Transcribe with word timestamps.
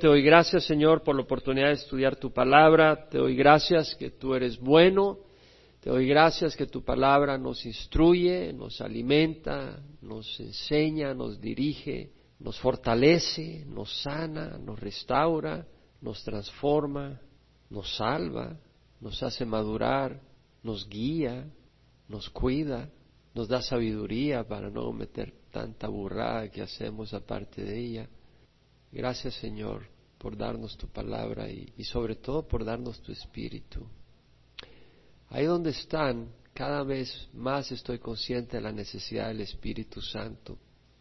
Te 0.00 0.06
doy 0.06 0.22
gracias, 0.22 0.64
Señor, 0.64 1.02
por 1.02 1.14
la 1.14 1.20
oportunidad 1.20 1.66
de 1.66 1.74
estudiar 1.74 2.16
tu 2.16 2.32
palabra. 2.32 3.06
Te 3.10 3.18
doy 3.18 3.36
gracias 3.36 3.94
que 3.96 4.10
tú 4.10 4.34
eres 4.34 4.58
bueno. 4.58 5.18
Te 5.80 5.90
doy 5.90 6.08
gracias 6.08 6.56
que 6.56 6.64
tu 6.64 6.82
palabra 6.82 7.36
nos 7.36 7.66
instruye, 7.66 8.50
nos 8.54 8.80
alimenta, 8.80 9.78
nos 10.00 10.40
enseña, 10.40 11.12
nos 11.12 11.38
dirige, 11.38 12.12
nos 12.38 12.58
fortalece, 12.60 13.66
nos 13.66 14.00
sana, 14.00 14.56
nos 14.56 14.80
restaura, 14.80 15.66
nos 16.00 16.24
transforma, 16.24 17.20
nos 17.68 17.94
salva, 17.96 18.56
nos 19.02 19.22
hace 19.22 19.44
madurar, 19.44 20.18
nos 20.62 20.88
guía, 20.88 21.44
nos 22.08 22.30
cuida, 22.30 22.88
nos 23.34 23.48
da 23.48 23.60
sabiduría 23.60 24.48
para 24.48 24.70
no 24.70 24.82
cometer 24.82 25.34
tanta 25.50 25.88
burrada 25.88 26.48
que 26.48 26.62
hacemos 26.62 27.12
aparte 27.12 27.62
de 27.62 27.78
ella. 27.78 28.08
Gracias 28.92 29.34
Señor 29.34 29.86
por 30.18 30.36
darnos 30.36 30.76
tu 30.76 30.86
palabra 30.88 31.48
y, 31.48 31.72
sobre 31.84 32.16
todo 32.16 32.46
por 32.46 32.64
darnos 32.64 33.00
tu 33.00 33.10
espíritu. 33.10 33.86
Ahí 35.30 35.46
donde 35.46 35.70
están, 35.70 36.28
cada 36.52 36.82
vez 36.82 37.28
más 37.32 37.72
estoy 37.72 37.98
consciente 37.98 38.58
de 38.58 38.62
la 38.62 38.72
necesidad 38.72 39.28
del 39.28 39.40
Espíritu 39.40 40.02
Santo. 40.02 40.58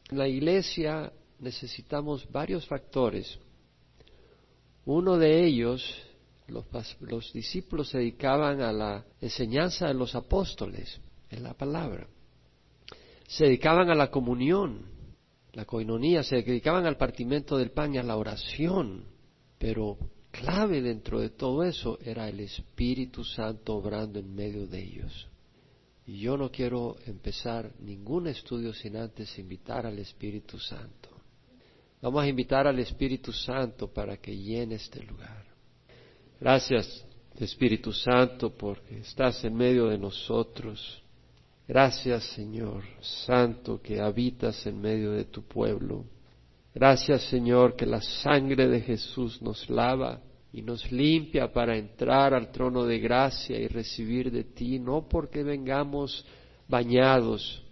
En 0.10 0.20
la 0.20 0.28
iglesia 0.28 1.12
necesitamos 1.40 2.32
varios 2.32 2.66
factores. 2.66 3.38
Uno 4.86 5.18
de 5.18 5.46
ellos, 5.46 5.84
los, 6.48 6.66
los 7.02 7.34
discípulos 7.34 7.90
se 7.90 7.98
dedicaban 7.98 8.62
a 8.62 8.72
la 8.72 9.06
enseñanza 9.20 9.88
de 9.88 9.96
los 9.96 10.16
apóstoles 10.16 11.02
en 11.30 11.44
la 11.44 11.56
palabra. 11.56 12.08
Se 13.28 13.46
dedicaban 13.46 13.90
a 13.90 13.96
la 13.96 14.10
comunión, 14.10 14.99
la 15.54 15.66
coinonía, 15.66 16.24
se 16.24 16.42
dedicaban 16.42 16.86
al 16.86 16.98
partimiento 16.98 17.58
del 17.58 17.72
pan 17.72 17.96
y 17.96 17.98
a 17.98 18.04
la 18.04 18.18
oración, 18.18 19.06
pero 19.58 19.98
clave 20.32 20.82
dentro 20.82 21.20
de 21.20 21.30
todo 21.30 21.64
eso 21.64 21.98
era 22.04 22.30
el 22.30 22.40
Espíritu 22.40 23.24
Santo 23.24 23.76
obrando 23.76 24.20
en 24.20 24.34
medio 24.34 24.68
de 24.68 24.82
ellos. 24.82 25.28
Y 26.06 26.20
yo 26.20 26.38
no 26.38 26.50
quiero 26.50 26.96
empezar 27.06 27.72
ningún 27.80 28.28
estudio 28.28 28.74
sin 28.74 28.96
antes 28.96 29.38
invitar 29.38 29.86
al 29.86 30.00
Espíritu 30.00 30.58
Santo. 30.58 31.10
Vamos 32.02 32.24
a 32.24 32.28
invitar 32.28 32.66
al 32.66 32.80
Espíritu 32.80 33.32
Santo 33.34 33.92
para 33.92 34.18
que 34.18 34.36
llene 34.36 34.76
este 34.76 35.04
lugar. 35.04 35.46
Gracias, 36.40 37.06
Espíritu 37.38 37.92
Santo, 37.92 38.56
porque 38.56 39.00
estás 39.00 39.44
en 39.44 39.56
medio 39.56 39.88
de 39.88 39.98
nosotros. 39.98 41.04
Gracias, 41.70 42.24
Señor 42.34 42.82
Santo, 43.00 43.80
que 43.80 44.02
habitas 44.02 44.66
en 44.66 44.82
medio 44.82 45.12
de 45.12 45.26
tu 45.26 45.44
pueblo. 45.44 46.04
Gracias, 46.74 47.22
Señor, 47.30 47.76
que 47.76 47.86
la 47.86 48.02
sangre 48.02 48.68
de 48.68 48.82
Jesús 48.82 49.40
nos 49.40 49.70
lava 49.70 50.20
y 50.52 50.64
nos 50.64 50.92
limpia 50.92 51.54
para 51.54 51.78
entrar 51.78 52.34
al 52.34 52.52
trono 52.52 52.86
de 52.86 52.98
gracia 52.98 53.60
y 53.60 53.68
recibir 53.68 54.32
de 54.32 54.46
ti, 54.46 54.80
no 54.80 55.08
porque 55.08 55.44
vengamos 55.44 56.26
bañados 56.68 57.64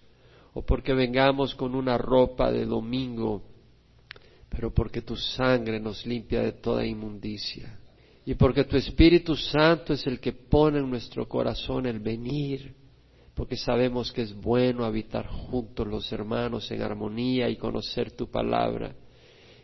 o 0.54 0.62
porque 0.62 0.94
vengamos 0.94 1.56
con 1.56 1.74
una 1.74 1.98
ropa 1.98 2.52
de 2.52 2.68
domingo, 2.68 3.42
pero 4.48 4.72
porque 4.72 5.02
tu 5.02 5.16
sangre 5.16 5.80
nos 5.80 6.06
limpia 6.06 6.44
de 6.44 6.52
toda 6.52 6.86
inmundicia 6.86 7.80
y 8.24 8.36
porque 8.36 8.64
tu 8.64 8.78
Espíritu 8.78 9.36
Santo 9.36 9.94
es 9.94 10.06
el 10.06 10.20
que 10.20 10.34
pone 10.34 10.78
en 10.78 10.88
nuestro 10.88 11.28
corazón 11.28 11.88
el 11.88 12.00
venir 12.00 12.76
porque 13.38 13.56
sabemos 13.56 14.12
que 14.12 14.24
es 14.24 14.34
bueno 14.34 14.84
habitar 14.84 15.28
juntos 15.28 15.86
los 15.86 16.12
hermanos 16.12 16.72
en 16.72 16.82
armonía 16.82 17.48
y 17.48 17.56
conocer 17.56 18.14
tu 18.14 18.32
palabra, 18.32 18.96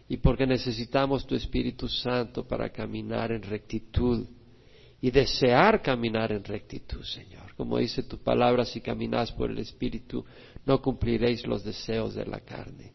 y 0.07 0.17
porque 0.17 0.45
necesitamos 0.45 1.25
tu 1.25 1.33
Espíritu 1.33 1.87
Santo 1.87 2.47
para 2.47 2.69
caminar 2.69 3.31
en 3.31 3.41
rectitud 3.41 4.27
y 5.01 5.09
desear 5.09 5.81
caminar 5.81 6.31
en 6.31 6.43
rectitud, 6.43 7.01
Señor. 7.03 7.55
Como 7.55 7.79
dice 7.79 8.03
tu 8.03 8.19
palabra, 8.19 8.63
si 8.63 8.79
caminas 8.79 9.31
por 9.31 9.49
el 9.49 9.57
Espíritu, 9.57 10.23
no 10.67 10.79
cumpliréis 10.79 11.47
los 11.47 11.63
deseos 11.63 12.13
de 12.13 12.27
la 12.27 12.41
carne, 12.41 12.93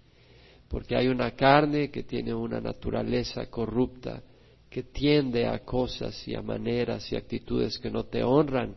porque 0.68 0.94
hay 0.94 1.08
una 1.08 1.32
carne 1.32 1.90
que 1.90 2.04
tiene 2.04 2.32
una 2.32 2.60
naturaleza 2.60 3.46
corrupta, 3.50 4.22
que 4.70 4.84
tiende 4.84 5.44
a 5.44 5.58
cosas 5.64 6.28
y 6.28 6.36
a 6.36 6.40
maneras 6.40 7.10
y 7.10 7.16
actitudes 7.16 7.80
que 7.80 7.90
no 7.90 8.04
te 8.04 8.22
honran, 8.22 8.76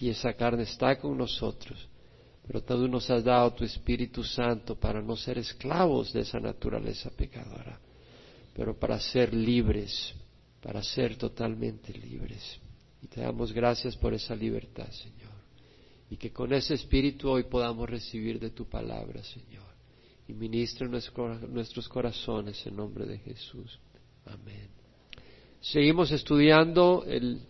y 0.00 0.10
esa 0.10 0.32
carne 0.34 0.62
está 0.62 0.98
con 0.98 1.16
nosotros. 1.16 1.88
Pero 2.46 2.62
tú 2.62 2.88
nos 2.88 3.10
has 3.10 3.22
dado 3.22 3.52
tu 3.52 3.64
Espíritu 3.64 4.24
Santo 4.24 4.74
para 4.74 5.02
no 5.02 5.16
ser 5.16 5.38
esclavos 5.38 6.12
de 6.12 6.20
esa 6.20 6.40
naturaleza 6.40 7.10
pecadora, 7.10 7.78
pero 8.54 8.78
para 8.78 8.98
ser 8.98 9.34
libres, 9.34 10.14
para 10.62 10.82
ser 10.82 11.16
totalmente 11.16 11.92
libres. 11.92 12.58
Y 13.02 13.06
te 13.06 13.20
damos 13.20 13.52
gracias 13.52 13.96
por 13.96 14.14
esa 14.14 14.34
libertad, 14.34 14.90
Señor. 14.90 15.28
Y 16.10 16.16
que 16.16 16.32
con 16.32 16.52
ese 16.54 16.74
Espíritu 16.74 17.28
hoy 17.28 17.44
podamos 17.44 17.88
recibir 17.88 18.40
de 18.40 18.50
tu 18.50 18.66
palabra, 18.66 19.22
Señor. 19.22 19.68
Y 20.26 20.32
ministre 20.32 20.88
nuestros 20.88 21.88
corazones 21.88 22.66
en 22.66 22.76
nombre 22.76 23.04
de 23.04 23.18
Jesús. 23.18 23.78
Amén. 24.24 24.68
Seguimos 25.60 26.12
estudiando 26.12 27.04
el 27.06 27.42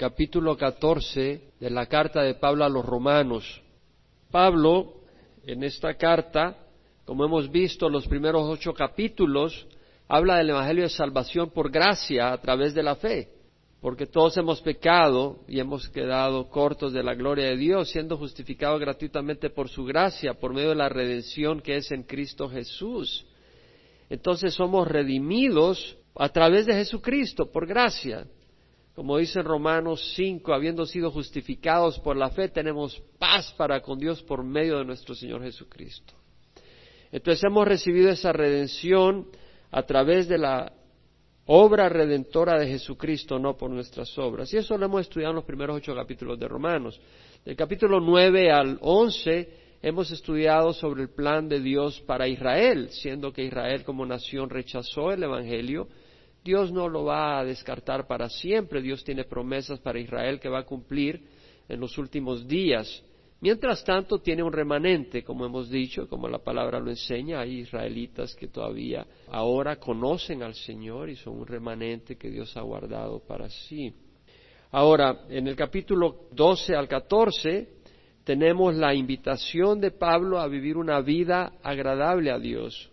capítulo 0.00 0.56
14 0.56 1.42
de 1.60 1.68
la 1.68 1.84
carta 1.84 2.22
de 2.22 2.34
Pablo 2.34 2.64
a 2.64 2.70
los 2.70 2.86
romanos. 2.86 3.60
Pablo, 4.30 4.94
en 5.44 5.62
esta 5.62 5.92
carta, 5.92 6.56
como 7.04 7.26
hemos 7.26 7.50
visto 7.50 7.86
los 7.90 8.08
primeros 8.08 8.48
ocho 8.48 8.72
capítulos, 8.72 9.66
habla 10.08 10.38
del 10.38 10.48
Evangelio 10.48 10.84
de 10.84 10.88
Salvación 10.88 11.50
por 11.50 11.70
gracia 11.70 12.32
a 12.32 12.40
través 12.40 12.72
de 12.72 12.82
la 12.82 12.96
fe, 12.96 13.28
porque 13.82 14.06
todos 14.06 14.38
hemos 14.38 14.62
pecado 14.62 15.40
y 15.46 15.60
hemos 15.60 15.86
quedado 15.90 16.48
cortos 16.48 16.94
de 16.94 17.02
la 17.02 17.14
gloria 17.14 17.48
de 17.48 17.58
Dios, 17.58 17.90
siendo 17.90 18.16
justificados 18.16 18.80
gratuitamente 18.80 19.50
por 19.50 19.68
su 19.68 19.84
gracia, 19.84 20.32
por 20.32 20.54
medio 20.54 20.70
de 20.70 20.76
la 20.76 20.88
redención 20.88 21.60
que 21.60 21.76
es 21.76 21.90
en 21.90 22.04
Cristo 22.04 22.48
Jesús. 22.48 23.26
Entonces 24.08 24.54
somos 24.54 24.88
redimidos 24.88 25.98
a 26.14 26.30
través 26.30 26.64
de 26.64 26.72
Jesucristo, 26.72 27.52
por 27.52 27.66
gracia. 27.66 28.26
Como 29.00 29.16
dice 29.16 29.40
en 29.40 29.46
Romanos 29.46 30.12
5, 30.14 30.52
habiendo 30.52 30.84
sido 30.84 31.10
justificados 31.10 31.98
por 32.00 32.18
la 32.18 32.28
fe, 32.28 32.50
tenemos 32.50 33.02
paz 33.18 33.50
para 33.56 33.80
con 33.80 33.98
Dios 33.98 34.22
por 34.22 34.44
medio 34.44 34.76
de 34.76 34.84
nuestro 34.84 35.14
Señor 35.14 35.42
Jesucristo. 35.42 36.12
Entonces 37.10 37.42
hemos 37.44 37.66
recibido 37.66 38.10
esa 38.10 38.30
redención 38.30 39.26
a 39.70 39.84
través 39.84 40.28
de 40.28 40.36
la 40.36 40.70
obra 41.46 41.88
redentora 41.88 42.58
de 42.58 42.66
Jesucristo, 42.66 43.38
no 43.38 43.56
por 43.56 43.70
nuestras 43.70 44.18
obras. 44.18 44.52
Y 44.52 44.58
eso 44.58 44.76
lo 44.76 44.84
hemos 44.84 45.00
estudiado 45.00 45.30
en 45.30 45.36
los 45.36 45.46
primeros 45.46 45.78
ocho 45.78 45.94
capítulos 45.94 46.38
de 46.38 46.46
Romanos. 46.46 47.00
Del 47.42 47.56
capítulo 47.56 48.00
9 48.00 48.52
al 48.52 48.76
11 48.82 49.78
hemos 49.80 50.10
estudiado 50.10 50.74
sobre 50.74 51.04
el 51.04 51.08
plan 51.08 51.48
de 51.48 51.60
Dios 51.60 52.02
para 52.02 52.28
Israel, 52.28 52.90
siendo 52.90 53.32
que 53.32 53.44
Israel 53.44 53.82
como 53.82 54.04
nación 54.04 54.50
rechazó 54.50 55.10
el 55.10 55.22
Evangelio 55.22 55.88
Dios 56.42 56.72
no 56.72 56.88
lo 56.88 57.04
va 57.04 57.38
a 57.38 57.44
descartar 57.44 58.06
para 58.06 58.28
siempre. 58.28 58.80
Dios 58.80 59.04
tiene 59.04 59.24
promesas 59.24 59.78
para 59.80 59.98
Israel 59.98 60.40
que 60.40 60.48
va 60.48 60.60
a 60.60 60.64
cumplir 60.64 61.22
en 61.68 61.80
los 61.80 61.98
últimos 61.98 62.46
días. 62.46 63.04
Mientras 63.42 63.84
tanto, 63.84 64.18
tiene 64.18 64.42
un 64.42 64.52
remanente, 64.52 65.22
como 65.22 65.46
hemos 65.46 65.70
dicho, 65.70 66.08
como 66.08 66.28
la 66.28 66.38
palabra 66.38 66.78
lo 66.78 66.90
enseña. 66.90 67.40
Hay 67.40 67.60
israelitas 67.60 68.34
que 68.34 68.48
todavía 68.48 69.06
ahora 69.28 69.76
conocen 69.76 70.42
al 70.42 70.54
Señor 70.54 71.08
y 71.08 71.16
son 71.16 71.38
un 71.38 71.46
remanente 71.46 72.16
que 72.16 72.30
Dios 72.30 72.54
ha 72.56 72.62
guardado 72.62 73.20
para 73.20 73.48
sí. 73.48 73.94
Ahora, 74.72 75.24
en 75.28 75.46
el 75.46 75.56
capítulo 75.56 76.28
12 76.32 76.74
al 76.76 76.86
14, 76.86 77.68
tenemos 78.24 78.74
la 78.76 78.94
invitación 78.94 79.80
de 79.80 79.90
Pablo 79.90 80.38
a 80.38 80.46
vivir 80.46 80.76
una 80.76 81.00
vida 81.00 81.54
agradable 81.62 82.30
a 82.30 82.38
Dios 82.38 82.89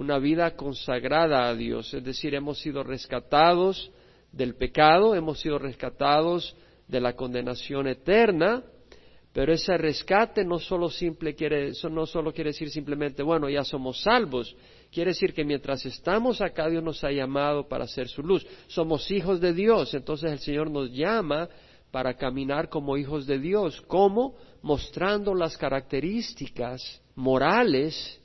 una 0.00 0.18
vida 0.18 0.56
consagrada 0.56 1.46
a 1.46 1.54
Dios, 1.54 1.92
es 1.92 2.02
decir, 2.02 2.34
hemos 2.34 2.58
sido 2.58 2.82
rescatados 2.82 3.90
del 4.32 4.54
pecado, 4.54 5.14
hemos 5.14 5.40
sido 5.40 5.58
rescatados 5.58 6.56
de 6.88 7.02
la 7.02 7.12
condenación 7.12 7.86
eterna, 7.86 8.64
pero 9.34 9.52
ese 9.52 9.76
rescate 9.76 10.42
no 10.42 10.58
solo, 10.58 10.88
simple 10.88 11.34
quiere, 11.34 11.72
no 11.90 12.06
solo 12.06 12.32
quiere 12.32 12.48
decir 12.48 12.70
simplemente, 12.70 13.22
bueno, 13.22 13.50
ya 13.50 13.62
somos 13.62 14.00
salvos, 14.00 14.56
quiere 14.90 15.10
decir 15.10 15.34
que 15.34 15.44
mientras 15.44 15.84
estamos 15.84 16.40
acá 16.40 16.70
Dios 16.70 16.82
nos 16.82 17.04
ha 17.04 17.12
llamado 17.12 17.68
para 17.68 17.84
hacer 17.84 18.08
su 18.08 18.22
luz. 18.22 18.46
Somos 18.68 19.10
hijos 19.10 19.38
de 19.38 19.52
Dios, 19.52 19.92
entonces 19.92 20.32
el 20.32 20.38
Señor 20.38 20.70
nos 20.70 20.90
llama 20.92 21.46
para 21.90 22.14
caminar 22.14 22.70
como 22.70 22.96
hijos 22.96 23.26
de 23.26 23.38
Dios. 23.38 23.82
¿Cómo? 23.82 24.34
Mostrando 24.62 25.34
las 25.34 25.58
características 25.58 27.02
morales 27.14 28.19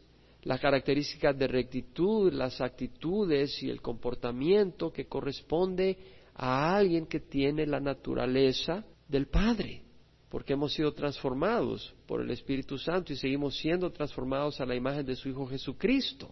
las 0.45 0.61
características 0.61 1.37
de 1.37 1.47
rectitud, 1.47 2.31
las 2.31 2.61
actitudes 2.61 3.61
y 3.63 3.69
el 3.69 3.81
comportamiento 3.81 4.93
que 4.93 5.07
corresponde 5.07 5.97
a 6.35 6.75
alguien 6.75 7.07
que 7.07 7.19
tiene 7.19 7.65
la 7.65 7.79
naturaleza 7.79 8.85
del 9.07 9.25
Padre, 9.25 9.81
porque 10.29 10.53
hemos 10.53 10.73
sido 10.73 10.93
transformados 10.93 11.95
por 12.05 12.21
el 12.21 12.29
Espíritu 12.29 12.77
Santo 12.77 13.11
y 13.11 13.15
seguimos 13.15 13.57
siendo 13.57 13.91
transformados 13.91 14.61
a 14.61 14.67
la 14.67 14.75
imagen 14.75 15.05
de 15.05 15.15
su 15.15 15.29
Hijo 15.29 15.47
Jesucristo. 15.47 16.31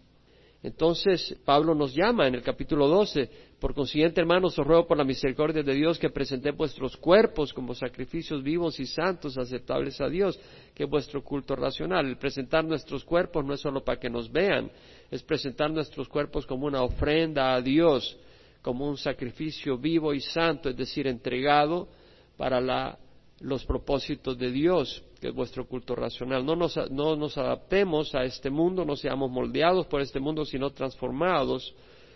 Entonces 0.64 1.38
Pablo 1.44 1.76
nos 1.76 1.94
llama 1.94 2.26
en 2.26 2.36
el 2.36 2.42
capítulo 2.42 2.88
12, 2.88 3.30
por 3.60 3.74
consiguiente 3.74 4.22
hermanos, 4.22 4.58
os 4.58 4.66
ruego 4.66 4.88
por 4.88 4.98
la 4.98 5.04
misericordia 5.04 5.62
de 5.62 5.74
Dios 5.74 6.00
que 6.00 6.10
presentéis 6.10 6.56
vuestros 6.56 6.96
cuerpos 6.96 7.54
como 7.54 7.76
sacrificios 7.76 8.42
vivos 8.42 8.80
y 8.80 8.86
santos, 8.86 9.38
aceptables 9.38 10.00
a 10.00 10.08
Dios, 10.08 10.40
que 10.74 10.86
es 10.86 10.90
vuestro 10.90 11.22
culto 11.22 11.54
racional. 11.58 12.06
El 12.06 12.18
presentar 12.18 12.64
nuestros 12.64 13.04
cuerpos 13.04 13.44
no 13.44 13.54
es 13.54 13.60
solo 13.60 13.84
para 13.84 14.00
que 14.00 14.10
nos 14.10 14.32
vean, 14.32 14.72
es 15.12 15.22
presentar 15.22 15.70
nuestros 15.70 16.08
cuerpos 16.08 16.46
como 16.46 16.66
una 16.66 16.82
ofrenda 16.82 17.54
a 17.54 17.62
Dios, 17.62 18.18
como 18.62 18.88
un 18.88 18.98
sacrificio 18.98 19.78
vivo 19.78 20.14
y 20.14 20.22
santo, 20.22 20.70
es 20.70 20.78
decir, 20.78 21.08
entregado 21.08 21.90
para 22.38 22.98
los 23.42 23.66
propósitos 23.66 24.38
de 24.38 24.50
Dios 24.50 25.04
que 25.24 25.30
es 25.30 25.34
vuestro 25.34 25.66
culto 25.66 25.96
racional. 25.96 26.46
No 26.46 26.54
nos, 26.54 26.78
no 26.92 27.16
nos 27.16 27.38
adaptemos 27.38 28.14
a 28.14 28.26
este 28.26 28.50
mundo, 28.50 28.84
no 28.84 28.98
seamos 28.98 29.32
moldeados 29.32 29.88
por 29.88 30.02
este 30.02 30.20
mundo, 30.20 30.44
sino 30.44 30.72
transformados, 30.72 31.74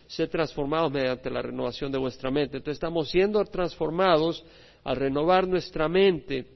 ser 0.07 0.27
transformados 0.27 0.91
mediante 0.91 1.29
la 1.29 1.41
renovación 1.41 1.89
de 1.89 1.99
vuestra 1.99 2.29
mente. 2.29 2.57
Entonces 2.57 2.75
estamos 2.75 3.09
siendo 3.09 3.41
transformados 3.45 4.43
al 4.83 4.97
renovar 4.97 5.47
nuestra 5.47 5.87
mente 5.87 6.47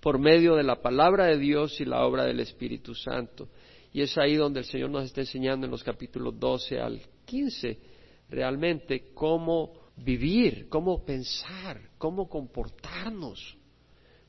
por 0.00 0.18
medio 0.18 0.56
de 0.56 0.62
la 0.62 0.80
palabra 0.80 1.26
de 1.26 1.36
Dios 1.36 1.78
y 1.78 1.84
la 1.84 2.06
obra 2.06 2.24
del 2.24 2.40
Espíritu 2.40 2.94
Santo. 2.94 3.50
Y 3.92 4.00
es 4.00 4.16
ahí 4.16 4.36
donde 4.36 4.60
el 4.60 4.64
Señor 4.64 4.88
nos 4.88 5.04
está 5.04 5.20
enseñando 5.20 5.66
en 5.66 5.70
los 5.70 5.84
capítulos 5.84 6.40
12 6.40 6.80
al 6.80 7.02
15 7.26 7.78
realmente 8.30 9.12
cómo 9.12 9.74
vivir, 9.96 10.66
cómo 10.70 11.04
pensar, 11.04 11.78
cómo 11.98 12.26
comportarnos 12.26 13.58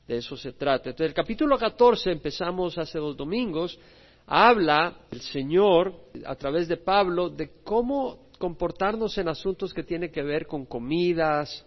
de 0.06 0.18
eso 0.18 0.36
se 0.36 0.52
trata. 0.52 0.90
Entonces, 0.90 1.08
el 1.08 1.14
capítulo 1.14 1.58
14, 1.58 2.12
empezamos 2.12 2.78
hace 2.78 2.98
dos 2.98 3.16
domingos, 3.16 3.78
habla 4.26 5.00
el 5.10 5.20
Señor, 5.20 5.94
a 6.24 6.34
través 6.36 6.68
de 6.68 6.76
Pablo, 6.76 7.28
de 7.28 7.62
cómo 7.64 8.26
comportarnos 8.38 9.16
en 9.18 9.28
asuntos 9.28 9.72
que 9.72 9.82
tienen 9.82 10.10
que 10.10 10.22
ver 10.22 10.46
con 10.46 10.66
comidas. 10.66 11.64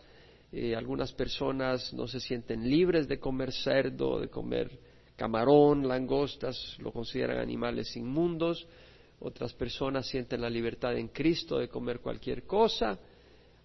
Eh, 0.51 0.75
algunas 0.75 1.11
personas 1.13 1.93
no 1.93 2.07
se 2.07 2.19
sienten 2.19 2.67
libres 2.67 3.07
de 3.07 3.19
comer 3.19 3.51
cerdo, 3.51 4.19
de 4.19 4.29
comer 4.29 4.79
camarón, 5.15 5.87
langostas, 5.87 6.77
lo 6.79 6.91
consideran 6.91 7.39
animales 7.39 7.95
inmundos. 7.97 8.65
Otras 9.19 9.53
personas 9.53 10.07
sienten 10.07 10.41
la 10.41 10.49
libertad 10.49 10.97
en 10.97 11.09
Cristo 11.09 11.59
de 11.59 11.67
comer 11.67 11.99
cualquier 11.99 12.43
cosa. 12.43 12.97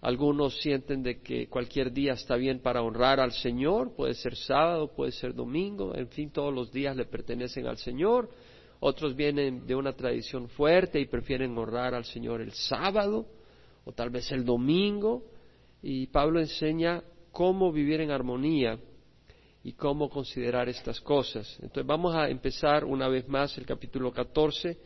Algunos 0.05 0.61
sienten 0.61 1.01
de 1.01 1.19
que 1.19 1.49
cualquier 1.49 1.91
día 1.91 2.13
está 2.13 2.35
bien 2.35 2.59
para 2.59 2.83
honrar 2.83 3.19
al 3.19 3.31
Señor, 3.31 3.95
puede 3.95 4.13
ser 4.13 4.35
sábado, 4.35 4.93
puede 4.95 5.11
ser 5.11 5.33
domingo, 5.33 5.95
en 5.95 6.09
fin, 6.09 6.29
todos 6.29 6.53
los 6.53 6.71
días 6.71 6.95
le 6.95 7.05
pertenecen 7.05 7.65
al 7.65 7.79
Señor. 7.79 8.29
Otros 8.81 9.15
vienen 9.15 9.65
de 9.65 9.73
una 9.73 9.93
tradición 9.93 10.47
fuerte 10.47 10.99
y 10.99 11.07
prefieren 11.07 11.57
honrar 11.57 11.95
al 11.95 12.05
Señor 12.05 12.39
el 12.41 12.51
sábado 12.51 13.25
o 13.83 13.93
tal 13.93 14.11
vez 14.11 14.31
el 14.31 14.45
domingo. 14.45 15.23
Y 15.81 16.05
Pablo 16.05 16.39
enseña 16.39 17.01
cómo 17.31 17.71
vivir 17.71 17.99
en 17.99 18.11
armonía 18.11 18.77
y 19.63 19.73
cómo 19.73 20.07
considerar 20.07 20.69
estas 20.69 21.01
cosas. 21.01 21.51
Entonces 21.63 21.87
vamos 21.87 22.13
a 22.13 22.29
empezar 22.29 22.85
una 22.85 23.07
vez 23.07 23.27
más 23.27 23.57
el 23.57 23.65
capítulo 23.65 24.11
14 24.11 24.77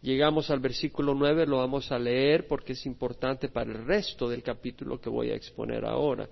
Llegamos 0.00 0.48
al 0.50 0.60
versículo 0.60 1.12
9, 1.12 1.46
lo 1.46 1.58
vamos 1.58 1.90
a 1.90 1.98
leer 1.98 2.46
porque 2.46 2.74
es 2.74 2.86
importante 2.86 3.48
para 3.48 3.70
el 3.70 3.84
resto 3.84 4.28
del 4.28 4.42
capítulo 4.42 5.00
que 5.00 5.10
voy 5.10 5.30
a 5.30 5.34
exponer 5.34 5.84
ahora. 5.84 6.28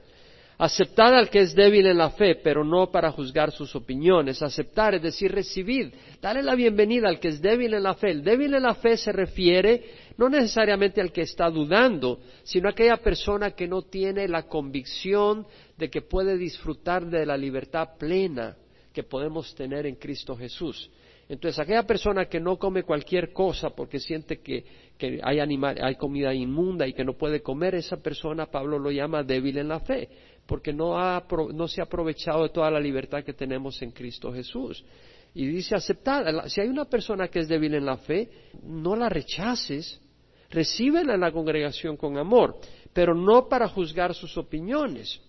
Aceptad 0.58 1.14
al 1.14 1.28
que 1.28 1.40
es 1.40 1.54
débil 1.54 1.86
en 1.86 1.98
la 1.98 2.10
fe, 2.10 2.36
pero 2.36 2.64
no 2.64 2.90
para 2.90 3.10
juzgar 3.10 3.50
sus 3.50 3.74
opiniones. 3.76 4.40
Aceptar 4.40 4.94
es 4.94 5.02
decir, 5.02 5.30
recibir. 5.30 5.92
Dale 6.22 6.42
la 6.42 6.54
bienvenida 6.54 7.08
al 7.08 7.20
que 7.20 7.28
es 7.28 7.42
débil 7.42 7.74
en 7.74 7.82
la 7.82 7.94
fe. 7.94 8.12
El 8.12 8.24
débil 8.24 8.54
en 8.54 8.62
la 8.62 8.74
fe 8.74 8.96
se 8.96 9.12
refiere 9.12 9.84
no 10.16 10.30
necesariamente 10.30 11.02
al 11.02 11.12
que 11.12 11.22
está 11.22 11.50
dudando, 11.50 12.20
sino 12.42 12.68
a 12.68 12.72
aquella 12.72 12.96
persona 12.96 13.50
que 13.50 13.68
no 13.68 13.82
tiene 13.82 14.28
la 14.28 14.44
convicción 14.44 15.46
de 15.76 15.90
que 15.90 16.00
puede 16.00 16.38
disfrutar 16.38 17.04
de 17.04 17.26
la 17.26 17.36
libertad 17.36 17.90
plena 17.98 18.56
que 18.94 19.02
podemos 19.02 19.54
tener 19.54 19.84
en 19.84 19.96
Cristo 19.96 20.34
Jesús. 20.34 20.90
Entonces, 21.28 21.58
aquella 21.58 21.82
persona 21.82 22.26
que 22.26 22.38
no 22.38 22.56
come 22.56 22.84
cualquier 22.84 23.32
cosa 23.32 23.70
porque 23.70 23.98
siente 23.98 24.40
que, 24.40 24.64
hay, 25.22 25.40
hay 25.40 25.94
comida 25.96 26.32
inmunda 26.32 26.86
y 26.86 26.92
que 26.92 27.04
no 27.04 27.14
puede 27.14 27.42
comer, 27.42 27.74
esa 27.74 27.96
persona 27.96 28.46
Pablo 28.46 28.78
lo 28.78 28.92
llama 28.92 29.24
débil 29.24 29.58
en 29.58 29.68
la 29.68 29.80
fe, 29.80 30.08
porque 30.46 30.72
no, 30.72 30.96
ha, 30.98 31.26
no 31.52 31.66
se 31.66 31.80
ha 31.80 31.84
aprovechado 31.84 32.44
de 32.44 32.50
toda 32.50 32.70
la 32.70 32.78
libertad 32.78 33.24
que 33.24 33.32
tenemos 33.32 33.82
en 33.82 33.90
Cristo 33.90 34.32
Jesús. 34.32 34.84
Y 35.34 35.46
dice, 35.46 35.74
aceptar, 35.74 36.48
si 36.48 36.60
hay 36.60 36.68
una 36.68 36.84
persona 36.84 37.28
que 37.28 37.40
es 37.40 37.48
débil 37.48 37.74
en 37.74 37.84
la 37.84 37.96
fe, 37.96 38.30
no 38.62 38.94
la 38.94 39.08
rechaces, 39.08 40.00
recíbela 40.48 41.14
en 41.14 41.20
la 41.20 41.32
congregación 41.32 41.96
con 41.96 42.16
amor, 42.18 42.56
pero 42.92 43.14
no 43.14 43.48
para 43.48 43.68
juzgar 43.68 44.14
sus 44.14 44.38
opiniones. 44.38 45.20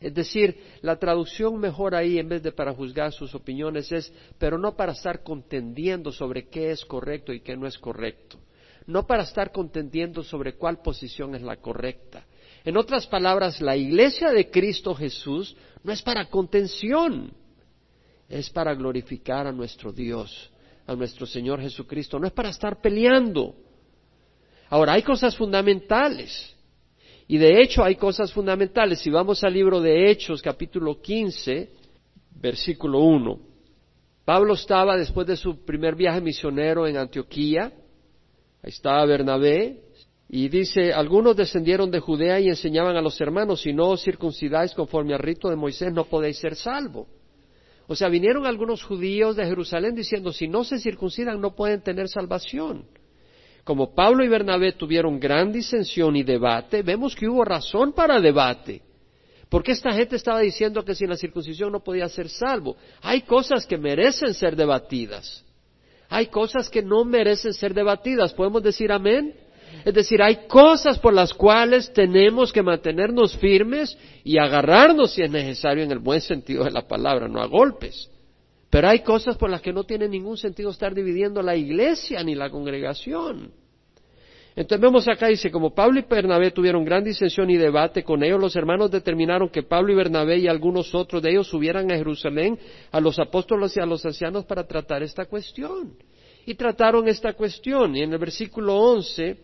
Es 0.00 0.14
decir, 0.14 0.60
la 0.80 0.96
traducción 0.96 1.58
mejor 1.58 1.94
ahí, 1.94 2.18
en 2.18 2.28
vez 2.28 2.42
de 2.42 2.52
para 2.52 2.72
juzgar 2.72 3.12
sus 3.12 3.34
opiniones, 3.34 3.90
es, 3.90 4.12
pero 4.38 4.56
no 4.56 4.76
para 4.76 4.92
estar 4.92 5.22
contendiendo 5.24 6.12
sobre 6.12 6.48
qué 6.48 6.70
es 6.70 6.84
correcto 6.84 7.32
y 7.32 7.40
qué 7.40 7.56
no 7.56 7.66
es 7.66 7.76
correcto. 7.78 8.38
No 8.86 9.06
para 9.06 9.24
estar 9.24 9.50
contendiendo 9.50 10.22
sobre 10.22 10.54
cuál 10.54 10.80
posición 10.82 11.34
es 11.34 11.42
la 11.42 11.56
correcta. 11.56 12.24
En 12.64 12.76
otras 12.76 13.06
palabras, 13.06 13.60
la 13.60 13.76
iglesia 13.76 14.30
de 14.30 14.50
Cristo 14.50 14.94
Jesús 14.94 15.56
no 15.82 15.92
es 15.92 16.00
para 16.02 16.28
contención, 16.28 17.32
es 18.28 18.50
para 18.50 18.74
glorificar 18.74 19.46
a 19.46 19.52
nuestro 19.52 19.92
Dios, 19.92 20.50
a 20.86 20.94
nuestro 20.94 21.26
Señor 21.26 21.60
Jesucristo, 21.60 22.18
no 22.18 22.26
es 22.26 22.32
para 22.32 22.50
estar 22.50 22.80
peleando. 22.80 23.56
Ahora, 24.70 24.92
hay 24.92 25.02
cosas 25.02 25.36
fundamentales. 25.36 26.54
Y 27.30 27.36
de 27.36 27.60
hecho 27.60 27.84
hay 27.84 27.96
cosas 27.96 28.32
fundamentales. 28.32 29.00
Si 29.00 29.10
vamos 29.10 29.44
al 29.44 29.52
libro 29.52 29.82
de 29.82 30.10
Hechos, 30.10 30.40
capítulo 30.40 30.98
15, 30.98 31.70
versículo 32.40 33.00
1. 33.00 33.38
Pablo 34.24 34.54
estaba 34.54 34.96
después 34.96 35.26
de 35.26 35.36
su 35.36 35.62
primer 35.62 35.94
viaje 35.94 36.22
misionero 36.22 36.86
en 36.86 36.96
Antioquía. 36.96 37.70
Ahí 38.62 38.70
estaba 38.70 39.04
Bernabé. 39.04 39.82
Y 40.30 40.48
dice, 40.48 40.94
algunos 40.94 41.36
descendieron 41.36 41.90
de 41.90 42.00
Judea 42.00 42.40
y 42.40 42.48
enseñaban 42.48 42.96
a 42.96 43.02
los 43.02 43.20
hermanos, 43.20 43.62
si 43.62 43.74
no 43.74 43.88
os 43.88 44.02
circuncidáis 44.02 44.72
conforme 44.72 45.14
al 45.14 45.20
rito 45.20 45.48
de 45.48 45.56
Moisés, 45.56 45.92
no 45.92 46.04
podéis 46.04 46.38
ser 46.38 46.54
salvo. 46.54 47.06
O 47.86 47.94
sea, 47.94 48.08
vinieron 48.08 48.46
algunos 48.46 48.82
judíos 48.82 49.36
de 49.36 49.46
Jerusalén 49.46 49.94
diciendo, 49.94 50.32
si 50.32 50.48
no 50.48 50.64
se 50.64 50.78
circuncidan 50.78 51.40
no 51.40 51.54
pueden 51.54 51.82
tener 51.82 52.08
salvación 52.08 52.84
como 53.68 53.94
Pablo 53.94 54.24
y 54.24 54.28
Bernabé 54.28 54.72
tuvieron 54.72 55.20
gran 55.20 55.52
disensión 55.52 56.16
y 56.16 56.22
debate, 56.22 56.80
vemos 56.80 57.14
que 57.14 57.28
hubo 57.28 57.44
razón 57.44 57.92
para 57.92 58.18
debate. 58.18 58.80
Porque 59.50 59.72
esta 59.72 59.92
gente 59.92 60.16
estaba 60.16 60.40
diciendo 60.40 60.82
que 60.86 60.94
sin 60.94 61.10
la 61.10 61.18
circuncisión 61.18 61.70
no 61.70 61.84
podía 61.84 62.08
ser 62.08 62.30
salvo. 62.30 62.78
Hay 63.02 63.20
cosas 63.20 63.66
que 63.66 63.76
merecen 63.76 64.32
ser 64.32 64.56
debatidas. 64.56 65.44
Hay 66.08 66.28
cosas 66.28 66.70
que 66.70 66.82
no 66.82 67.04
merecen 67.04 67.52
ser 67.52 67.74
debatidas. 67.74 68.32
¿Podemos 68.32 68.62
decir 68.62 68.90
amén? 68.90 69.34
Es 69.84 69.92
decir, 69.92 70.22
hay 70.22 70.46
cosas 70.48 70.98
por 70.98 71.12
las 71.12 71.34
cuales 71.34 71.92
tenemos 71.92 72.54
que 72.54 72.62
mantenernos 72.62 73.36
firmes 73.36 73.98
y 74.24 74.38
agarrarnos 74.38 75.12
si 75.12 75.20
es 75.20 75.30
necesario 75.30 75.84
en 75.84 75.92
el 75.92 75.98
buen 75.98 76.22
sentido 76.22 76.64
de 76.64 76.70
la 76.70 76.88
palabra, 76.88 77.28
no 77.28 77.42
a 77.42 77.46
golpes. 77.46 78.08
Pero 78.70 78.88
hay 78.88 79.00
cosas 79.00 79.36
por 79.36 79.50
las 79.50 79.60
que 79.60 79.74
no 79.74 79.84
tiene 79.84 80.08
ningún 80.08 80.38
sentido 80.38 80.70
estar 80.70 80.94
dividiendo 80.94 81.42
la 81.42 81.54
iglesia 81.54 82.24
ni 82.24 82.34
la 82.34 82.48
congregación. 82.48 83.52
Entonces 84.56 84.80
vemos 84.80 85.06
acá, 85.06 85.28
dice, 85.28 85.50
como 85.50 85.74
Pablo 85.74 86.00
y 86.00 86.02
Bernabé 86.02 86.50
tuvieron 86.50 86.84
gran 86.84 87.04
disensión 87.04 87.48
y 87.50 87.56
debate 87.56 88.02
con 88.02 88.22
ellos, 88.24 88.40
los 88.40 88.56
hermanos 88.56 88.90
determinaron 88.90 89.48
que 89.48 89.62
Pablo 89.62 89.92
y 89.92 89.96
Bernabé 89.96 90.38
y 90.38 90.48
algunos 90.48 90.94
otros 90.94 91.22
de 91.22 91.30
ellos 91.30 91.46
subieran 91.46 91.90
a 91.92 91.96
Jerusalén 91.96 92.58
a 92.90 93.00
los 93.00 93.18
apóstoles 93.18 93.76
y 93.76 93.80
a 93.80 93.86
los 93.86 94.04
ancianos 94.04 94.44
para 94.44 94.66
tratar 94.66 95.02
esta 95.02 95.26
cuestión. 95.26 95.94
Y 96.44 96.54
trataron 96.54 97.06
esta 97.08 97.34
cuestión. 97.34 97.94
Y 97.94 98.02
en 98.02 98.12
el 98.12 98.18
versículo 98.18 98.74
11 98.74 99.36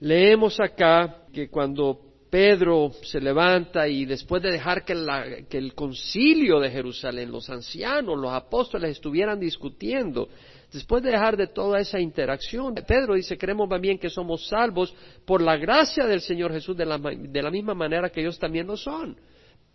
leemos 0.00 0.60
acá 0.60 1.22
que 1.32 1.48
cuando 1.48 2.07
Pedro 2.30 2.92
se 3.02 3.20
levanta 3.20 3.88
y 3.88 4.04
después 4.04 4.42
de 4.42 4.50
dejar 4.50 4.84
que, 4.84 4.92
el 4.92 5.74
concilio 5.74 6.60
de 6.60 6.70
Jerusalén, 6.70 7.30
los 7.30 7.48
ancianos, 7.48 8.18
los 8.18 8.32
apóstoles 8.32 8.90
estuvieran 8.90 9.40
discutiendo, 9.40 10.28
después 10.70 11.02
de 11.02 11.12
dejar 11.12 11.38
de 11.38 11.46
toda 11.46 11.80
esa 11.80 11.98
interacción, 11.98 12.74
Pedro 12.86 13.14
dice, 13.14 13.38
creemos 13.38 13.68
bien 13.80 13.98
que 13.98 14.10
somos 14.10 14.46
salvos 14.46 14.94
por 15.24 15.40
la 15.40 15.56
gracia 15.56 16.04
del 16.04 16.20
Señor 16.20 16.52
Jesús 16.52 16.76
de 16.76 16.84
la, 16.84 17.50
misma 17.50 17.72
manera 17.72 18.10
que 18.10 18.20
ellos 18.20 18.38
también 18.38 18.66
lo 18.66 18.76
son. 18.76 19.18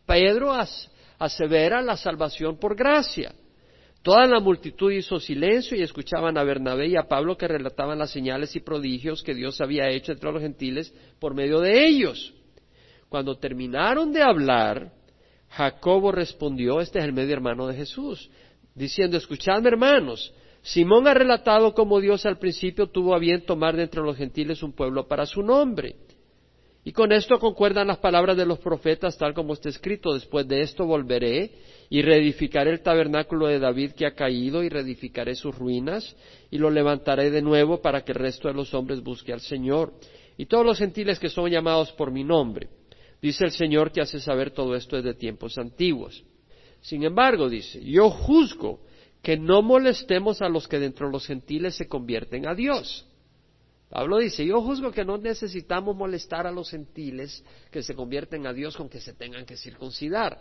Pedro 0.06 0.54
asevera 1.18 1.82
la 1.82 1.98
salvación 1.98 2.60
por 2.60 2.76
gracia. 2.76 3.34
Toda 4.04 4.28
la 4.28 4.42
multitud 4.42 4.92
hizo 4.92 5.20
silencio 5.20 5.78
y 5.78 5.82
escuchaban 5.82 6.38
a 6.38 6.44
Bernabé 6.44 6.88
y 6.88 6.98
a 6.98 7.08
Pablo 7.08 7.38
que 7.38 7.48
relataban 7.48 7.98
las 7.98 8.12
señales 8.12 8.56
y 8.56 8.60
prodigios 8.60 9.24
que 9.24 9.34
Dios 9.34 9.60
había 9.62 9.90
hecho 9.90 10.12
entre 10.12 10.32
los 10.32 10.42
gentiles 10.42 10.94
por 11.20 11.34
medio 11.34 11.62
de 11.62 11.88
ellos. 11.88 12.34
Cuando 13.14 13.36
terminaron 13.36 14.12
de 14.12 14.24
hablar, 14.24 14.92
Jacobo 15.50 16.12
respondió, 16.12 16.82
este 16.82 16.98
es 16.98 17.06
el 17.06 17.14
medio 17.14 17.34
hermano 17.34 17.68
de 17.68 17.76
Jesús, 17.76 18.28
diciendo, 18.74 19.18
escuchadme 19.18 19.68
hermanos, 19.70 20.34
Simón 20.64 21.08
ha 21.08 21.14
relatado 21.14 21.76
cómo 21.76 22.00
Dios 22.00 22.26
al 22.26 22.40
principio 22.40 22.88
tuvo 22.88 23.14
a 23.14 23.20
bien 23.20 23.46
tomar 23.46 23.76
de 23.76 23.84
entre 23.84 24.02
los 24.02 24.18
gentiles 24.18 24.64
un 24.64 24.74
pueblo 24.74 25.08
para 25.08 25.28
su 25.28 25.44
nombre. 25.44 25.96
Y 26.84 26.92
con 26.92 27.12
esto 27.12 27.38
concuerdan 27.38 27.86
las 27.86 28.00
palabras 28.00 28.36
de 28.36 28.48
los 28.48 28.58
profetas, 28.58 29.16
tal 29.16 29.36
como 29.36 29.54
está 29.54 29.70
escrito, 29.70 30.16
después 30.16 30.48
de 30.48 30.62
esto 30.62 30.88
volveré 30.88 31.52
y 31.92 32.02
reedificaré 32.02 32.72
el 32.72 32.82
tabernáculo 32.82 33.46
de 33.46 33.60
David 33.60 33.92
que 33.92 34.08
ha 34.08 34.16
caído 34.16 34.64
y 34.64 34.70
reedificaré 34.70 35.36
sus 35.36 35.56
ruinas 35.56 36.16
y 36.50 36.58
lo 36.58 36.72
levantaré 36.72 37.30
de 37.30 37.44
nuevo 37.44 37.80
para 37.80 38.04
que 38.04 38.14
el 38.14 38.18
resto 38.18 38.48
de 38.48 38.56
los 38.56 38.74
hombres 38.74 39.04
busque 39.04 39.32
al 39.32 39.42
Señor 39.42 39.94
y 40.36 40.48
todos 40.48 40.66
los 40.66 40.80
gentiles 40.80 41.20
que 41.20 41.30
son 41.30 41.52
llamados 41.52 41.92
por 41.92 42.10
mi 42.10 42.24
nombre. 42.24 42.70
Dice 43.24 43.46
el 43.46 43.52
Señor 43.52 43.94
que 43.94 44.02
hace 44.02 44.20
saber 44.20 44.52
todo 44.52 44.76
esto 44.76 44.98
desde 44.98 45.14
tiempos 45.14 45.58
antiguos. 45.58 46.26
Sin 46.82 47.06
embargo, 47.06 47.48
dice, 47.48 47.82
yo 47.82 48.10
juzgo 48.10 48.82
que 49.22 49.38
no 49.38 49.62
molestemos 49.62 50.42
a 50.42 50.50
los 50.50 50.68
que 50.68 50.78
dentro 50.78 51.08
de 51.08 51.14
los 51.14 51.26
gentiles 51.26 51.74
se 51.76 51.88
convierten 51.88 52.46
a 52.46 52.54
Dios. 52.54 53.08
Pablo 53.90 54.18
dice, 54.18 54.46
yo 54.46 54.62
juzgo 54.62 54.92
que 54.92 55.06
no 55.06 55.18
necesitamos 55.18 55.96
molestar 55.96 56.46
a 56.46 56.52
los 56.52 56.70
gentiles 56.70 57.46
que 57.72 57.82
se 57.82 57.96
convierten 57.96 58.46
a 58.46 58.52
Dios 58.52 58.76
con 58.76 58.90
que 58.90 59.00
se 59.00 59.14
tengan 59.14 59.46
que 59.46 59.56
circuncidar. 59.56 60.38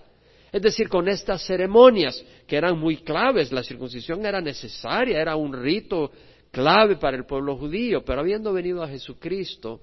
Es 0.50 0.60
decir, 0.60 0.88
con 0.88 1.06
estas 1.06 1.46
ceremonias 1.46 2.20
que 2.48 2.56
eran 2.56 2.76
muy 2.80 2.96
claves, 2.96 3.52
la 3.52 3.62
circuncisión 3.62 4.26
era 4.26 4.40
necesaria, 4.40 5.20
era 5.20 5.36
un 5.36 5.52
rito 5.52 6.10
clave 6.50 6.96
para 6.96 7.16
el 7.16 7.26
pueblo 7.26 7.56
judío, 7.56 8.04
pero 8.04 8.22
habiendo 8.22 8.52
venido 8.52 8.82
a 8.82 8.88
Jesucristo, 8.88 9.82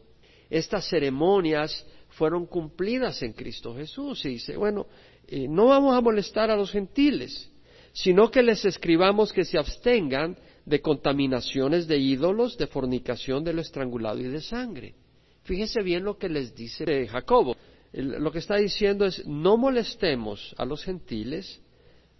estas 0.50 0.89
ceremonias 0.89 1.86
fueron 2.10 2.46
cumplidas 2.46 3.22
en 3.22 3.34
Cristo 3.34 3.75
Jesús. 3.75 4.24
Y 4.25 4.30
dice, 4.30 4.58
bueno, 4.58 4.88
eh, 5.28 5.48
no 5.48 5.68
vamos 5.68 5.96
a 5.96 6.01
molestar 6.01 6.50
a 6.51 6.56
los 6.56 6.72
gentiles, 6.72 7.51
sino 7.94 8.30
que 8.30 8.44
les 8.44 8.66
escribamos 8.66 9.34
que 9.34 9.46
se 9.46 9.58
abstengan 9.58 10.38
de 10.66 10.82
contaminaciones 10.82 11.88
de 11.88 11.98
ídolos, 11.98 12.58
de 12.58 12.68
fornicación, 12.68 13.44
de 13.44 13.54
lo 13.54 13.62
estrangulado 13.62 14.20
y 14.20 14.24
de 14.24 14.42
sangre. 14.42 14.96
Fíjese 15.44 15.82
bien 15.82 16.04
lo 16.04 16.18
que 16.18 16.30
les 16.30 16.54
dice 16.54 17.08
Jacobo. 17.08 17.56
Lo 17.92 18.32
que 18.32 18.38
está 18.38 18.58
diciendo 18.58 19.06
es, 19.06 19.25
no 19.25 19.58
molestemos 19.58 20.54
a 20.58 20.66
los 20.66 20.84
gentiles, 20.84 21.60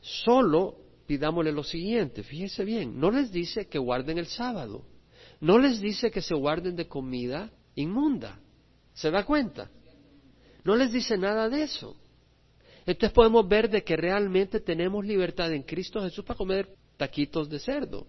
solo 0.02 0.78
pidámosle 1.06 1.52
lo 1.52 1.64
siguiente. 1.64 2.24
Fíjese 2.24 2.66
bien, 2.66 3.00
no 3.00 3.12
les 3.12 3.32
dice 3.32 3.68
que 3.68 3.78
guarden 3.78 4.18
el 4.18 4.26
sábado, 4.26 4.84
no 5.40 5.60
les 5.60 5.80
dice 5.80 6.10
que 6.10 6.22
se 6.22 6.34
guarden 6.34 6.76
de 6.76 6.88
comida 6.88 7.52
inmunda. 7.76 8.40
¿Se 8.94 9.12
da 9.12 9.24
cuenta? 9.26 9.70
No 10.70 10.76
les 10.76 10.92
dice 10.92 11.18
nada 11.18 11.50
de 11.50 11.64
eso. 11.64 11.96
Entonces 12.86 13.12
podemos 13.12 13.50
ver 13.50 13.72
de 13.72 13.84
que 13.84 13.98
realmente 13.98 14.60
tenemos 14.60 15.04
libertad 15.04 15.52
en 15.52 15.64
Cristo 15.64 16.00
Jesús 16.00 16.24
para 16.24 16.38
comer 16.38 16.70
taquitos 16.96 17.50
de 17.50 17.58
cerdo. 17.58 18.06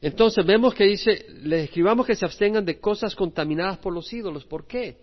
Entonces 0.00 0.46
vemos 0.46 0.72
que 0.74 0.84
dice, 0.84 1.26
les 1.42 1.64
escribamos 1.64 2.06
que 2.06 2.14
se 2.14 2.24
abstengan 2.24 2.64
de 2.64 2.78
cosas 2.78 3.16
contaminadas 3.16 3.78
por 3.78 3.92
los 3.92 4.12
ídolos. 4.12 4.44
¿Por 4.44 4.68
qué? 4.68 4.96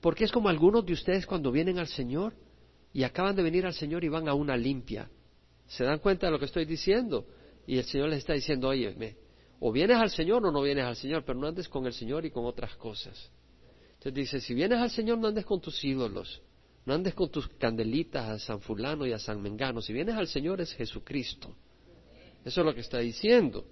Porque 0.00 0.24
es 0.24 0.32
como 0.32 0.48
algunos 0.48 0.84
de 0.84 0.94
ustedes 0.94 1.26
cuando 1.26 1.52
vienen 1.52 1.78
al 1.78 1.86
Señor 1.86 2.32
y 2.92 3.04
acaban 3.04 3.36
de 3.36 3.44
venir 3.44 3.64
al 3.64 3.74
Señor 3.74 4.02
y 4.02 4.08
van 4.08 4.28
a 4.28 4.34
una 4.34 4.56
limpia. 4.56 5.08
¿Se 5.68 5.84
dan 5.84 6.00
cuenta 6.00 6.26
de 6.26 6.32
lo 6.32 6.40
que 6.40 6.46
estoy 6.46 6.64
diciendo? 6.64 7.24
Y 7.68 7.78
el 7.78 7.84
Señor 7.84 8.08
les 8.08 8.18
está 8.18 8.32
diciendo, 8.32 8.66
oye, 8.66 9.16
o 9.60 9.70
vienes 9.70 9.98
al 9.98 10.10
Señor 10.10 10.44
o 10.44 10.50
no 10.50 10.60
vienes 10.60 10.86
al 10.86 10.96
Señor, 10.96 11.22
pero 11.24 11.38
no 11.38 11.46
andes 11.46 11.68
con 11.68 11.86
el 11.86 11.92
Señor 11.92 12.26
y 12.26 12.32
con 12.32 12.46
otras 12.46 12.74
cosas. 12.74 13.30
Entonces 14.04 14.32
dice, 14.32 14.40
si 14.46 14.52
vienes 14.52 14.78
al 14.78 14.90
Señor 14.90 15.16
no 15.16 15.28
andes 15.28 15.46
con 15.46 15.62
tus 15.62 15.82
ídolos, 15.82 16.42
no 16.84 16.92
andes 16.92 17.14
con 17.14 17.30
tus 17.30 17.48
candelitas 17.48 18.28
a 18.28 18.38
San 18.38 18.60
fulano 18.60 19.06
y 19.06 19.12
a 19.12 19.18
San 19.18 19.40
Mengano. 19.40 19.80
Si 19.80 19.94
vienes 19.94 20.14
al 20.14 20.26
Señor 20.26 20.60
es 20.60 20.74
Jesucristo. 20.74 21.54
Eso 22.44 22.60
es 22.60 22.66
lo 22.66 22.74
que 22.74 22.82
está 22.82 22.98
diciendo. 22.98 23.64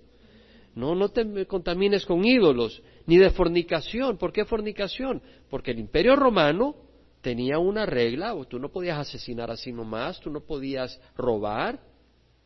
No, 0.74 0.94
no 0.94 1.10
te 1.10 1.44
contamines 1.44 2.06
con 2.06 2.24
ídolos, 2.24 2.82
ni 3.04 3.18
de 3.18 3.28
fornicación. 3.28 4.16
¿Por 4.16 4.32
qué 4.32 4.46
fornicación? 4.46 5.20
Porque 5.50 5.72
el 5.72 5.80
imperio 5.80 6.16
romano 6.16 6.76
tenía 7.20 7.58
una 7.58 7.84
regla, 7.84 8.34
o 8.34 8.46
tú 8.46 8.58
no 8.58 8.70
podías 8.70 8.98
asesinar 8.98 9.50
así 9.50 9.70
nomás, 9.70 10.18
tú 10.18 10.30
no 10.30 10.40
podías 10.40 10.98
robar, 11.14 11.78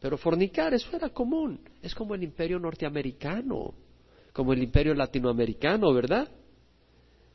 pero 0.01 0.19
fornicar, 0.19 0.75
eso 0.75 0.89
era 0.97 1.11
común. 1.11 1.61
Es 1.81 1.95
como 1.95 2.17
el 2.17 2.25
imperio 2.25 2.59
norteamericano, 2.59 3.75
como 4.33 4.53
el 4.53 4.65
imperio 4.65 4.93
latinoamericano, 4.93 5.95
¿verdad? 5.95 6.29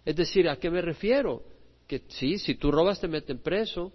Es 0.05 0.15
decir, 0.15 0.49
¿a 0.49 0.57
qué 0.57 0.69
me 0.69 0.81
refiero? 0.81 1.43
Que 1.87 2.03
sí, 2.07 2.37
si 2.37 2.55
tú 2.55 2.71
robas 2.71 2.99
te 2.99 3.07
meten 3.07 3.39
preso, 3.39 3.91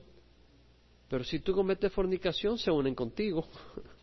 pero 1.08 1.24
si 1.24 1.40
tú 1.40 1.52
cometes 1.52 1.92
fornicación 1.92 2.58
se 2.58 2.70
unen 2.70 2.94
contigo. 2.94 3.46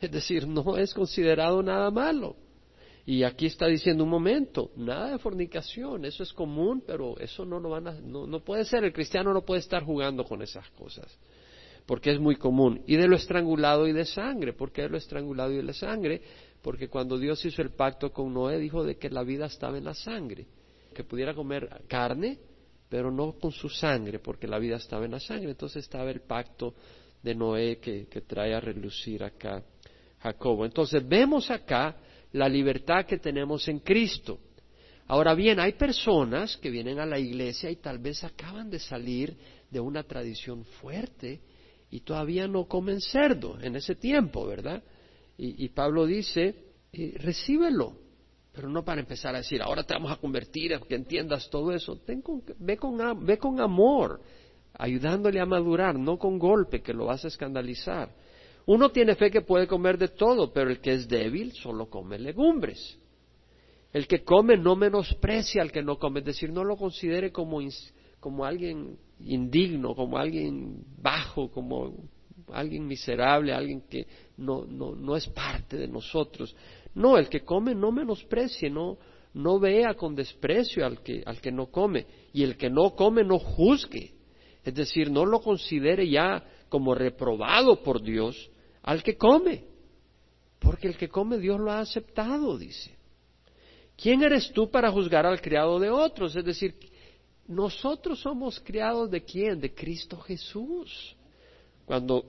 Es 0.00 0.10
decir, 0.10 0.48
no 0.48 0.78
es 0.78 0.94
considerado 0.94 1.62
nada 1.62 1.90
malo. 1.90 2.34
Y 3.04 3.22
aquí 3.22 3.46
está 3.46 3.66
diciendo 3.66 4.04
un 4.04 4.10
momento, 4.10 4.70
nada 4.76 5.10
de 5.10 5.18
fornicación, 5.18 6.04
eso 6.06 6.22
es 6.22 6.32
común, 6.32 6.82
pero 6.86 7.18
eso 7.18 7.44
no, 7.44 7.60
lo 7.60 7.70
van 7.70 7.88
a, 7.88 7.92
no, 7.92 8.40
puede 8.40 8.64
ser, 8.64 8.84
el 8.84 8.92
cristiano 8.92 9.34
no 9.34 9.42
puede 9.42 9.60
estar 9.60 9.84
jugando 9.84 10.24
con 10.24 10.40
esas 10.42 10.68
cosas, 10.70 11.18
porque 11.86 12.12
es 12.12 12.20
muy 12.20 12.36
común. 12.36 12.82
Y 12.86 12.96
de 12.96 13.08
lo 13.08 13.16
estrangulado 13.16 13.86
y 13.86 13.92
de 13.92 14.04
sangre, 14.06 14.52
¿por 14.52 14.72
qué 14.72 14.82
de 14.82 14.90
lo 14.90 14.96
estrangulado 14.96 15.52
y 15.52 15.62
de 15.62 15.74
sangre? 15.74 16.22
Porque 16.62 16.88
cuando 16.88 17.18
Dios 17.18 17.44
hizo 17.44 17.60
el 17.60 17.70
pacto 17.70 18.12
con 18.12 18.32
Noé, 18.32 18.58
dijo 18.58 18.84
de 18.84 18.96
que 18.96 19.10
la 19.10 19.22
vida 19.22 19.46
estaba 19.46 19.76
en 19.76 19.84
la 19.84 19.94
sangre, 19.94 20.46
que 20.92 21.04
pudiera 21.04 21.34
comer 21.34 21.82
carne, 21.88 22.38
pero 22.88 23.10
no 23.10 23.38
con 23.38 23.52
su 23.52 23.68
sangre, 23.68 24.18
porque 24.18 24.48
la 24.48 24.58
vida 24.58 24.76
estaba 24.76 25.04
en 25.04 25.12
la 25.12 25.20
sangre. 25.20 25.50
Entonces 25.50 25.84
estaba 25.84 26.10
el 26.10 26.22
pacto 26.22 26.74
de 27.22 27.34
Noé 27.34 27.78
que, 27.78 28.06
trae 28.26 28.54
a 28.54 28.60
relucir 28.60 29.22
acá 29.22 29.62
Jacobo. 30.18 30.64
Entonces 30.64 31.06
vemos 31.06 31.50
acá 31.50 31.96
la 32.32 32.48
libertad 32.48 33.06
que 33.06 33.18
tenemos 33.18 33.66
en 33.68 33.78
Cristo. 33.80 34.38
Ahora 35.06 35.34
bien, 35.34 35.58
hay 35.58 35.72
personas 35.72 36.56
que 36.56 36.70
vienen 36.70 37.00
a 37.00 37.06
la 37.06 37.18
iglesia 37.18 37.70
y 37.70 37.76
tal 37.76 37.98
vez 37.98 38.22
acaban 38.22 38.70
de 38.70 38.78
salir 38.78 39.36
de 39.68 39.80
una 39.80 40.04
tradición 40.04 40.64
fuerte 40.64 41.40
y 41.90 42.00
todavía 42.00 42.46
no 42.46 42.66
comen 42.66 43.00
cerdo 43.00 43.58
en 43.60 43.74
ese 43.76 43.96
tiempo, 43.96 44.46
¿verdad? 44.46 44.82
Y, 45.36 45.70
Pablo 45.70 46.04
dice, 46.04 46.54
eh, 46.92 47.14
recíbelo, 47.16 47.96
pero 48.52 48.68
no 48.68 48.84
para 48.84 49.00
empezar 49.00 49.34
a 49.34 49.38
decir, 49.38 49.62
ahora 49.62 49.84
te 49.84 49.94
vamos 49.94 50.10
a 50.10 50.16
convertir, 50.16 50.78
que 50.88 50.94
entiendas 50.94 51.48
todo 51.50 51.72
eso. 51.72 52.00
ve, 52.58 52.76
con, 52.76 53.24
ve 53.24 53.38
con 53.38 53.60
amor, 53.60 54.20
ayudándole 54.74 55.40
a 55.40 55.46
madurar, 55.46 55.98
no 55.98 56.18
con 56.18 56.38
golpe, 56.38 56.82
que 56.82 56.92
lo 56.92 57.06
vas 57.06 57.24
a 57.24 57.28
escandalizar. 57.28 58.10
Uno 58.66 58.90
tiene 58.90 59.14
fe 59.14 59.30
que 59.30 59.42
puede 59.42 59.66
comer 59.66 59.98
de 59.98 60.08
todo, 60.08 60.52
pero 60.52 60.70
el 60.70 60.80
que 60.80 60.92
es 60.92 61.08
débil 61.08 61.52
solo 61.52 61.88
come 61.88 62.18
legumbres. 62.18 62.98
El 63.92 64.06
que 64.06 64.22
come 64.22 64.56
no 64.56 64.76
menosprecia 64.76 65.62
al 65.62 65.72
que 65.72 65.82
no 65.82 65.98
come, 65.98 66.20
es 66.20 66.26
decir, 66.26 66.52
no 66.52 66.62
lo 66.62 66.76
considere 66.76 67.32
como, 67.32 67.60
como 68.20 68.44
alguien 68.44 68.96
indigno, 69.18 69.94
como 69.94 70.18
alguien 70.18 70.84
bajo, 71.00 71.50
como 71.50 71.94
alguien 72.52 72.86
miserable, 72.86 73.52
alguien 73.52 73.82
que 73.82 74.06
no, 74.36 74.64
no, 74.64 74.94
no 74.94 75.16
es 75.16 75.26
parte 75.28 75.76
de 75.76 75.88
nosotros. 75.88 76.54
No, 76.94 77.16
el 77.16 77.28
que 77.28 77.40
come 77.40 77.74
no 77.74 77.92
menosprecie, 77.92 78.70
no, 78.70 78.98
no 79.34 79.58
vea 79.58 79.94
con 79.94 80.14
desprecio 80.14 80.84
al 80.84 81.02
que, 81.02 81.22
al 81.24 81.40
que 81.40 81.52
no 81.52 81.66
come. 81.66 82.06
Y 82.32 82.42
el 82.42 82.56
que 82.56 82.70
no 82.70 82.94
come 82.94 83.24
no 83.24 83.38
juzgue. 83.38 84.12
Es 84.64 84.74
decir, 84.74 85.10
no 85.10 85.24
lo 85.24 85.40
considere 85.40 86.08
ya 86.08 86.44
como 86.68 86.94
reprobado 86.94 87.82
por 87.82 88.02
Dios 88.02 88.50
al 88.82 89.02
que 89.02 89.16
come, 89.16 89.64
porque 90.58 90.88
el 90.88 90.96
que 90.96 91.08
come 91.08 91.38
Dios 91.38 91.58
lo 91.60 91.70
ha 91.70 91.80
aceptado, 91.80 92.56
dice. 92.56 92.96
¿Quién 93.96 94.22
eres 94.22 94.50
tú 94.52 94.70
para 94.70 94.90
juzgar 94.90 95.26
al 95.26 95.40
criado 95.40 95.78
de 95.78 95.90
otros? 95.90 96.34
Es 96.34 96.44
decir, 96.44 96.74
nosotros 97.46 98.20
somos 98.20 98.58
criados 98.60 99.10
de 99.10 99.22
quién? 99.22 99.60
De 99.60 99.74
Cristo 99.74 100.18
Jesús. 100.18 101.16
Cuando 101.84 102.24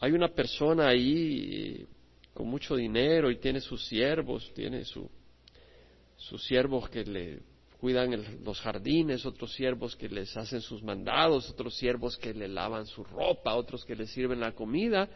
hay 0.00 0.12
una 0.12 0.28
persona 0.28 0.88
ahí 0.88 1.86
con 2.34 2.48
mucho 2.48 2.76
dinero 2.76 3.30
y 3.30 3.36
tiene 3.36 3.60
sus 3.60 3.86
siervos, 3.86 4.52
tiene 4.54 4.84
sus 4.84 5.08
siervos 6.46 6.90
que 6.90 7.04
le 7.04 7.40
cuidan 7.78 8.42
los 8.44 8.60
jardines, 8.60 9.24
otros 9.24 9.52
siervos 9.52 9.94
que 9.94 10.08
les 10.08 10.36
hacen 10.36 10.60
sus 10.60 10.82
mandados, 10.82 11.50
otros 11.50 11.76
siervos 11.76 12.16
que 12.16 12.34
le 12.34 12.48
lavan 12.48 12.86
su 12.86 13.04
ropa, 13.04 13.54
otros 13.54 13.84
que 13.84 13.94
le 13.94 14.06
sirven 14.06 14.40
la 14.40 14.52
comida. 14.52 15.08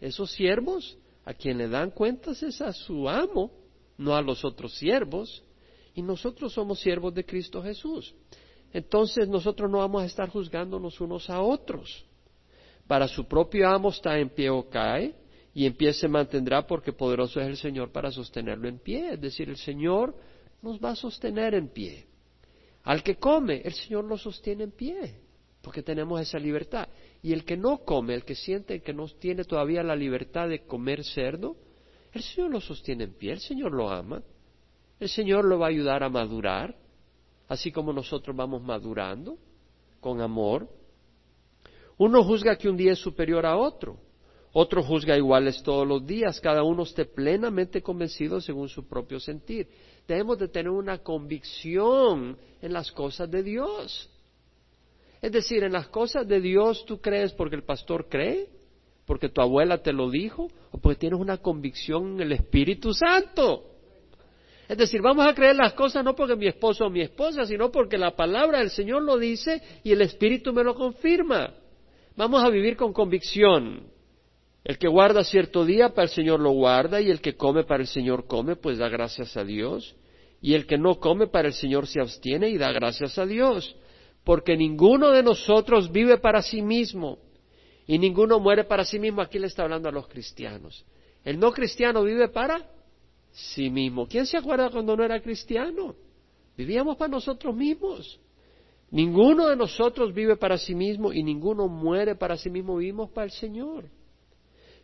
Esos 0.00 0.30
siervos 0.32 0.96
a 1.24 1.34
quien 1.34 1.58
le 1.58 1.68
dan 1.68 1.90
cuentas 1.90 2.42
es 2.42 2.60
a 2.60 2.72
su 2.72 3.08
amo, 3.08 3.50
no 3.98 4.14
a 4.14 4.22
los 4.22 4.44
otros 4.44 4.74
siervos. 4.74 5.42
Y 5.94 6.02
nosotros 6.02 6.52
somos 6.52 6.78
siervos 6.80 7.12
de 7.14 7.24
Cristo 7.24 7.62
Jesús. 7.62 8.14
Entonces 8.72 9.26
nosotros 9.26 9.70
no 9.70 9.78
vamos 9.78 10.02
a 10.02 10.06
estar 10.06 10.28
juzgándonos 10.28 11.00
unos 11.00 11.28
a 11.28 11.40
otros. 11.40 12.04
Para 12.86 13.08
su 13.08 13.24
propio 13.24 13.68
amo 13.68 13.88
está 13.88 14.18
en 14.18 14.28
pie 14.28 14.50
o 14.50 14.68
cae, 14.68 15.14
y 15.52 15.66
en 15.66 15.74
pie 15.74 15.92
se 15.92 16.08
mantendrá 16.08 16.66
porque 16.66 16.92
poderoso 16.92 17.40
es 17.40 17.48
el 17.48 17.56
Señor 17.56 17.90
para 17.90 18.10
sostenerlo 18.10 18.68
en 18.68 18.78
pie. 18.78 19.14
Es 19.14 19.20
decir, 19.20 19.48
el 19.48 19.56
Señor 19.56 20.14
nos 20.62 20.78
va 20.78 20.90
a 20.90 20.96
sostener 20.96 21.54
en 21.54 21.68
pie. 21.68 22.06
Al 22.84 23.02
que 23.02 23.16
come, 23.16 23.60
el 23.64 23.72
Señor 23.74 24.04
lo 24.04 24.16
sostiene 24.16 24.64
en 24.64 24.70
pie, 24.70 25.20
porque 25.60 25.82
tenemos 25.82 26.20
esa 26.20 26.38
libertad. 26.38 26.88
Y 27.22 27.32
el 27.32 27.44
que 27.44 27.56
no 27.56 27.78
come, 27.78 28.14
el 28.14 28.24
que 28.24 28.34
siente 28.34 28.80
que 28.80 28.94
no 28.94 29.06
tiene 29.08 29.44
todavía 29.44 29.82
la 29.82 29.96
libertad 29.96 30.48
de 30.48 30.64
comer 30.64 31.04
cerdo, 31.04 31.56
El 32.12 32.22
Señor 32.22 32.50
lo 32.50 32.60
sostiene 32.60 33.04
en 33.04 33.14
pie, 33.14 33.32
el 33.32 33.40
Señor 33.40 33.72
lo 33.72 33.88
ama, 33.88 34.22
el 34.98 35.08
Señor 35.08 35.44
lo 35.44 35.58
va 35.58 35.66
a 35.66 35.70
ayudar 35.70 36.02
a 36.02 36.08
madurar, 36.08 36.76
así 37.46 37.70
como 37.70 37.92
nosotros 37.92 38.34
vamos 38.34 38.62
madurando 38.62 39.38
con 40.00 40.20
amor. 40.20 40.68
Uno 41.98 42.24
juzga 42.24 42.56
que 42.56 42.68
un 42.68 42.76
día 42.76 42.92
es 42.92 42.98
superior 42.98 43.46
a 43.46 43.56
otro, 43.56 43.98
otro 44.52 44.82
juzga 44.82 45.16
iguales 45.16 45.62
todos 45.62 45.86
los 45.86 46.04
días, 46.04 46.40
cada 46.40 46.62
uno 46.62 46.82
esté 46.82 47.04
plenamente 47.04 47.82
convencido 47.82 48.40
según 48.40 48.68
su 48.68 48.88
propio 48.88 49.20
sentir. 49.20 49.68
Debemos 50.08 50.38
de 50.38 50.48
tener 50.48 50.70
una 50.70 50.98
convicción 50.98 52.36
en 52.60 52.72
las 52.72 52.90
cosas 52.90 53.30
de 53.30 53.44
Dios. 53.44 54.10
Es 55.22 55.30
decir, 55.30 55.62
en 55.62 55.72
las 55.72 55.88
cosas 55.88 56.26
de 56.26 56.40
Dios 56.40 56.84
tú 56.84 57.00
crees 57.00 57.32
porque 57.32 57.56
el 57.56 57.62
pastor 57.62 58.08
cree, 58.08 58.48
porque 59.06 59.28
tu 59.28 59.40
abuela 59.40 59.82
te 59.82 59.92
lo 59.92 60.10
dijo, 60.10 60.48
o 60.72 60.78
porque 60.78 60.98
tienes 60.98 61.20
una 61.20 61.38
convicción 61.38 62.14
en 62.14 62.20
el 62.22 62.32
Espíritu 62.32 62.92
Santo. 62.92 63.64
Es 64.68 64.78
decir, 64.78 65.02
vamos 65.02 65.26
a 65.26 65.34
creer 65.34 65.56
las 65.56 65.74
cosas 65.74 66.04
no 66.04 66.14
porque 66.14 66.36
mi 66.36 66.46
esposo 66.46 66.86
o 66.86 66.90
mi 66.90 67.02
esposa, 67.02 67.44
sino 67.44 67.70
porque 67.70 67.98
la 67.98 68.16
palabra 68.16 68.58
del 68.58 68.70
Señor 68.70 69.02
lo 69.02 69.18
dice 69.18 69.60
y 69.84 69.92
el 69.92 70.00
Espíritu 70.00 70.52
me 70.52 70.64
lo 70.64 70.74
confirma. 70.74 71.54
Vamos 72.16 72.42
a 72.42 72.48
vivir 72.48 72.76
con 72.76 72.92
convicción. 72.92 73.82
El 74.64 74.78
que 74.78 74.88
guarda 74.88 75.24
cierto 75.24 75.64
día 75.64 75.90
para 75.90 76.04
el 76.04 76.10
Señor 76.10 76.40
lo 76.40 76.50
guarda 76.50 77.00
y 77.00 77.10
el 77.10 77.20
que 77.20 77.36
come 77.36 77.64
para 77.64 77.82
el 77.82 77.88
Señor 77.88 78.26
come, 78.26 78.56
pues 78.56 78.78
da 78.78 78.88
gracias 78.88 79.36
a 79.36 79.44
Dios. 79.44 79.96
Y 80.42 80.54
el 80.54 80.66
que 80.66 80.78
no 80.78 81.00
come 81.00 81.26
para 81.26 81.48
el 81.48 81.54
Señor 81.54 81.86
se 81.86 82.00
abstiene 82.00 82.48
y 82.50 82.58
da 82.58 82.72
gracias 82.72 83.18
a 83.18 83.26
Dios. 83.26 83.76
Porque 84.24 84.56
ninguno 84.56 85.10
de 85.12 85.22
nosotros 85.22 85.90
vive 85.90 86.18
para 86.18 86.42
sí 86.42 86.62
mismo 86.62 87.18
y 87.86 87.98
ninguno 87.98 88.38
muere 88.38 88.64
para 88.64 88.84
sí 88.84 88.98
mismo. 88.98 89.22
Aquí 89.22 89.38
le 89.38 89.46
está 89.46 89.62
hablando 89.62 89.88
a 89.88 89.92
los 89.92 90.08
cristianos. 90.08 90.84
El 91.24 91.38
no 91.38 91.52
cristiano 91.52 92.02
vive 92.02 92.28
para 92.28 92.68
sí 93.32 93.70
mismo. 93.70 94.06
¿Quién 94.06 94.26
se 94.26 94.36
acuerda 94.36 94.70
cuando 94.70 94.96
no 94.96 95.04
era 95.04 95.20
cristiano? 95.20 95.94
Vivíamos 96.56 96.96
para 96.96 97.10
nosotros 97.10 97.54
mismos. 97.54 98.20
Ninguno 98.90 99.48
de 99.48 99.56
nosotros 99.56 100.12
vive 100.12 100.36
para 100.36 100.58
sí 100.58 100.74
mismo 100.74 101.12
y 101.12 101.22
ninguno 101.22 101.68
muere 101.68 102.14
para 102.14 102.36
sí 102.36 102.50
mismo. 102.50 102.76
Vivimos 102.76 103.10
para 103.10 103.26
el 103.26 103.30
Señor. 103.30 103.84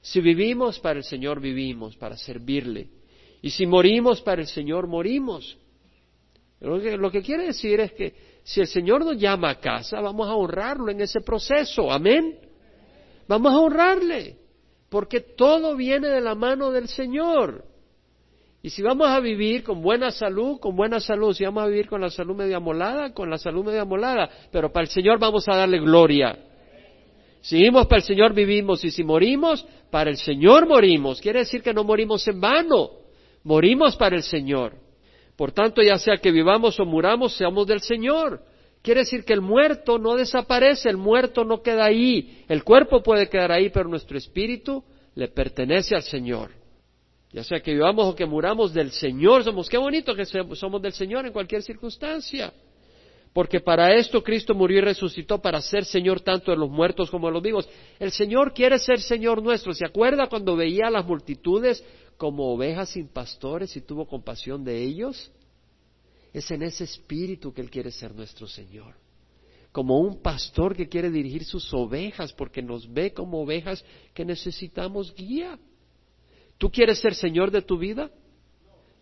Si 0.01 0.21
vivimos 0.21 0.79
para 0.79 0.99
el 0.99 1.05
Señor, 1.05 1.41
vivimos 1.41 1.97
para 1.97 2.17
servirle. 2.17 2.89
Y 3.43 3.51
si 3.51 3.67
morimos 3.67 4.21
para 4.23 4.41
el 4.41 4.47
Señor, 4.47 4.87
morimos. 4.87 5.57
Lo 6.61 7.11
que, 7.11 7.23
quiere 7.23 7.47
decir 7.47 7.81
es 7.81 7.93
que 7.93 8.15
si 8.43 8.61
el 8.61 8.67
Señor 8.67 9.05
nos 9.05 9.19
llama 9.19 9.51
a 9.51 9.61
casa, 9.61 10.01
vamos 10.01 10.29
a 10.29 10.35
honrarlo 10.35 10.91
en 10.91 11.01
ese 11.01 11.21
proceso. 11.21 11.91
Amén. 11.91 12.39
Vamos 13.29 13.53
a 13.53 13.59
honrarle. 13.59 14.37
Porque 14.89 15.21
todo 15.21 15.77
viene 15.77 16.09
de 16.09 16.21
la 16.21 16.35
mano 16.35 16.71
del 16.71 16.89
Señor. 16.89 17.65
Y 18.63 18.71
si 18.71 18.83
vamos 18.83 19.07
a 19.09 19.21
vivir 19.21 19.63
con 19.63 19.83
buena 19.83 20.11
salud, 20.11 20.59
con 20.59 20.75
buena 20.75 20.99
salud, 20.99 21.35
si 21.35 21.45
vamos 21.45 21.65
a 21.65 21.67
vivir 21.67 21.89
con 21.89 22.01
la 22.01 22.11
salud 22.11 22.35
media 22.35 22.59
molada, 22.59 23.13
con 23.13 23.31
la 23.31 23.39
salud 23.39 23.65
media 23.65 23.85
molada, 23.85 24.29
pero 24.51 24.73
para 24.73 24.85
el 24.85 24.91
Señor 24.91 25.19
vamos 25.21 25.49
a 25.49 25.57
darle 25.57 25.79
gloria. 25.79 26.37
Si 27.43 27.59
vivimos 27.59 27.87
para 27.87 27.99
el 27.99 28.03
Señor 28.03 28.35
vivimos 28.35 28.83
y 28.85 28.91
si 28.91 29.05
morimos, 29.05 29.65
para 29.91 30.11
el 30.11 30.17
Señor 30.17 30.67
morimos. 30.67 31.21
Quiere 31.21 31.41
decir 31.41 31.63
que 31.63 31.75
no 31.75 31.85
morimos 31.85 32.27
en 32.29 32.41
vano, 32.41 32.91
morimos 33.45 33.97
para 33.97 34.17
el 34.17 34.23
Señor. 34.23 34.75
Por 35.37 35.53
tanto, 35.53 35.83
ya 35.83 35.99
sea 35.99 36.17
que 36.17 36.31
vivamos 36.31 36.79
o 36.81 36.85
muramos, 36.85 37.37
seamos 37.37 37.67
del 37.67 37.81
Señor. 37.81 38.43
Quiere 38.83 39.01
decir 39.01 39.25
que 39.25 39.33
el 39.33 39.41
muerto 39.41 39.99
no 39.99 40.15
desaparece, 40.15 40.89
el 40.89 40.97
muerto 40.97 41.45
no 41.45 41.63
queda 41.63 41.85
ahí. 41.85 42.45
El 42.49 42.65
cuerpo 42.65 43.03
puede 43.03 43.29
quedar 43.29 43.53
ahí, 43.53 43.69
pero 43.71 43.89
nuestro 43.89 44.17
espíritu 44.17 44.83
le 45.15 45.29
pertenece 45.29 45.95
al 45.95 46.03
Señor. 46.03 46.51
Ya 47.33 47.43
sea 47.43 47.61
que 47.61 47.73
vivamos 47.73 48.07
o 48.07 48.15
que 48.15 48.25
muramos 48.25 48.73
del 48.73 48.93
Señor, 48.93 49.45
somos. 49.45 49.69
Qué 49.69 49.77
bonito 49.77 50.15
que 50.15 50.25
somos 50.25 50.81
del 50.81 50.93
Señor 50.93 51.27
en 51.27 51.33
cualquier 51.33 51.63
circunstancia 51.63 52.53
porque 53.37 53.61
para 53.61 53.95
esto 53.95 54.25
Cristo 54.25 54.55
murió 54.55 54.79
y 54.79 54.81
resucitó 54.81 55.43
para 55.43 55.61
ser 55.61 55.85
Señor 55.85 56.23
tanto 56.23 56.53
de 56.53 56.57
los 56.57 56.71
muertos 56.71 57.11
como 57.11 57.27
de 57.27 57.35
los 57.35 57.43
vivos. 57.43 57.69
El 57.99 58.11
Señor 58.11 58.55
quiere 58.55 58.79
ser 58.79 58.99
Señor 58.99 59.43
nuestro. 59.43 59.75
¿Se 59.75 59.85
acuerda 59.85 60.27
cuando 60.27 60.57
veía 60.57 60.87
a 60.87 60.91
las 60.91 61.05
multitudes 61.05 61.85
como 62.17 62.51
ovejas 62.55 62.89
sin 62.89 63.09
pastores 63.09 63.77
y 63.77 63.83
tuvo 63.83 64.07
compasión 64.07 64.65
de 64.65 64.83
ellos? 64.83 65.31
Es 66.33 66.51
en 66.51 66.63
ese 66.63 66.85
espíritu 66.85 67.53
que 67.53 67.61
Él 67.61 67.69
quiere 67.69 67.91
ser 67.91 68.15
nuestro 68.15 68.47
Señor. 68.47 68.95
Como 69.71 69.99
un 69.99 70.23
pastor 70.23 70.75
que 70.75 70.89
quiere 70.89 71.11
dirigir 71.11 71.45
sus 71.45 71.75
ovejas 71.75 72.33
porque 72.33 72.63
nos 72.63 72.91
ve 72.91 73.13
como 73.13 73.43
ovejas 73.43 73.85
que 74.15 74.25
necesitamos 74.25 75.15
guía. 75.15 75.59
¿Tú 76.57 76.71
quieres 76.71 77.01
ser 77.01 77.15
Señor 77.15 77.51
de 77.51 77.61
tu 77.61 77.77
vida? 77.77 78.11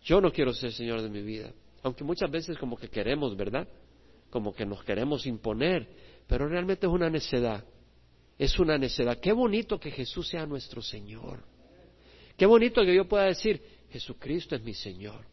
Yo 0.03 0.19
no 0.19 0.29
quiero 0.29 0.53
ser 0.53 0.73
Señor 0.73 1.01
de 1.01 1.09
mi 1.09 1.21
vida. 1.21 1.53
Aunque 1.83 2.03
muchas 2.03 2.29
veces 2.29 2.57
como 2.57 2.75
que 2.75 2.89
queremos, 2.89 3.37
¿verdad? 3.37 3.65
Como 4.29 4.53
que 4.53 4.65
nos 4.65 4.83
queremos 4.83 5.25
imponer, 5.25 5.87
pero 6.27 6.47
realmente 6.47 6.87
es 6.87 6.91
una 6.91 7.09
necedad. 7.09 7.63
Es 8.37 8.59
una 8.59 8.77
necedad. 8.77 9.19
Qué 9.19 9.31
bonito 9.31 9.79
que 9.79 9.91
Jesús 9.91 10.27
sea 10.27 10.45
nuestro 10.45 10.81
Señor. 10.81 11.43
Qué 12.37 12.45
bonito 12.45 12.81
que 12.83 12.93
yo 12.93 13.07
pueda 13.07 13.25
decir, 13.25 13.61
Jesucristo 13.89 14.55
es 14.55 14.63
mi 14.63 14.73
Señor. 14.73 15.25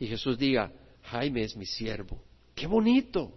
Y 0.00 0.06
Jesús 0.08 0.36
diga, 0.36 0.72
Jaime 1.02 1.42
es 1.42 1.56
mi 1.56 1.66
siervo. 1.66 2.20
Qué 2.54 2.66
bonito. 2.66 3.32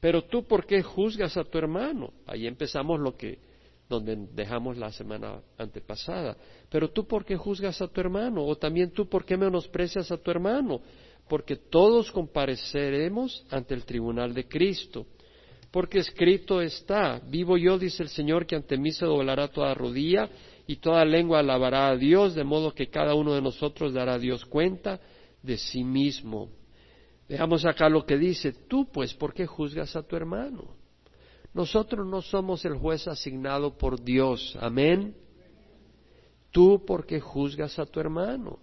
Pero 0.00 0.24
tú, 0.24 0.46
¿por 0.46 0.64
qué 0.64 0.82
juzgas 0.82 1.36
a 1.36 1.44
tu 1.44 1.58
hermano? 1.58 2.12
Ahí 2.26 2.46
empezamos 2.46 3.00
lo 3.00 3.16
que, 3.16 3.38
donde 3.88 4.16
dejamos 4.32 4.76
la 4.76 4.92
semana 4.92 5.42
antepasada. 5.58 6.36
Pero 6.70 6.90
tú, 6.90 7.06
¿por 7.06 7.24
qué 7.24 7.36
juzgas 7.36 7.82
a 7.82 7.88
tu 7.88 8.00
hermano? 8.00 8.46
O 8.46 8.56
también 8.56 8.92
tú, 8.92 9.08
¿por 9.08 9.24
qué 9.24 9.36
menosprecias 9.36 10.10
a 10.10 10.16
tu 10.16 10.30
hermano? 10.30 10.80
Porque 11.28 11.56
todos 11.56 12.10
compareceremos 12.10 13.44
ante 13.50 13.74
el 13.74 13.84
tribunal 13.84 14.34
de 14.34 14.48
Cristo. 14.48 15.06
Porque 15.70 15.98
escrito 15.98 16.62
está, 16.62 17.20
vivo 17.26 17.56
yo, 17.56 17.78
dice 17.78 18.02
el 18.02 18.08
Señor, 18.08 18.46
que 18.46 18.56
ante 18.56 18.78
mí 18.78 18.90
se 18.90 19.04
doblará 19.04 19.48
toda 19.48 19.74
rodilla 19.74 20.28
y 20.66 20.76
toda 20.76 21.04
lengua 21.04 21.40
alabará 21.40 21.88
a 21.88 21.96
Dios, 21.96 22.34
de 22.34 22.44
modo 22.44 22.72
que 22.72 22.88
cada 22.88 23.14
uno 23.14 23.34
de 23.34 23.42
nosotros 23.42 23.92
dará 23.92 24.14
a 24.14 24.18
Dios 24.18 24.44
cuenta 24.46 25.00
de 25.42 25.58
sí 25.58 25.84
mismo. 25.84 26.48
Veamos 27.28 27.66
acá 27.66 27.90
lo 27.90 28.06
que 28.06 28.16
dice, 28.16 28.52
tú 28.52 28.88
pues, 28.90 29.12
¿por 29.12 29.34
qué 29.34 29.46
juzgas 29.46 29.94
a 29.94 30.02
tu 30.02 30.16
hermano? 30.16 30.76
Nosotros 31.52 32.06
no 32.06 32.22
somos 32.22 32.64
el 32.64 32.74
juez 32.74 33.06
asignado 33.06 33.76
por 33.76 34.02
Dios, 34.02 34.56
amén. 34.60 35.14
Tú, 36.50 36.84
¿por 36.86 37.04
qué 37.04 37.20
juzgas 37.20 37.78
a 37.78 37.84
tu 37.84 38.00
hermano? 38.00 38.58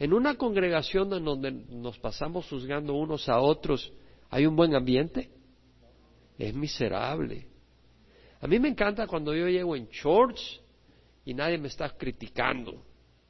En 0.00 0.14
una 0.14 0.34
congregación 0.36 1.12
en 1.12 1.24
donde 1.26 1.52
nos 1.52 1.98
pasamos 1.98 2.48
juzgando 2.48 2.94
unos 2.94 3.28
a 3.28 3.38
otros, 3.38 3.92
¿hay 4.30 4.46
un 4.46 4.56
buen 4.56 4.74
ambiente? 4.74 5.30
Es 6.38 6.54
miserable. 6.54 7.46
A 8.40 8.46
mí 8.46 8.58
me 8.58 8.68
encanta 8.68 9.06
cuando 9.06 9.34
yo 9.34 9.46
llego 9.46 9.76
en 9.76 9.88
shorts 9.88 10.58
y 11.26 11.34
nadie 11.34 11.58
me 11.58 11.68
está 11.68 11.90
criticando. 11.90 12.82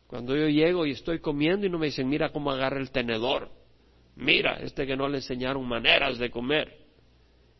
Cuando 0.06 0.36
yo 0.36 0.46
llego 0.46 0.86
y 0.86 0.92
estoy 0.92 1.18
comiendo 1.18 1.66
y 1.66 1.70
no 1.70 1.76
me 1.76 1.86
dicen, 1.86 2.08
mira 2.08 2.30
cómo 2.30 2.52
agarra 2.52 2.78
el 2.78 2.92
tenedor. 2.92 3.50
Mira, 4.14 4.60
este 4.60 4.86
que 4.86 4.96
no 4.96 5.08
le 5.08 5.16
enseñaron 5.16 5.66
maneras 5.66 6.18
de 6.18 6.30
comer. 6.30 6.86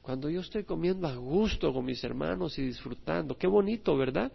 Cuando 0.03 0.31
yo 0.31 0.41
estoy 0.41 0.63
comiendo 0.63 1.09
a 1.09 1.17
gusto 1.17 1.73
con 1.73 1.85
mis 1.85 2.03
hermanos 2.05 2.57
y 2.61 2.63
disfrutando, 2.63 3.37
qué 3.37 3.49
bonito, 3.49 3.97
¿verdad? 3.97 4.31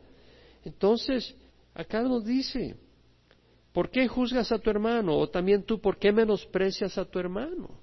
Entonces, 0.65 1.33
acá 1.73 2.01
nos 2.01 2.25
dice, 2.25 2.75
¿Por 3.75 3.89
qué 3.89 4.07
juzgas 4.07 4.53
a 4.53 4.57
tu 4.57 4.69
hermano? 4.69 5.17
O 5.17 5.27
también 5.27 5.63
tú, 5.63 5.81
¿por 5.81 5.97
qué 5.97 6.13
menosprecias 6.13 6.97
a 6.97 7.03
tu 7.03 7.19
hermano? 7.19 7.77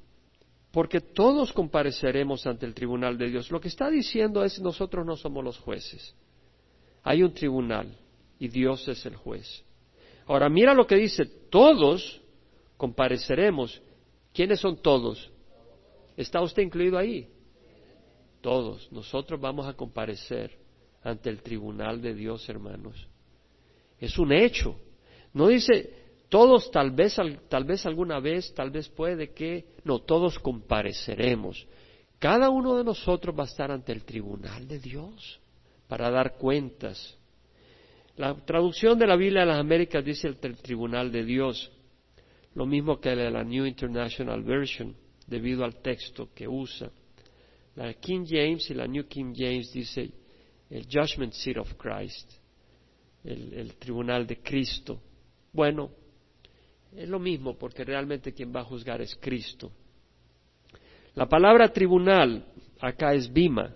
Porque 0.70 1.02
todos 1.02 1.52
compareceremos 1.52 2.46
ante 2.46 2.64
el 2.64 2.72
tribunal 2.72 3.18
de 3.18 3.28
Dios. 3.28 3.50
Lo 3.50 3.60
que 3.60 3.68
está 3.68 3.90
diciendo 3.90 4.42
es 4.42 4.58
nosotros 4.58 5.04
no 5.04 5.16
somos 5.16 5.44
los 5.44 5.58
jueces. 5.58 6.16
Hay 7.02 7.22
un 7.22 7.34
tribunal 7.34 7.94
y 8.38 8.48
Dios 8.48 8.88
es 8.88 9.04
el 9.04 9.16
juez. 9.16 9.64
Ahora 10.24 10.48
mira 10.48 10.72
lo 10.72 10.86
que 10.86 10.96
dice, 10.96 11.26
todos 11.26 12.22
compareceremos. 12.78 13.82
¿Quiénes 14.32 14.60
son 14.60 14.80
todos? 14.80 15.30
¿Está 16.16 16.40
usted 16.40 16.62
incluido 16.62 16.96
ahí? 16.96 17.28
Todos. 18.40 18.90
Nosotros 18.90 19.38
vamos 19.38 19.66
a 19.66 19.74
comparecer 19.74 20.58
ante 21.02 21.28
el 21.28 21.42
tribunal 21.42 22.00
de 22.00 22.14
Dios, 22.14 22.48
hermanos. 22.48 23.06
Es 23.98 24.18
un 24.18 24.32
hecho. 24.32 24.74
No 25.34 25.48
dice 25.48 26.02
todos 26.32 26.70
tal 26.70 26.92
vez, 26.92 27.16
tal 27.50 27.64
vez 27.64 27.84
alguna 27.84 28.18
vez, 28.18 28.54
tal 28.54 28.70
vez 28.70 28.88
puede 28.88 29.34
que, 29.34 29.66
no, 29.84 29.98
todos 29.98 30.38
compareceremos. 30.38 31.66
Cada 32.18 32.48
uno 32.48 32.74
de 32.74 32.84
nosotros 32.84 33.38
va 33.38 33.42
a 33.42 33.46
estar 33.46 33.70
ante 33.70 33.92
el 33.92 34.04
tribunal 34.04 34.66
de 34.66 34.78
Dios 34.78 35.40
para 35.88 36.10
dar 36.10 36.38
cuentas. 36.38 37.18
La 38.16 38.34
traducción 38.34 38.98
de 38.98 39.06
la 39.06 39.16
Biblia 39.16 39.40
de 39.40 39.48
las 39.48 39.58
Américas 39.58 40.02
dice 40.02 40.28
el, 40.28 40.38
tribunal 40.38 41.12
de 41.12 41.22
Dios, 41.22 41.70
lo 42.54 42.64
mismo 42.64 42.98
que 42.98 43.14
la 43.14 43.44
New 43.44 43.66
International 43.66 44.42
Version, 44.42 44.96
debido 45.26 45.64
al 45.64 45.82
texto 45.82 46.30
que 46.34 46.48
usa. 46.48 46.90
La 47.74 47.92
King 47.92 48.24
James 48.26 48.70
y 48.70 48.74
la 48.74 48.86
New 48.86 49.06
King 49.06 49.34
James 49.36 49.70
dice 49.70 50.10
el 50.70 50.86
Judgment 50.90 51.34
Seat 51.34 51.58
of 51.58 51.74
Christ, 51.74 52.32
el 53.24 53.74
tribunal 53.78 54.26
de 54.26 54.38
Cristo 54.38 54.98
Bueno, 55.52 55.90
es 56.96 57.08
lo 57.08 57.18
mismo 57.18 57.58
porque 57.58 57.84
realmente 57.84 58.32
quien 58.32 58.54
va 58.54 58.60
a 58.60 58.64
juzgar 58.64 59.02
es 59.02 59.14
Cristo. 59.16 59.70
La 61.14 61.28
palabra 61.28 61.68
tribunal 61.72 62.46
acá 62.80 63.12
es 63.12 63.30
bima 63.30 63.74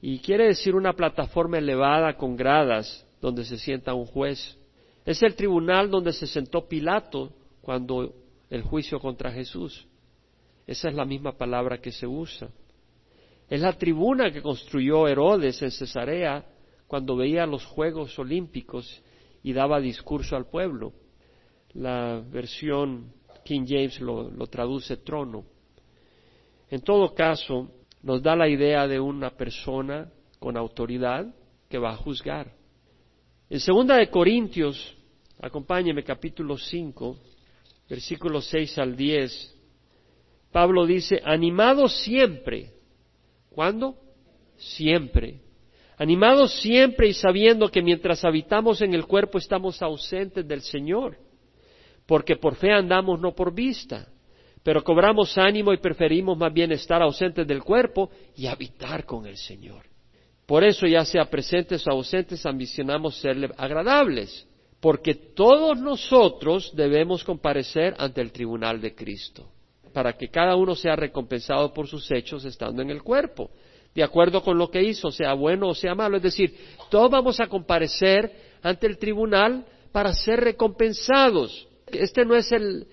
y 0.00 0.20
quiere 0.20 0.46
decir 0.46 0.76
una 0.76 0.92
plataforma 0.92 1.58
elevada 1.58 2.16
con 2.16 2.36
gradas 2.36 3.04
donde 3.20 3.44
se 3.44 3.58
sienta 3.58 3.92
un 3.92 4.06
juez. 4.06 4.56
Es 5.04 5.20
el 5.22 5.34
tribunal 5.34 5.90
donde 5.90 6.12
se 6.12 6.28
sentó 6.28 6.68
Pilato 6.68 7.32
cuando 7.60 8.14
el 8.48 8.62
juicio 8.62 9.00
contra 9.00 9.32
Jesús. 9.32 9.86
Esa 10.64 10.88
es 10.88 10.94
la 10.94 11.04
misma 11.04 11.32
palabra 11.32 11.78
que 11.78 11.90
se 11.90 12.06
usa. 12.06 12.50
Es 13.48 13.60
la 13.60 13.72
tribuna 13.72 14.30
que 14.30 14.42
construyó 14.42 15.08
Herodes 15.08 15.60
en 15.62 15.72
Cesarea 15.72 16.44
cuando 16.86 17.16
veía 17.16 17.46
los 17.46 17.64
Juegos 17.64 18.16
Olímpicos 18.18 19.02
y 19.42 19.52
daba 19.52 19.80
discurso 19.80 20.36
al 20.36 20.46
pueblo. 20.46 20.92
La 21.78 22.22
versión 22.30 23.12
King 23.44 23.66
James 23.68 24.00
lo, 24.00 24.46
traduce 24.46 24.96
trono. 24.98 25.44
En 26.70 26.80
todo 26.80 27.14
caso, 27.14 27.70
nos 28.02 28.22
da 28.22 28.34
la 28.34 28.48
idea 28.48 28.88
de 28.88 28.98
una 28.98 29.30
persona 29.30 30.10
con 30.38 30.56
autoridad 30.56 31.26
que 31.68 31.78
va 31.78 31.90
a 31.90 31.96
juzgar. 31.96 32.50
En 33.50 33.60
segunda 33.60 33.96
de 33.96 34.08
Corintios, 34.08 34.96
acompáñeme 35.40 36.02
capítulo 36.02 36.56
5, 36.56 37.16
versículos 37.90 38.46
6 38.46 38.78
al 38.78 38.96
10, 38.96 39.54
Pablo 40.50 40.86
dice, 40.86 41.20
animados 41.24 41.94
siempre. 42.02 42.70
¿Cuándo? 43.50 43.96
Siempre. 44.56 45.42
Animados 45.98 46.58
siempre 46.62 47.08
y 47.08 47.12
sabiendo 47.12 47.70
que 47.70 47.82
mientras 47.82 48.24
habitamos 48.24 48.80
en 48.80 48.94
el 48.94 49.06
cuerpo 49.06 49.36
estamos 49.36 49.82
ausentes 49.82 50.46
del 50.48 50.62
Señor, 50.62 51.18
porque 52.06 52.36
por 52.36 52.54
fe 52.56 52.72
andamos 52.72 53.20
no 53.20 53.34
por 53.34 53.54
vista, 53.54 54.08
pero 54.62 54.82
cobramos 54.82 55.36
ánimo 55.38 55.72
y 55.72 55.78
preferimos 55.78 56.36
más 56.36 56.52
bien 56.52 56.72
estar 56.72 57.02
ausentes 57.02 57.46
del 57.46 57.62
cuerpo 57.62 58.10
y 58.36 58.46
habitar 58.46 59.04
con 59.04 59.26
el 59.26 59.36
Señor. 59.36 59.84
Por 60.46 60.64
eso, 60.64 60.86
ya 60.86 61.04
sea 61.04 61.24
presentes 61.24 61.86
o 61.86 61.90
ausentes, 61.90 62.46
ambicionamos 62.46 63.16
serle 63.16 63.50
agradables, 63.56 64.46
porque 64.80 65.14
todos 65.14 65.78
nosotros 65.78 66.72
debemos 66.74 67.24
comparecer 67.24 67.94
ante 67.98 68.20
el 68.20 68.30
tribunal 68.32 68.80
de 68.80 68.94
Cristo, 68.94 69.48
para 69.92 70.12
que 70.12 70.28
cada 70.28 70.54
uno 70.56 70.74
sea 70.74 70.94
recompensado 70.94 71.72
por 71.72 71.88
sus 71.88 72.10
hechos 72.10 72.44
estando 72.44 72.82
en 72.82 72.90
el 72.90 73.02
cuerpo 73.02 73.50
de 73.96 74.02
acuerdo 74.02 74.42
con 74.42 74.58
lo 74.58 74.70
que 74.70 74.82
hizo, 74.82 75.10
sea 75.10 75.32
bueno 75.32 75.68
o 75.68 75.74
sea 75.74 75.94
malo. 75.94 76.18
Es 76.18 76.22
decir, 76.22 76.54
todos 76.90 77.10
vamos 77.10 77.40
a 77.40 77.46
comparecer 77.46 78.30
ante 78.62 78.86
el 78.86 78.98
tribunal 78.98 79.64
para 79.90 80.12
ser 80.12 80.40
recompensados. 80.40 81.66
Este 81.86 82.24
no 82.24 82.34
es 82.34 82.50
el, 82.52 82.86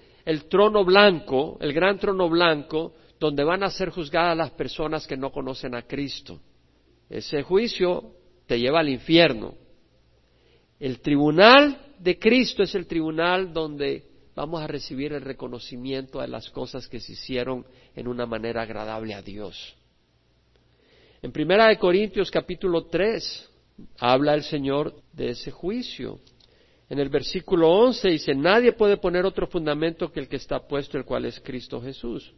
trono 0.50 0.86
blanco, 0.86 1.58
el 1.60 1.74
gran 1.74 1.98
trono 1.98 2.30
blanco, 2.30 2.94
donde 3.20 3.44
van 3.44 3.64
a 3.64 3.70
ser 3.70 3.90
juzgadas 3.90 4.38
las 4.38 4.52
personas 4.52 5.08
que 5.08 5.18
no 5.18 5.32
conocen 5.32 5.76
a 5.76 5.84
Cristo. 5.84 6.40
Ese 7.10 7.44
juicio 7.44 8.12
te 8.46 8.60
lleva 8.60 8.80
al 8.80 8.90
infierno. 8.90 9.56
El 10.80 11.00
tribunal 11.00 11.96
de 12.00 12.20
Cristo 12.20 12.64
es 12.64 12.76
el 12.76 12.86
tribunal 12.86 13.54
donde 13.54 14.04
vamos 14.36 14.62
a 14.62 14.68
recibir 14.68 15.14
el 15.14 15.22
reconocimiento 15.22 16.20
de 16.20 16.28
las 16.28 16.50
cosas 16.50 16.88
que 16.88 17.00
se 17.00 17.14
hicieron 17.14 17.66
en 17.96 18.08
una 18.08 18.26
manera 18.26 18.64
agradable 18.64 19.14
a 19.14 19.22
Dios. 19.22 19.76
En 21.22 21.32
Primera 21.32 21.68
de 21.68 21.78
Corintios 21.78 22.30
capítulo 22.30 22.86
3 22.88 23.50
habla 24.00 24.34
el 24.34 24.44
Señor 24.44 24.94
de 25.14 25.30
ese 25.30 25.52
juicio. 25.52 26.20
En 26.90 27.00
el 27.00 27.10
versículo 27.10 27.70
11 27.70 28.10
dice, 28.10 28.36
nadie 28.36 28.74
puede 28.74 28.98
poner 28.98 29.26
otro 29.26 29.48
fundamento 29.48 30.12
que 30.12 30.20
el 30.20 30.28
que 30.28 30.36
está 30.36 30.60
puesto, 30.68 30.98
el 30.98 31.06
cual 31.06 31.26
es 31.26 31.40
Cristo 31.40 31.82
Jesús. 31.82 32.34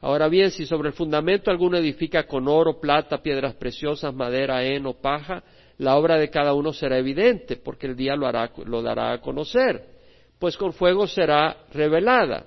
Ahora 0.00 0.28
bien, 0.28 0.50
si 0.50 0.64
sobre 0.64 0.88
el 0.88 0.94
fundamento 0.94 1.50
alguno 1.50 1.76
edifica 1.76 2.26
con 2.26 2.48
oro, 2.48 2.80
plata, 2.80 3.20
piedras 3.20 3.54
preciosas, 3.54 4.14
madera, 4.14 4.64
heno, 4.64 4.94
paja, 4.94 5.42
la 5.78 5.96
obra 5.96 6.16
de 6.16 6.30
cada 6.30 6.54
uno 6.54 6.72
será 6.72 6.98
evidente, 6.98 7.56
porque 7.56 7.86
el 7.86 7.96
día 7.96 8.16
lo, 8.16 8.26
hará, 8.26 8.50
lo 8.64 8.82
dará 8.82 9.12
a 9.12 9.20
conocer, 9.20 9.84
pues 10.38 10.56
con 10.56 10.72
fuego 10.72 11.06
será 11.06 11.64
revelada 11.72 12.46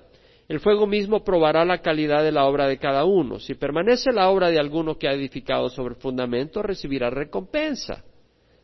el 0.52 0.60
fuego 0.60 0.86
mismo 0.86 1.24
probará 1.24 1.64
la 1.64 1.78
calidad 1.78 2.26
de 2.26 2.34
la 2.34 2.44
obra 2.44 2.68
de 2.68 2.78
cada 2.78 3.06
uno. 3.06 3.40
Si 3.40 3.54
permanece 3.54 4.12
la 4.12 4.28
obra 4.28 4.50
de 4.50 4.60
alguno 4.60 4.98
que 4.98 5.08
ha 5.08 5.14
edificado 5.14 5.70
sobre 5.70 5.96
el 5.96 6.02
fundamento, 6.02 6.62
recibirá 6.62 7.10
recompensa. 7.10 8.04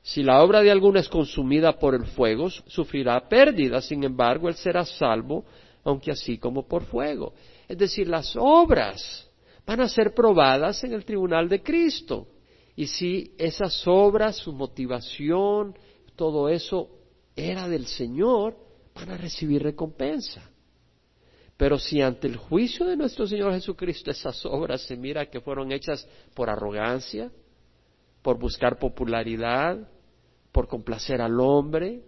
Si 0.07 0.23
la 0.23 0.41
obra 0.41 0.61
de 0.61 0.71
alguno 0.71 0.99
es 0.99 1.09
consumida 1.09 1.77
por 1.77 1.93
el 1.93 2.05
fuego, 2.05 2.49
sufrirá 2.49 3.27
pérdida. 3.27 3.81
Sin 3.81 4.05
embargo, 4.05 4.47
él 4.47 4.55
será 4.55 4.85
salvo, 4.85 5.43
aunque 5.83 6.11
así 6.11 6.37
como 6.37 6.65
por 6.65 6.85
fuego. 6.85 7.33
Es 7.67 7.77
decir, 7.77 8.07
las 8.07 8.33
obras 8.37 9.29
van 9.65 9.81
a 9.81 9.89
ser 9.89 10.13
probadas 10.13 10.81
en 10.85 10.93
el 10.93 11.03
tribunal 11.03 11.49
de 11.49 11.61
Cristo. 11.61 12.25
Y 12.73 12.87
si 12.87 13.33
esas 13.37 13.85
obras, 13.85 14.37
su 14.37 14.53
motivación, 14.53 15.77
todo 16.15 16.47
eso 16.47 16.89
era 17.35 17.67
del 17.67 17.85
Señor, 17.85 18.55
van 18.95 19.09
a 19.09 19.17
recibir 19.17 19.61
recompensa. 19.61 20.49
Pero 21.57 21.77
si 21.77 22.01
ante 22.01 22.27
el 22.27 22.37
juicio 22.37 22.85
de 22.85 22.95
nuestro 22.95 23.27
Señor 23.27 23.51
Jesucristo 23.51 24.09
esas 24.09 24.45
obras 24.45 24.83
se 24.83 24.95
mira 24.95 25.29
que 25.29 25.41
fueron 25.41 25.73
hechas 25.73 26.07
por 26.33 26.49
arrogancia, 26.49 27.29
por 28.21 28.39
buscar 28.39 28.79
popularidad, 28.79 29.85
por 30.57 30.67
complacer 30.67 31.21
al 31.21 31.39
hombre, 31.39 32.01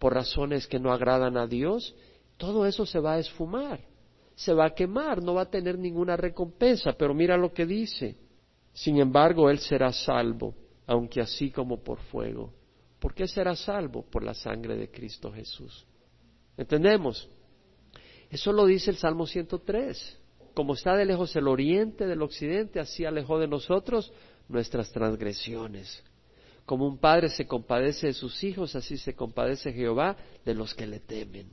por 0.00 0.12
razones 0.12 0.66
que 0.66 0.80
no 0.80 0.92
agradan 0.92 1.36
a 1.36 1.46
Dios, 1.46 1.94
todo 2.36 2.66
eso 2.66 2.84
se 2.84 2.98
va 2.98 3.12
a 3.12 3.18
esfumar, 3.20 3.78
se 4.34 4.52
va 4.52 4.64
a 4.64 4.74
quemar, 4.74 5.22
no 5.22 5.34
va 5.34 5.42
a 5.42 5.48
tener 5.50 5.78
ninguna 5.78 6.16
recompensa. 6.16 6.94
Pero 6.94 7.14
mira 7.14 7.36
lo 7.36 7.52
que 7.52 7.64
dice. 7.64 8.16
Sin 8.72 8.98
embargo, 8.98 9.48
él 9.48 9.60
será 9.60 9.92
salvo, 9.92 10.56
aunque 10.88 11.20
así 11.20 11.52
como 11.52 11.84
por 11.84 12.00
fuego. 12.00 12.52
¿Por 12.98 13.14
qué 13.14 13.28
será 13.28 13.54
salvo? 13.54 14.02
Por 14.10 14.24
la 14.24 14.34
sangre 14.34 14.76
de 14.76 14.90
Cristo 14.90 15.30
Jesús. 15.30 15.86
¿Entendemos? 16.56 17.30
Eso 18.28 18.52
lo 18.52 18.66
dice 18.66 18.90
el 18.90 18.96
Salmo 18.96 19.24
103. 19.24 20.18
Como 20.52 20.74
está 20.74 20.96
de 20.96 21.04
lejos 21.04 21.36
el 21.36 21.46
oriente 21.46 22.08
del 22.08 22.22
occidente, 22.22 22.80
así 22.80 23.04
alejó 23.04 23.38
de 23.38 23.46
nosotros 23.46 24.12
nuestras 24.48 24.90
transgresiones. 24.90 26.02
Como 26.64 26.86
un 26.86 26.98
padre 26.98 27.28
se 27.28 27.46
compadece 27.46 28.08
de 28.08 28.12
sus 28.12 28.42
hijos, 28.44 28.74
así 28.76 28.96
se 28.96 29.14
compadece 29.14 29.72
Jehová 29.72 30.16
de 30.44 30.54
los 30.54 30.74
que 30.74 30.86
le 30.86 31.00
temen. 31.00 31.50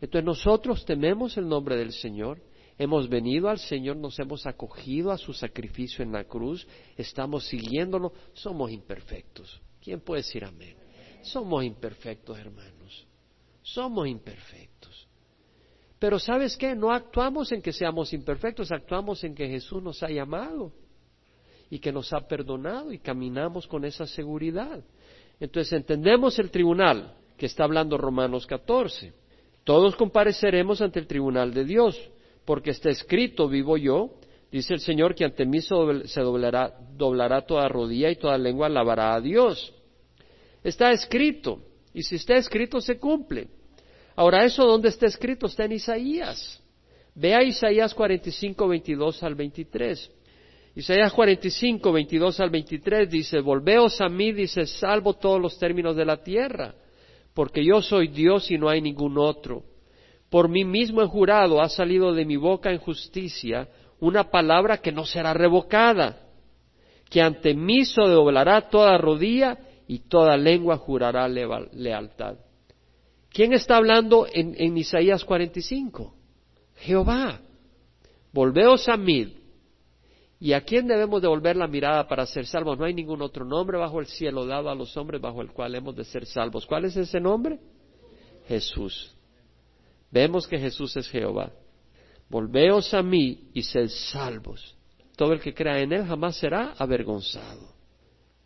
Entonces 0.00 0.24
nosotros 0.24 0.84
tememos 0.84 1.36
el 1.36 1.48
nombre 1.48 1.76
del 1.76 1.92
Señor, 1.92 2.40
hemos 2.78 3.08
venido 3.08 3.48
al 3.48 3.58
Señor, 3.58 3.96
nos 3.96 4.18
hemos 4.18 4.46
acogido 4.46 5.10
a 5.10 5.18
su 5.18 5.32
sacrificio 5.32 6.02
en 6.02 6.12
la 6.12 6.24
cruz, 6.24 6.66
estamos 6.96 7.46
siguiéndolo, 7.46 8.12
somos 8.32 8.70
imperfectos. 8.70 9.60
¿Quién 9.82 10.00
puede 10.00 10.22
decir 10.22 10.44
amén? 10.44 10.76
Somos 11.22 11.64
imperfectos, 11.64 12.38
hermanos. 12.38 13.06
Somos 13.62 14.08
imperfectos. 14.08 15.08
Pero 15.98 16.18
sabes 16.18 16.56
qué, 16.56 16.74
no 16.74 16.92
actuamos 16.92 17.50
en 17.52 17.60
que 17.60 17.72
seamos 17.72 18.12
imperfectos, 18.12 18.70
actuamos 18.70 19.22
en 19.24 19.34
que 19.34 19.48
Jesús 19.48 19.82
nos 19.82 20.02
ha 20.02 20.08
llamado 20.08 20.72
y 21.70 21.78
que 21.78 21.92
nos 21.92 22.12
ha 22.12 22.26
perdonado 22.26 22.92
y 22.92 22.98
caminamos 22.98 23.66
con 23.66 23.84
esa 23.84 24.06
seguridad. 24.06 24.82
Entonces 25.40 25.72
entendemos 25.72 26.38
el 26.38 26.50
tribunal 26.50 27.14
que 27.36 27.46
está 27.46 27.64
hablando 27.64 27.96
Romanos 27.96 28.46
14. 28.46 29.12
Todos 29.64 29.96
compareceremos 29.96 30.80
ante 30.80 30.98
el 30.98 31.06
tribunal 31.06 31.52
de 31.52 31.64
Dios, 31.64 31.98
porque 32.44 32.70
está 32.70 32.90
escrito, 32.90 33.48
vivo 33.48 33.76
yo, 33.76 34.14
dice 34.50 34.74
el 34.74 34.80
Señor, 34.80 35.14
que 35.14 35.24
ante 35.24 35.44
mí 35.44 35.60
se 35.60 35.74
doblará, 35.74 37.46
toda 37.46 37.68
rodilla 37.68 38.10
y 38.10 38.16
toda 38.16 38.38
lengua 38.38 38.66
alabará 38.66 39.14
a 39.14 39.20
Dios. 39.20 39.74
Está 40.64 40.90
escrito, 40.90 41.60
y 41.92 42.02
si 42.02 42.16
está 42.16 42.36
escrito 42.36 42.80
se 42.80 42.98
cumple. 42.98 43.48
Ahora, 44.16 44.44
¿eso 44.44 44.64
dónde 44.64 44.88
está 44.88 45.06
escrito? 45.06 45.46
Está 45.46 45.66
en 45.66 45.72
Isaías. 45.72 46.60
Vea 47.14 47.42
Isaías 47.42 47.94
45, 47.94 48.66
22 48.66 49.22
al 49.22 49.34
23. 49.34 50.10
Isaías 50.78 51.12
45, 51.12 51.90
22 51.90 52.38
al 52.38 52.50
23 52.50 53.10
dice, 53.10 53.40
Volveos 53.40 54.00
a 54.00 54.08
mí, 54.08 54.30
dice, 54.30 54.64
salvo 54.64 55.14
todos 55.14 55.40
los 55.40 55.58
términos 55.58 55.96
de 55.96 56.04
la 56.04 56.22
tierra, 56.22 56.72
porque 57.34 57.64
yo 57.64 57.82
soy 57.82 58.06
Dios 58.06 58.48
y 58.52 58.58
no 58.58 58.68
hay 58.68 58.80
ningún 58.80 59.18
otro. 59.18 59.64
Por 60.30 60.48
mí 60.48 60.64
mismo 60.64 61.02
he 61.02 61.06
jurado, 61.06 61.60
ha 61.60 61.68
salido 61.68 62.14
de 62.14 62.24
mi 62.24 62.36
boca 62.36 62.70
en 62.70 62.78
justicia 62.78 63.66
una 63.98 64.30
palabra 64.30 64.78
que 64.78 64.92
no 64.92 65.04
será 65.04 65.34
revocada, 65.34 66.28
que 67.10 67.22
ante 67.22 67.54
mí 67.54 67.84
se 67.84 68.00
doblará 68.00 68.68
toda 68.68 68.96
rodilla 68.98 69.58
y 69.88 69.98
toda 70.08 70.36
lengua 70.36 70.76
jurará 70.76 71.26
lealtad. 71.26 72.36
¿Quién 73.30 73.52
está 73.52 73.78
hablando 73.78 74.28
en, 74.32 74.54
en 74.56 74.78
Isaías 74.78 75.24
45? 75.24 76.14
Jehová. 76.76 77.40
Volveos 78.32 78.88
a 78.88 78.96
mí. 78.96 79.37
¿Y 80.40 80.52
a 80.52 80.60
quién 80.60 80.86
debemos 80.86 81.20
devolver 81.20 81.56
la 81.56 81.66
mirada 81.66 82.06
para 82.06 82.24
ser 82.26 82.46
salvos? 82.46 82.78
No 82.78 82.84
hay 82.84 82.94
ningún 82.94 83.22
otro 83.22 83.44
nombre 83.44 83.76
bajo 83.76 83.98
el 83.98 84.06
cielo 84.06 84.46
dado 84.46 84.70
a 84.70 84.74
los 84.74 84.96
hombres 84.96 85.20
bajo 85.20 85.42
el 85.42 85.50
cual 85.50 85.74
hemos 85.74 85.96
de 85.96 86.04
ser 86.04 86.26
salvos. 86.26 86.64
¿Cuál 86.64 86.84
es 86.84 86.96
ese 86.96 87.18
nombre? 87.18 87.58
Jesús. 88.46 89.14
Vemos 90.10 90.46
que 90.46 90.58
Jesús 90.58 90.96
es 90.96 91.08
Jehová. 91.08 91.50
Volveos 92.30 92.94
a 92.94 93.02
mí 93.02 93.50
y 93.52 93.62
sed 93.62 93.88
salvos. 93.88 94.76
Todo 95.16 95.32
el 95.32 95.40
que 95.40 95.52
crea 95.52 95.80
en 95.80 95.92
él 95.92 96.06
jamás 96.06 96.36
será 96.36 96.74
avergonzado. 96.78 97.78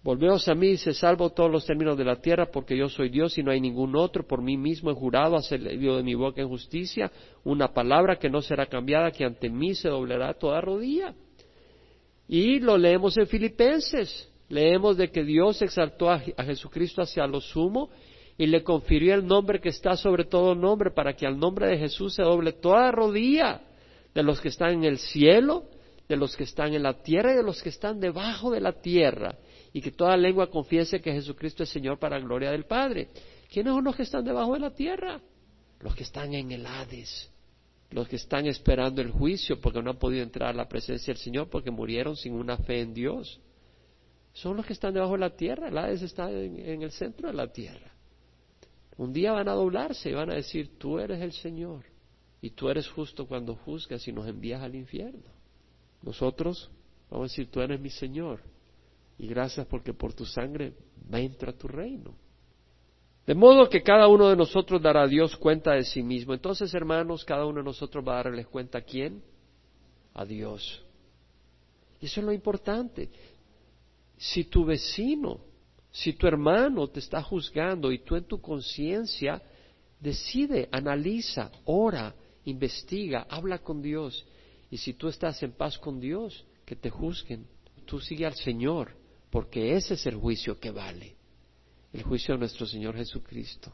Volveos 0.02 0.48
a 0.48 0.54
mí 0.54 0.68
y 0.68 0.76
se 0.78 0.94
salvo 0.94 1.30
todos 1.30 1.50
los 1.50 1.64
términos 1.64 1.96
de 1.96 2.04
la 2.04 2.16
tierra, 2.16 2.50
porque 2.50 2.76
yo 2.76 2.88
soy 2.88 3.08
Dios 3.08 3.38
y 3.38 3.42
no 3.42 3.52
hay 3.52 3.60
ningún 3.60 3.94
otro. 3.94 4.26
Por 4.26 4.42
mí 4.42 4.56
mismo 4.56 4.90
he 4.90 4.94
jurado, 4.94 5.36
hacer 5.36 5.60
de 5.60 6.02
mi 6.02 6.14
boca 6.14 6.40
en 6.40 6.48
justicia, 6.48 7.12
una 7.44 7.72
palabra 7.72 8.18
que 8.18 8.28
no 8.28 8.40
será 8.42 8.66
cambiada, 8.66 9.12
que 9.12 9.24
ante 9.24 9.48
mí 9.48 9.74
se 9.74 9.88
doblará 9.88 10.34
toda 10.34 10.60
rodilla. 10.60 11.14
Y 12.32 12.60
lo 12.60 12.78
leemos 12.78 13.18
en 13.18 13.26
Filipenses. 13.26 14.26
Leemos 14.48 14.96
de 14.96 15.10
que 15.10 15.22
Dios 15.22 15.60
exaltó 15.60 16.10
a, 16.10 16.18
Jesucristo 16.18 17.02
hacia 17.02 17.26
lo 17.26 17.42
sumo 17.42 17.90
y 18.38 18.46
le 18.46 18.62
confirió 18.62 19.12
el 19.12 19.26
nombre 19.26 19.60
que 19.60 19.68
está 19.68 19.98
sobre 19.98 20.24
todo 20.24 20.54
nombre, 20.54 20.90
para 20.92 21.14
que 21.14 21.26
al 21.26 21.38
nombre 21.38 21.66
de 21.66 21.76
Jesús 21.76 22.14
se 22.14 22.22
doble 22.22 22.54
toda 22.54 22.90
rodilla 22.90 23.60
de 24.14 24.22
los 24.22 24.40
que 24.40 24.48
están 24.48 24.72
en 24.72 24.84
el 24.84 24.98
cielo, 24.98 25.64
de 26.08 26.16
los 26.16 26.34
que 26.34 26.44
están 26.44 26.72
en 26.72 26.84
la 26.84 27.02
tierra 27.02 27.34
y 27.34 27.36
de 27.36 27.42
los 27.42 27.62
que 27.62 27.68
están 27.68 28.00
debajo 28.00 28.50
de 28.50 28.62
la 28.62 28.80
tierra 28.80 29.36
y 29.74 29.82
que 29.82 29.90
toda 29.90 30.16
lengua 30.16 30.48
confiese 30.48 31.02
que 31.02 31.12
Jesucristo 31.12 31.64
es 31.64 31.68
Señor 31.68 31.98
para 31.98 32.18
la 32.18 32.24
gloria 32.24 32.50
del 32.50 32.64
Padre. 32.64 33.08
¿Quiénes 33.52 33.74
son 33.74 33.84
los 33.84 33.94
que 33.94 34.04
están 34.04 34.24
debajo 34.24 34.54
de 34.54 34.60
la 34.60 34.70
tierra? 34.70 35.20
Los 35.80 35.94
que 35.94 36.04
están 36.04 36.32
en 36.32 36.50
el 36.50 36.64
Hades, 36.64 37.30
los 37.92 38.08
que 38.08 38.16
están 38.16 38.46
esperando 38.46 39.02
el 39.02 39.10
juicio 39.10 39.60
porque 39.60 39.82
no 39.82 39.90
han 39.90 39.98
podido 39.98 40.22
entrar 40.22 40.50
a 40.50 40.54
la 40.54 40.68
presencia 40.68 41.12
del 41.12 41.22
Señor 41.22 41.48
porque 41.48 41.70
murieron 41.70 42.16
sin 42.16 42.32
una 42.32 42.56
fe 42.56 42.80
en 42.80 42.94
Dios. 42.94 43.40
Son 44.32 44.56
los 44.56 44.64
que 44.64 44.72
están 44.72 44.94
debajo 44.94 45.12
de 45.12 45.18
la 45.18 45.36
tierra, 45.36 45.68
el 45.68 45.76
Hades 45.76 46.00
está 46.00 46.30
en, 46.30 46.82
el 46.82 46.90
centro 46.90 47.28
de 47.28 47.34
la 47.34 47.52
tierra. 47.52 47.92
Un 48.96 49.12
día 49.12 49.32
van 49.32 49.48
a 49.48 49.52
doblarse 49.52 50.10
y 50.10 50.14
van 50.14 50.30
a 50.30 50.34
decir, 50.34 50.78
tú 50.78 50.98
eres 50.98 51.20
el 51.20 51.32
Señor 51.32 51.84
y 52.40 52.50
tú 52.50 52.70
eres 52.70 52.88
justo 52.88 53.26
cuando 53.26 53.56
juzgas 53.56 54.06
y 54.08 54.12
nos 54.12 54.26
envías 54.26 54.62
al 54.62 54.74
infierno. 54.74 55.30
Nosotros 56.02 56.70
vamos 57.10 57.30
a 57.30 57.32
decir, 57.32 57.50
tú 57.50 57.60
eres 57.60 57.78
mi 57.78 57.90
Señor 57.90 58.40
y 59.18 59.26
gracias 59.26 59.66
porque 59.66 59.92
por 59.92 60.14
tu 60.14 60.24
sangre 60.24 60.72
va 61.12 61.18
a 61.18 61.52
tu 61.52 61.68
reino. 61.68 62.14
De 63.26 63.34
modo 63.34 63.68
que 63.68 63.82
cada 63.82 64.08
uno 64.08 64.28
de 64.28 64.36
nosotros 64.36 64.82
dará 64.82 65.02
a 65.02 65.06
Dios 65.06 65.36
cuenta 65.36 65.72
de 65.72 65.84
sí 65.84 66.02
mismo. 66.02 66.34
Entonces, 66.34 66.74
hermanos, 66.74 67.24
cada 67.24 67.46
uno 67.46 67.58
de 67.58 67.64
nosotros 67.64 68.04
va 68.06 68.14
a 68.18 68.24
darles 68.24 68.48
cuenta 68.48 68.78
a 68.78 68.82
quién? 68.82 69.22
A 70.14 70.24
Dios. 70.24 70.82
Y 72.00 72.06
eso 72.06 72.20
es 72.20 72.26
lo 72.26 72.32
importante. 72.32 73.10
Si 74.16 74.44
tu 74.44 74.64
vecino, 74.64 75.40
si 75.92 76.14
tu 76.14 76.26
hermano 76.26 76.88
te 76.88 76.98
está 76.98 77.22
juzgando 77.22 77.92
y 77.92 77.98
tú 78.00 78.16
en 78.16 78.24
tu 78.24 78.40
conciencia 78.40 79.40
decide, 80.00 80.68
analiza, 80.72 81.52
ora, 81.64 82.14
investiga, 82.44 83.26
habla 83.28 83.58
con 83.58 83.80
Dios. 83.80 84.26
Y 84.68 84.78
si 84.78 84.94
tú 84.94 85.08
estás 85.08 85.42
en 85.44 85.52
paz 85.52 85.78
con 85.78 86.00
Dios, 86.00 86.44
que 86.64 86.74
te 86.74 86.90
juzguen, 86.90 87.46
tú 87.84 88.00
sigue 88.00 88.26
al 88.26 88.34
Señor 88.34 88.96
porque 89.30 89.76
ese 89.76 89.94
es 89.94 90.04
el 90.06 90.16
juicio 90.16 90.60
que 90.60 90.70
vale, 90.70 91.16
el 91.92 92.02
juicio 92.02 92.34
de 92.34 92.40
nuestro 92.40 92.66
Señor 92.66 92.96
Jesucristo. 92.96 93.72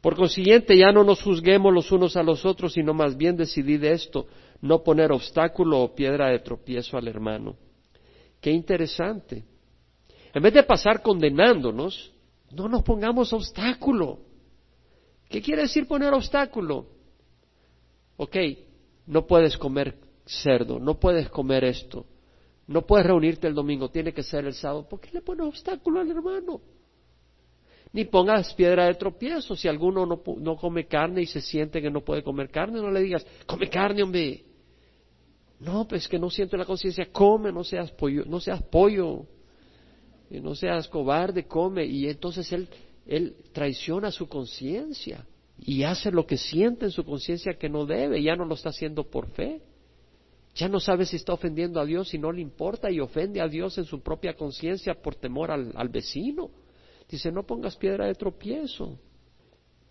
Por 0.00 0.16
consiguiente, 0.16 0.76
ya 0.76 0.90
no 0.90 1.04
nos 1.04 1.22
juzguemos 1.22 1.72
los 1.72 1.92
unos 1.92 2.16
a 2.16 2.24
los 2.24 2.44
otros, 2.44 2.72
sino 2.72 2.92
más 2.92 3.16
bien 3.16 3.36
decidid 3.36 3.84
esto, 3.84 4.26
no 4.60 4.82
poner 4.82 5.12
obstáculo 5.12 5.80
o 5.80 5.94
piedra 5.94 6.28
de 6.30 6.40
tropiezo 6.40 6.96
al 6.96 7.06
hermano. 7.06 7.56
Qué 8.40 8.50
interesante. 8.50 9.44
En 10.34 10.42
vez 10.42 10.54
de 10.54 10.64
pasar 10.64 11.02
condenándonos, 11.02 12.12
no 12.50 12.68
nos 12.68 12.82
pongamos 12.82 13.32
obstáculo. 13.32 14.18
¿Qué 15.28 15.40
quiere 15.40 15.62
decir 15.62 15.86
poner 15.86 16.12
obstáculo? 16.12 16.86
Ok, 18.16 18.36
no 19.06 19.26
puedes 19.26 19.56
comer 19.56 19.96
cerdo, 20.26 20.80
no 20.80 20.98
puedes 20.98 21.28
comer 21.28 21.64
esto, 21.64 22.06
no 22.66 22.82
puedes 22.82 23.06
reunirte 23.06 23.46
el 23.46 23.54
domingo, 23.54 23.88
tiene 23.88 24.12
que 24.12 24.22
ser 24.22 24.46
el 24.46 24.54
sábado. 24.54 24.88
¿Por 24.88 25.00
qué 25.00 25.10
le 25.12 25.22
pones 25.22 25.46
obstáculo 25.46 26.00
al 26.00 26.10
hermano? 26.10 26.60
Ni 27.92 28.04
pongas 28.04 28.54
piedra 28.54 28.86
de 28.86 28.94
tropiezo. 28.94 29.54
Si 29.54 29.68
alguno 29.68 30.06
no, 30.06 30.56
come 30.56 30.86
carne 30.86 31.22
y 31.22 31.26
se 31.26 31.40
siente 31.40 31.82
que 31.82 31.90
no 31.90 32.00
puede 32.00 32.22
comer 32.22 32.48
carne, 32.50 32.80
no 32.80 32.90
le 32.90 33.00
digas, 33.00 33.26
come 33.46 33.68
carne, 33.68 34.02
hombre. 34.02 34.44
No, 35.60 35.86
pues 35.86 36.08
que 36.08 36.18
no 36.18 36.30
siento 36.30 36.56
la 36.56 36.64
conciencia, 36.64 37.08
come, 37.12 37.52
no 37.52 37.62
seas 37.62 37.92
pollo, 37.92 38.24
no 38.26 38.40
seas 38.40 38.62
pollo, 38.62 39.26
no 40.30 40.54
seas 40.54 40.88
cobarde, 40.88 41.44
come. 41.46 41.84
Y 41.84 42.08
entonces 42.08 42.50
él, 42.52 42.68
él 43.06 43.36
traiciona 43.52 44.10
su 44.10 44.26
conciencia 44.26 45.26
y 45.58 45.84
hace 45.84 46.10
lo 46.10 46.26
que 46.26 46.36
siente 46.36 46.86
en 46.86 46.90
su 46.90 47.04
conciencia 47.04 47.54
que 47.54 47.68
no 47.68 47.86
debe, 47.86 48.22
ya 48.22 48.34
no 48.34 48.44
lo 48.44 48.54
está 48.54 48.70
haciendo 48.70 49.04
por 49.04 49.28
fe. 49.28 49.62
Ya 50.54 50.68
no 50.68 50.80
sabe 50.80 51.06
si 51.06 51.16
está 51.16 51.32
ofendiendo 51.32 51.80
a 51.80 51.86
Dios 51.86 52.12
y 52.12 52.18
no 52.18 52.30
le 52.30 52.42
importa 52.42 52.90
y 52.90 53.00
ofende 53.00 53.40
a 53.40 53.48
Dios 53.48 53.78
en 53.78 53.84
su 53.84 54.02
propia 54.02 54.34
conciencia 54.34 54.94
por 54.94 55.14
temor 55.14 55.50
al, 55.50 55.88
vecino. 55.88 56.50
Dice, 57.12 57.30
no 57.30 57.42
pongas 57.42 57.76
piedra 57.76 58.06
de 58.06 58.14
tropiezo. 58.14 58.98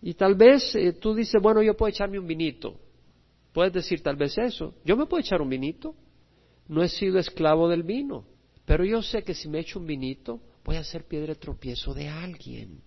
Y 0.02 0.14
tal 0.14 0.34
vez 0.34 0.74
eh, 0.74 0.94
tú 0.94 1.14
dices, 1.14 1.40
bueno, 1.40 1.62
yo 1.62 1.76
puedo 1.76 1.88
echarme 1.88 2.18
un 2.18 2.26
vinito. 2.26 2.80
Puedes 3.52 3.72
decir 3.72 4.02
tal 4.02 4.16
vez 4.16 4.36
eso. 4.38 4.74
Yo 4.84 4.96
me 4.96 5.06
puedo 5.06 5.20
echar 5.20 5.40
un 5.40 5.48
vinito. 5.48 5.94
No 6.66 6.82
he 6.82 6.88
sido 6.88 7.20
esclavo 7.20 7.68
del 7.68 7.84
vino. 7.84 8.24
Pero 8.64 8.84
yo 8.84 9.02
sé 9.02 9.22
que 9.22 9.34
si 9.34 9.48
me 9.48 9.60
echo 9.60 9.78
un 9.78 9.86
vinito, 9.86 10.40
voy 10.64 10.74
a 10.74 10.82
ser 10.82 11.04
piedra 11.04 11.28
de 11.28 11.38
tropiezo 11.38 11.94
de 11.94 12.08
alguien. 12.08 12.80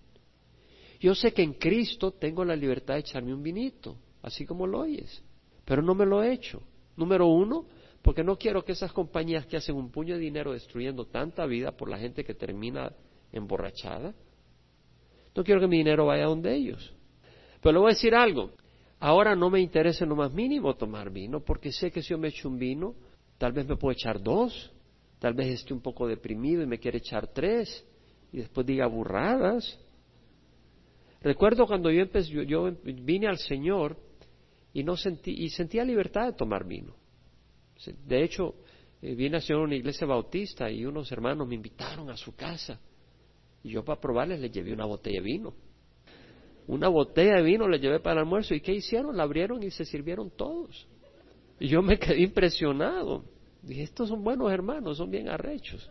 Yo 1.00 1.14
sé 1.14 1.32
que 1.32 1.42
en 1.42 1.54
Cristo 1.54 2.10
tengo 2.10 2.44
la 2.44 2.56
libertad 2.56 2.92
de 2.92 3.00
echarme 3.00 3.32
un 3.32 3.42
vinito, 3.42 3.96
así 4.20 4.44
como 4.44 4.66
lo 4.66 4.80
oyes. 4.80 5.22
Pero 5.64 5.80
no 5.80 5.94
me 5.94 6.04
lo 6.04 6.22
he 6.22 6.30
hecho. 6.30 6.62
Número 6.94 7.26
uno, 7.26 7.64
porque 8.02 8.22
no 8.22 8.36
quiero 8.36 8.62
que 8.66 8.72
esas 8.72 8.92
compañías 8.92 9.46
que 9.46 9.56
hacen 9.56 9.76
un 9.76 9.90
puño 9.90 10.16
de 10.16 10.20
dinero 10.20 10.52
destruyendo 10.52 11.06
tanta 11.06 11.46
vida 11.46 11.72
por 11.72 11.88
la 11.88 11.98
gente 11.98 12.22
que 12.22 12.34
termina 12.34 12.92
emborrachada, 13.32 14.14
no 15.34 15.44
quiero 15.44 15.60
que 15.60 15.66
mi 15.66 15.78
dinero 15.78 16.06
vaya 16.06 16.24
donde 16.24 16.54
ellos. 16.54 16.94
Pero 17.60 17.72
le 17.72 17.78
voy 17.78 17.90
a 17.90 17.94
decir 17.94 18.14
algo, 18.14 18.52
ahora 18.98 19.36
no 19.36 19.50
me 19.50 19.60
interesa 19.60 20.04
en 20.04 20.10
lo 20.10 20.16
más 20.16 20.32
mínimo 20.32 20.74
tomar 20.76 21.10
vino, 21.10 21.40
porque 21.44 21.72
sé 21.72 21.90
que 21.90 22.02
si 22.02 22.10
yo 22.10 22.18
me 22.18 22.28
echo 22.28 22.48
un 22.48 22.58
vino, 22.58 22.94
tal 23.38 23.52
vez 23.52 23.66
me 23.66 23.76
puedo 23.76 23.92
echar 23.92 24.22
dos, 24.22 24.72
tal 25.18 25.34
vez 25.34 25.48
esté 25.48 25.74
un 25.74 25.82
poco 25.82 26.06
deprimido 26.06 26.62
y 26.62 26.66
me 26.66 26.78
quiere 26.78 26.98
echar 26.98 27.28
tres, 27.28 27.84
y 28.32 28.38
después 28.38 28.66
diga 28.66 28.86
burradas. 28.86 29.78
Recuerdo 31.20 31.66
cuando 31.66 31.90
yo, 31.90 32.02
empecé, 32.02 32.46
yo 32.46 32.70
vine 32.84 33.26
al 33.26 33.38
Señor, 33.38 33.96
y 34.72 34.84
no 34.84 34.94
sentí 34.94 35.32
y 35.32 35.48
sentía 35.48 35.84
libertad 35.84 36.26
de 36.26 36.32
tomar 36.34 36.66
vino. 36.66 36.94
De 38.04 38.22
hecho, 38.22 38.56
eh, 39.00 39.14
vine 39.14 39.38
a 39.38 39.40
ser 39.40 39.56
una 39.56 39.74
iglesia 39.74 40.06
bautista 40.06 40.70
y 40.70 40.84
unos 40.84 41.10
hermanos 41.12 41.48
me 41.48 41.54
invitaron 41.54 42.10
a 42.10 42.16
su 42.16 42.34
casa 42.34 42.78
y 43.66 43.70
yo 43.70 43.84
para 43.84 44.00
probarles 44.00 44.38
les 44.38 44.52
llevé 44.52 44.72
una 44.72 44.84
botella 44.84 45.18
de 45.18 45.24
vino. 45.24 45.54
Una 46.68 46.86
botella 46.88 47.34
de 47.34 47.42
vino 47.42 47.66
les 47.66 47.80
llevé 47.80 47.98
para 47.98 48.12
el 48.12 48.18
almuerzo 48.20 48.54
y 48.54 48.60
¿qué 48.60 48.72
hicieron? 48.72 49.16
La 49.16 49.24
abrieron 49.24 49.60
y 49.60 49.72
se 49.72 49.84
sirvieron 49.84 50.30
todos. 50.30 50.86
Y 51.58 51.66
yo 51.66 51.82
me 51.82 51.98
quedé 51.98 52.20
impresionado. 52.20 53.24
Dije, 53.62 53.82
estos 53.82 54.08
son 54.08 54.22
buenos 54.22 54.52
hermanos, 54.52 54.98
son 54.98 55.10
bien 55.10 55.28
arrechos. 55.28 55.90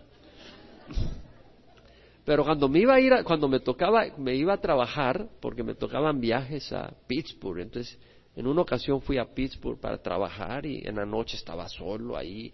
Pero 2.23 2.45
cuando 2.45 2.69
me 2.69 2.79
iba 2.79 2.95
a 2.95 2.99
ir, 3.01 3.11
cuando 3.25 3.49
me 3.49 3.59
tocaba, 3.59 4.05
me 4.17 4.35
iba 4.35 4.53
a 4.53 4.61
trabajar, 4.61 5.27
porque 5.41 5.61
me 5.61 5.75
tocaban 5.75 6.21
viajes 6.21 6.71
a 6.71 6.93
Pittsburgh, 7.07 7.59
entonces 7.59 7.99
en 8.37 8.47
una 8.47 8.61
ocasión 8.61 9.01
fui 9.01 9.17
a 9.17 9.25
Pittsburgh 9.25 9.81
para 9.81 10.01
trabajar 10.01 10.65
y 10.65 10.81
en 10.85 10.95
la 10.95 11.05
noche 11.05 11.35
estaba 11.35 11.67
solo 11.67 12.15
ahí 12.15 12.53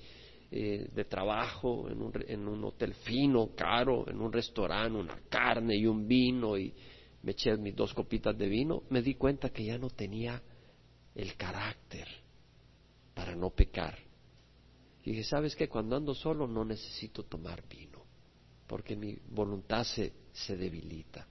eh, 0.53 0.89
de 0.93 1.05
trabajo 1.05 1.89
en 1.89 2.01
un, 2.01 2.11
en 2.27 2.45
un 2.45 2.65
hotel 2.65 2.93
fino, 2.93 3.51
caro, 3.55 4.05
en 4.09 4.19
un 4.19 4.33
restaurante, 4.33 4.99
una 4.99 5.17
carne 5.29 5.77
y 5.77 5.87
un 5.87 6.05
vino 6.05 6.57
y 6.57 6.73
me 7.23 7.31
eché 7.31 7.55
mis 7.55 7.73
dos 7.73 7.93
copitas 7.93 8.37
de 8.37 8.49
vino. 8.49 8.83
Me 8.89 9.01
di 9.01 9.15
cuenta 9.15 9.49
que 9.49 9.63
ya 9.63 9.77
no 9.77 9.89
tenía 9.89 10.41
el 11.15 11.35
carácter 11.37 12.05
para 13.13 13.33
no 13.33 13.51
pecar. 13.51 13.97
Y 15.05 15.11
dije, 15.11 15.23
¿sabes 15.23 15.55
qué? 15.55 15.69
Cuando 15.69 15.95
ando 15.95 16.13
solo 16.13 16.45
no 16.47 16.65
necesito 16.65 17.23
tomar 17.23 17.63
vino, 17.69 18.03
porque 18.67 18.97
mi 18.97 19.17
voluntad 19.29 19.85
se, 19.85 20.11
se 20.33 20.57
debilita. 20.57 21.25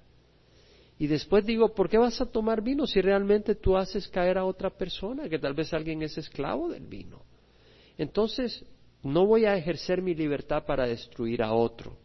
Y 0.98 1.06
después 1.06 1.44
digo, 1.44 1.74
¿por 1.74 1.90
qué 1.90 1.98
vas 1.98 2.20
a 2.22 2.26
tomar 2.26 2.62
vino 2.62 2.86
si 2.86 3.02
realmente 3.02 3.54
tú 3.54 3.76
haces 3.76 4.08
caer 4.08 4.38
a 4.38 4.46
otra 4.46 4.70
persona, 4.70 5.28
que 5.28 5.38
tal 5.38 5.52
vez 5.52 5.74
alguien 5.74 6.02
es 6.02 6.16
esclavo 6.16 6.70
del 6.70 6.86
vino? 6.86 7.22
Entonces, 7.98 8.64
no 9.02 9.26
voy 9.26 9.44
a 9.46 9.56
ejercer 9.56 10.02
mi 10.02 10.14
libertad 10.14 10.64
para 10.66 10.86
destruir 10.86 11.42
a 11.42 11.52
otro, 11.52 11.96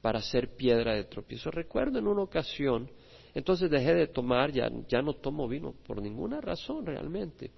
para 0.00 0.20
ser 0.20 0.54
piedra 0.56 0.94
de 0.94 1.04
tropiezo. 1.04 1.50
Recuerdo 1.50 1.98
en 1.98 2.06
una 2.06 2.22
ocasión, 2.22 2.90
entonces 3.34 3.70
dejé 3.70 3.94
de 3.94 4.06
tomar, 4.06 4.52
ya, 4.52 4.70
ya 4.88 5.02
no 5.02 5.14
tomo 5.14 5.48
vino 5.48 5.74
por 5.86 6.00
ninguna 6.00 6.40
razón 6.40 6.86
realmente. 6.86 7.50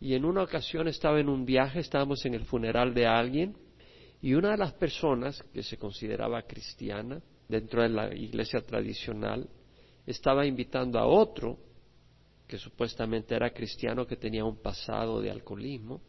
Y 0.00 0.14
en 0.14 0.24
una 0.24 0.42
ocasión 0.42 0.88
estaba 0.88 1.20
en 1.20 1.28
un 1.28 1.44
viaje, 1.44 1.80
estábamos 1.80 2.24
en 2.26 2.34
el 2.34 2.44
funeral 2.44 2.94
de 2.94 3.06
alguien, 3.06 3.56
y 4.20 4.34
una 4.34 4.50
de 4.50 4.58
las 4.58 4.72
personas 4.74 5.42
que 5.52 5.62
se 5.62 5.76
consideraba 5.76 6.42
cristiana 6.42 7.22
dentro 7.48 7.82
de 7.82 7.88
la 7.88 8.14
iglesia 8.14 8.60
tradicional, 8.60 9.48
estaba 10.06 10.44
invitando 10.46 10.98
a 10.98 11.06
otro, 11.06 11.58
que 12.46 12.58
supuestamente 12.58 13.34
era 13.34 13.50
cristiano, 13.50 14.06
que 14.06 14.16
tenía 14.16 14.44
un 14.44 14.56
pasado 14.56 15.20
de 15.20 15.30
alcoholismo, 15.30 16.00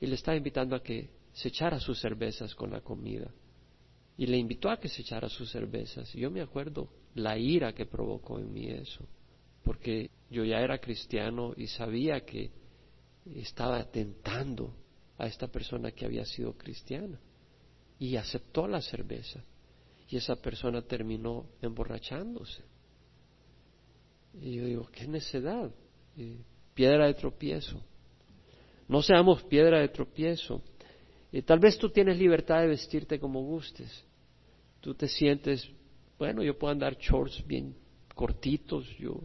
y 0.00 0.06
le 0.06 0.14
estaba 0.14 0.36
invitando 0.36 0.76
a 0.76 0.82
que 0.82 1.10
se 1.32 1.48
echara 1.48 1.80
sus 1.80 2.00
cervezas 2.00 2.54
con 2.54 2.70
la 2.70 2.80
comida. 2.80 3.30
Y 4.18 4.26
le 4.26 4.38
invitó 4.38 4.70
a 4.70 4.78
que 4.78 4.88
se 4.88 5.02
echara 5.02 5.28
sus 5.28 5.50
cervezas. 5.50 6.14
Y 6.14 6.20
yo 6.20 6.30
me 6.30 6.40
acuerdo 6.40 6.88
la 7.14 7.36
ira 7.36 7.74
que 7.74 7.86
provocó 7.86 8.38
en 8.38 8.52
mí 8.52 8.68
eso, 8.68 9.04
porque 9.62 10.10
yo 10.30 10.44
ya 10.44 10.60
era 10.60 10.78
cristiano 10.78 11.52
y 11.56 11.66
sabía 11.66 12.24
que 12.24 12.50
estaba 13.34 13.84
tentando 13.90 14.74
a 15.18 15.26
esta 15.26 15.48
persona 15.48 15.92
que 15.92 16.06
había 16.06 16.24
sido 16.24 16.54
cristiana. 16.54 17.20
Y 17.98 18.16
aceptó 18.16 18.68
la 18.68 18.80
cerveza. 18.80 19.42
Y 20.08 20.16
esa 20.16 20.36
persona 20.36 20.82
terminó 20.82 21.46
emborrachándose. 21.62 22.62
Y 24.40 24.54
yo 24.54 24.64
digo, 24.66 24.86
qué 24.92 25.06
necedad. 25.08 25.70
piedra 26.74 27.06
de 27.06 27.14
tropiezo. 27.14 27.82
No 28.88 29.02
seamos 29.02 29.42
piedra 29.44 29.80
de 29.80 29.88
tropiezo. 29.88 30.62
Tal 31.44 31.58
vez 31.58 31.78
tú 31.78 31.90
tienes 31.90 32.18
libertad 32.18 32.60
de 32.60 32.68
vestirte 32.68 33.18
como 33.18 33.42
gustes. 33.42 34.04
Tú 34.80 34.94
te 34.94 35.08
sientes, 35.08 35.68
bueno, 36.18 36.42
yo 36.42 36.56
puedo 36.58 36.72
andar 36.72 36.96
shorts 36.96 37.44
bien 37.46 37.74
cortitos, 38.14 38.88
yo 38.96 39.20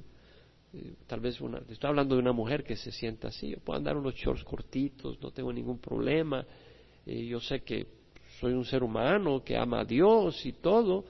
eh, 0.73 0.95
tal 1.07 1.19
vez 1.19 1.39
una, 1.41 1.61
estoy 1.69 1.89
hablando 1.89 2.15
de 2.15 2.21
una 2.21 2.33
mujer 2.33 2.63
que 2.63 2.75
se 2.75 2.91
sienta 2.91 3.29
así, 3.29 3.49
yo 3.49 3.59
puedo 3.59 3.77
andar 3.77 3.97
unos 3.97 4.15
shorts 4.15 4.43
cortitos, 4.43 5.21
no 5.21 5.31
tengo 5.31 5.51
ningún 5.51 5.79
problema, 5.79 6.45
eh, 7.05 7.25
yo 7.25 7.39
sé 7.39 7.61
que 7.61 7.87
soy 8.39 8.53
un 8.53 8.65
ser 8.65 8.83
humano 8.83 9.43
que 9.43 9.57
ama 9.57 9.81
a 9.81 9.85
Dios 9.85 10.45
y 10.45 10.53
todo, 10.53 11.05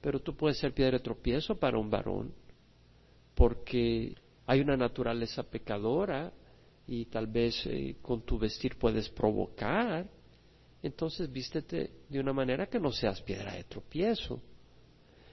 pero 0.00 0.20
tú 0.20 0.34
puedes 0.34 0.58
ser 0.58 0.72
piedra 0.72 0.98
de 0.98 1.04
tropiezo 1.04 1.58
para 1.58 1.78
un 1.78 1.90
varón, 1.90 2.32
porque 3.34 4.14
hay 4.46 4.60
una 4.60 4.76
naturaleza 4.76 5.42
pecadora 5.42 6.32
y 6.86 7.06
tal 7.06 7.26
vez 7.26 7.64
eh, 7.66 7.96
con 8.02 8.22
tu 8.22 8.38
vestir 8.38 8.76
puedes 8.76 9.08
provocar, 9.08 10.06
entonces 10.82 11.30
vístete 11.32 11.90
de 12.08 12.20
una 12.20 12.32
manera 12.32 12.66
que 12.66 12.78
no 12.78 12.92
seas 12.92 13.20
piedra 13.22 13.54
de 13.54 13.64
tropiezo. 13.64 14.40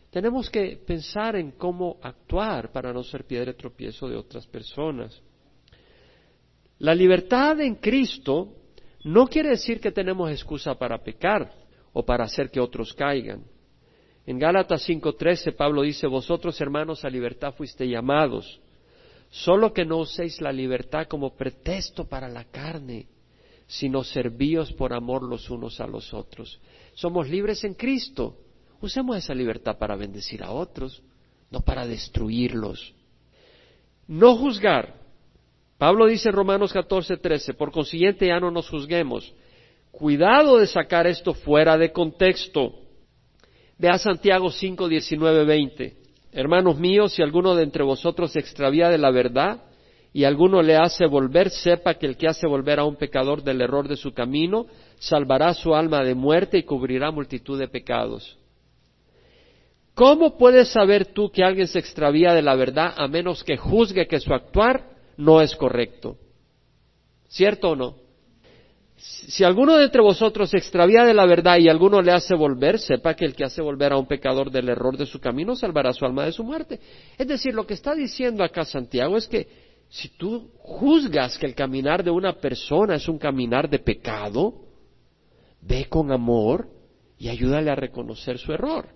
Tenemos 0.09 0.49
que 0.49 0.77
pensar 0.85 1.35
en 1.35 1.51
cómo 1.51 1.97
actuar 2.01 2.71
para 2.71 2.93
no 2.93 3.03
ser 3.03 3.25
piedra 3.25 3.51
de 3.51 3.57
tropiezo 3.57 4.07
de 4.07 4.17
otras 4.17 4.45
personas. 4.47 5.21
La 6.79 6.95
libertad 6.95 7.59
en 7.61 7.75
Cristo 7.75 8.55
no 9.03 9.27
quiere 9.27 9.49
decir 9.49 9.79
que 9.79 9.91
tenemos 9.91 10.29
excusa 10.31 10.75
para 10.75 11.03
pecar 11.03 11.53
o 11.93 12.05
para 12.05 12.25
hacer 12.25 12.49
que 12.49 12.59
otros 12.59 12.93
caigan. 12.93 13.43
En 14.25 14.37
Gálatas 14.39 14.87
5:13 14.87 15.55
Pablo 15.55 15.81
dice, 15.81 16.07
vosotros 16.07 16.59
hermanos 16.61 17.03
a 17.03 17.09
libertad 17.09 17.53
fuiste 17.53 17.87
llamados, 17.87 18.61
solo 19.31 19.73
que 19.73 19.85
no 19.85 19.97
uséis 19.97 20.39
la 20.39 20.51
libertad 20.51 21.07
como 21.07 21.35
pretexto 21.35 22.07
para 22.07 22.29
la 22.29 22.43
carne, 22.43 23.07
sino 23.65 24.03
servíos 24.03 24.71
por 24.73 24.93
amor 24.93 25.23
los 25.23 25.49
unos 25.49 25.79
a 25.79 25.87
los 25.87 26.13
otros. 26.13 26.59
Somos 26.93 27.27
libres 27.27 27.63
en 27.63 27.73
Cristo, 27.73 28.37
Usemos 28.81 29.15
esa 29.15 29.35
libertad 29.35 29.77
para 29.77 29.95
bendecir 29.95 30.43
a 30.43 30.51
otros, 30.51 31.03
no 31.51 31.61
para 31.61 31.85
destruirlos. 31.85 32.93
No 34.07 34.35
juzgar. 34.35 34.95
Pablo 35.77 36.07
dice 36.07 36.29
en 36.29 36.35
Romanos 36.35 36.73
14, 36.73 37.17
13, 37.17 37.53
por 37.53 37.71
consiguiente 37.71 38.27
ya 38.27 38.39
no 38.39 38.49
nos 38.49 38.69
juzguemos. 38.69 39.33
Cuidado 39.91 40.57
de 40.57 40.65
sacar 40.65 41.05
esto 41.05 41.33
fuera 41.33 41.77
de 41.77 41.91
contexto. 41.91 42.73
Vea 43.77 43.97
Santiago 43.99 44.49
5, 44.49 44.87
19, 44.87 45.45
20. 45.45 46.00
Hermanos 46.31 46.79
míos, 46.79 47.13
si 47.13 47.21
alguno 47.21 47.55
de 47.55 47.63
entre 47.63 47.83
vosotros 47.83 48.31
se 48.31 48.39
extravía 48.39 48.89
de 48.89 48.97
la 48.97 49.11
verdad 49.11 49.63
y 50.13 50.23
alguno 50.23 50.61
le 50.61 50.75
hace 50.75 51.05
volver, 51.05 51.49
sepa 51.49 51.95
que 51.95 52.05
el 52.05 52.17
que 52.17 52.27
hace 52.27 52.47
volver 52.47 52.79
a 52.79 52.85
un 52.85 52.95
pecador 52.95 53.43
del 53.43 53.61
error 53.61 53.87
de 53.87 53.97
su 53.97 54.13
camino, 54.13 54.67
salvará 54.99 55.53
su 55.53 55.73
alma 55.73 56.03
de 56.03 56.15
muerte 56.15 56.57
y 56.57 56.63
cubrirá 56.63 57.11
multitud 57.11 57.59
de 57.59 57.67
pecados. 57.67 58.37
¿Cómo 59.93 60.37
puedes 60.37 60.69
saber 60.69 61.07
tú 61.07 61.29
que 61.31 61.43
alguien 61.43 61.67
se 61.67 61.79
extravía 61.79 62.33
de 62.33 62.41
la 62.41 62.55
verdad 62.55 62.93
a 62.97 63.07
menos 63.07 63.43
que 63.43 63.57
juzgue 63.57 64.07
que 64.07 64.19
su 64.19 64.33
actuar 64.33 64.85
no 65.17 65.41
es 65.41 65.55
correcto? 65.55 66.17
¿Cierto 67.27 67.71
o 67.71 67.75
no? 67.75 68.00
Si 69.03 69.43
alguno 69.43 69.77
de 69.77 69.85
entre 69.85 70.01
vosotros 70.01 70.51
se 70.51 70.57
extravía 70.57 71.03
de 71.03 71.15
la 71.15 71.25
verdad 71.25 71.57
y 71.57 71.67
alguno 71.67 72.03
le 72.03 72.11
hace 72.11 72.35
volver, 72.35 72.77
sepa 72.77 73.15
que 73.15 73.25
el 73.25 73.33
que 73.33 73.43
hace 73.43 73.59
volver 73.59 73.93
a 73.93 73.97
un 73.97 74.05
pecador 74.05 74.51
del 74.51 74.69
error 74.69 74.95
de 74.95 75.07
su 75.07 75.19
camino 75.19 75.55
salvará 75.55 75.91
su 75.91 76.05
alma 76.05 76.23
de 76.23 76.31
su 76.31 76.43
muerte. 76.43 76.79
Es 77.17 77.27
decir, 77.27 77.55
lo 77.55 77.65
que 77.65 77.73
está 77.73 77.95
diciendo 77.95 78.43
acá 78.43 78.63
Santiago 78.63 79.17
es 79.17 79.27
que 79.27 79.47
si 79.89 80.09
tú 80.09 80.51
juzgas 80.59 81.39
que 81.39 81.47
el 81.47 81.55
caminar 81.55 82.03
de 82.03 82.11
una 82.11 82.33
persona 82.33 82.93
es 82.95 83.07
un 83.07 83.17
caminar 83.17 83.67
de 83.69 83.79
pecado, 83.79 84.53
ve 85.61 85.87
con 85.89 86.11
amor 86.11 86.69
y 87.17 87.29
ayúdale 87.29 87.71
a 87.71 87.75
reconocer 87.75 88.37
su 88.37 88.53
error. 88.53 88.89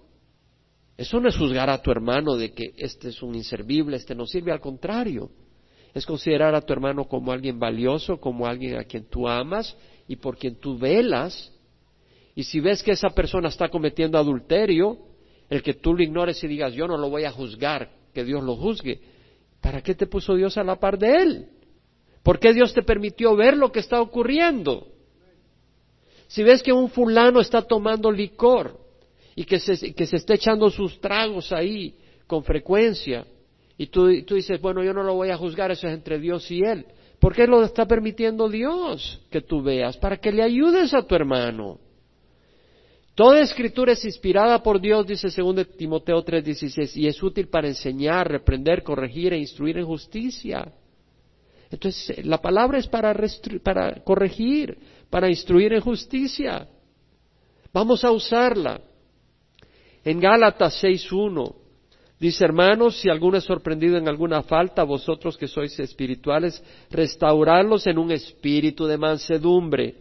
Eso 0.97 1.19
no 1.19 1.29
es 1.29 1.35
juzgar 1.35 1.69
a 1.71 1.81
tu 1.81 1.89
hermano 1.89 2.35
de 2.35 2.53
que 2.53 2.73
este 2.77 3.09
es 3.09 3.23
un 3.23 3.33
inservible, 3.33 3.97
este 3.97 4.13
no 4.13 4.27
sirve, 4.27 4.51
al 4.51 4.61
contrario. 4.61 5.31
Es 5.95 6.05
considerar 6.05 6.53
a 6.53 6.61
tu 6.61 6.73
hermano 6.73 7.05
como 7.05 7.31
alguien 7.31 7.57
valioso, 7.57 8.19
como 8.19 8.45
alguien 8.45 8.77
a 8.77 8.83
quien 8.83 9.09
tú 9.09 9.27
amas 9.27 9.75
y 10.07 10.15
por 10.15 10.37
quien 10.37 10.55
tú 10.55 10.77
velas. 10.77 11.51
Y 12.35 12.43
si 12.43 12.59
ves 12.59 12.83
que 12.83 12.91
esa 12.91 13.09
persona 13.09 13.49
está 13.49 13.69
cometiendo 13.69 14.17
adulterio, 14.17 14.97
el 15.49 15.61
que 15.61 15.75
tú 15.75 15.93
lo 15.93 16.03
ignores 16.03 16.43
y 16.43 16.47
digas, 16.47 16.73
yo 16.73 16.87
no 16.87 16.97
lo 16.97 17.09
voy 17.09 17.23
a 17.23 17.31
juzgar, 17.31 17.89
que 18.13 18.23
Dios 18.23 18.43
lo 18.43 18.55
juzgue. 18.55 18.99
¿Para 19.61 19.81
qué 19.81 19.95
te 19.95 20.07
puso 20.07 20.35
Dios 20.35 20.57
a 20.57 20.63
la 20.63 20.75
par 20.77 20.97
de 20.97 21.15
él? 21.15 21.47
¿Por 22.23 22.39
qué 22.39 22.53
Dios 22.53 22.73
te 22.73 22.81
permitió 22.81 23.35
ver 23.35 23.55
lo 23.55 23.71
que 23.71 23.79
está 23.79 24.01
ocurriendo? 24.01 24.87
Si 26.27 26.43
ves 26.43 26.63
que 26.63 26.73
un 26.73 26.89
fulano 26.89 27.39
está 27.39 27.61
tomando 27.61 28.11
licor, 28.11 28.85
y 29.35 29.43
que 29.43 29.59
se, 29.59 29.73
esté 29.97 30.33
echando 30.35 30.69
sus 30.69 30.99
tragos 31.01 31.51
ahí 31.51 31.93
con 32.25 32.43
frecuencia. 32.43 33.25
Y 33.77 33.87
tú, 33.87 34.23
tú 34.23 34.35
dices, 34.35 34.61
bueno, 34.61 34.81
yo 34.81 34.93
no 34.93 35.03
lo 35.03 35.13
voy 35.13 35.29
a 35.29 35.37
juzgar, 35.37 35.71
eso 35.71 35.87
es 35.87 35.93
entre 35.93 36.19
Dios 36.19 36.49
y 36.49 36.61
Él. 36.61 36.85
¿Por 37.25 37.33
qué 37.33 37.47
lo 37.47 37.63
está 37.63 37.87
permitiendo 37.87 38.47
Dios 38.47 39.19
que 39.31 39.41
tú 39.41 39.63
veas? 39.63 39.97
Para 39.97 40.17
que 40.17 40.31
le 40.31 40.43
ayudes 40.43 40.93
a 40.93 41.01
tu 41.01 41.15
hermano. 41.15 41.79
Toda 43.15 43.41
escritura 43.41 43.93
es 43.93 44.05
inspirada 44.05 44.61
por 44.61 44.79
Dios, 44.79 45.07
dice 45.07 45.29
2 45.35 45.75
Timoteo 45.75 46.23
3:16, 46.23 46.95
y 46.95 47.07
es 47.07 47.23
útil 47.23 47.47
para 47.47 47.67
enseñar, 47.67 48.29
reprender, 48.29 48.83
corregir 48.83 49.33
e 49.33 49.39
instruir 49.39 49.79
en 49.79 49.87
justicia. 49.87 50.71
Entonces, 51.71 52.23
la 52.23 52.39
palabra 52.39 52.77
es 52.77 52.87
para, 52.87 53.11
para 53.63 54.03
corregir, 54.03 54.77
para 55.09 55.27
instruir 55.27 55.73
en 55.73 55.81
justicia. 55.81 56.67
Vamos 57.73 58.03
a 58.03 58.11
usarla. 58.11 58.81
En 60.03 60.19
Gálatas 60.19 60.79
6.1 60.83 61.64
dice, 62.19 62.43
hermanos, 62.45 62.99
si 62.99 63.09
alguno 63.09 63.37
es 63.37 63.43
sorprendido 63.43 63.97
en 63.97 64.07
alguna 64.07 64.43
falta, 64.43 64.83
vosotros 64.83 65.37
que 65.37 65.47
sois 65.47 65.77
espirituales, 65.79 66.63
restaurarlos 66.89 67.87
en 67.87 67.97
un 67.97 68.11
espíritu 68.11 68.85
de 68.85 68.97
mansedumbre, 68.97 69.95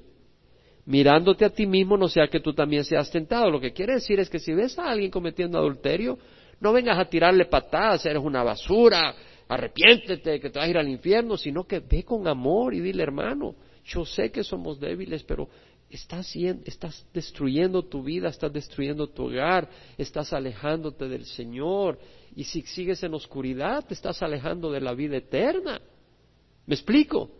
mirándote 0.87 1.45
a 1.45 1.51
ti 1.51 1.67
mismo, 1.67 1.97
no 1.97 2.09
sea 2.09 2.29
que 2.29 2.41
tú 2.41 2.53
también 2.53 2.85
seas 2.85 3.11
tentado. 3.11 3.51
Lo 3.51 3.61
que 3.61 3.73
quiere 3.73 3.95
decir 3.95 4.21
es 4.21 4.29
que 4.29 4.39
si 4.39 4.53
ves 4.53 4.79
a 4.79 4.91
alguien 4.91 5.11
cometiendo 5.11 5.59
adulterio, 5.59 6.19
no 6.61 6.73
vengas 6.73 6.99
a 6.99 7.07
tirarle 7.07 7.47
patadas, 7.47 8.05
eres 8.07 8.23
una 8.23 8.43
basura, 8.43 9.15
arrepiéntete, 9.49 10.41
que 10.41 10.51
te 10.51 10.59
vas 10.59 10.67
a 10.67 10.71
ir 10.71 10.79
al 10.79 10.89
infierno, 10.89 11.37
sino 11.37 11.65
que 11.65 11.81
ve 11.81 12.05
con 12.05 12.27
amor 12.29 12.75
y 12.75 12.81
dile, 12.81 13.03
hermano, 13.03 13.55
yo 13.85 14.05
sé 14.05 14.31
que 14.31 14.43
somos 14.43 14.81
débiles, 14.81 15.23
pero 15.25 15.49
estás, 15.97 17.07
destruyendo 17.13 17.83
tu 17.83 18.03
vida, 18.03 18.29
estás 18.29 18.53
destruyendo 18.53 19.07
tu 19.07 19.25
hogar, 19.25 19.69
estás 19.97 20.33
alejándote 20.33 21.09
del 21.09 21.25
Señor. 21.25 21.99
Y 22.35 22.45
si 22.45 22.63
sigues 22.63 23.03
en 23.03 23.15
oscuridad, 23.15 23.85
te 23.87 23.95
estás 23.95 24.23
alejando 24.23 24.71
de 24.71 24.81
la 24.81 24.95
vida 24.95 25.17
eterna. 25.17 25.81
¿Me 26.67 26.75
explico? 26.75 27.31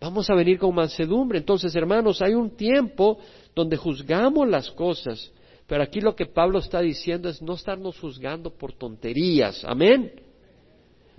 Vamos 0.00 0.28
a 0.30 0.34
venir 0.34 0.58
con 0.58 0.74
mansedumbre. 0.74 1.38
Entonces, 1.38 1.74
hermanos, 1.76 2.20
hay 2.22 2.34
un 2.34 2.56
tiempo 2.56 3.18
donde 3.54 3.76
juzgamos 3.76 4.48
las 4.48 4.70
cosas, 4.72 5.32
pero 5.66 5.82
aquí 5.82 6.00
lo 6.00 6.16
que 6.16 6.26
Pablo 6.26 6.58
está 6.58 6.80
diciendo 6.80 7.28
es 7.28 7.40
no 7.40 7.54
estarnos 7.54 7.98
juzgando 7.98 8.50
por 8.50 8.72
tonterías. 8.72 9.64
Amén 9.64 10.31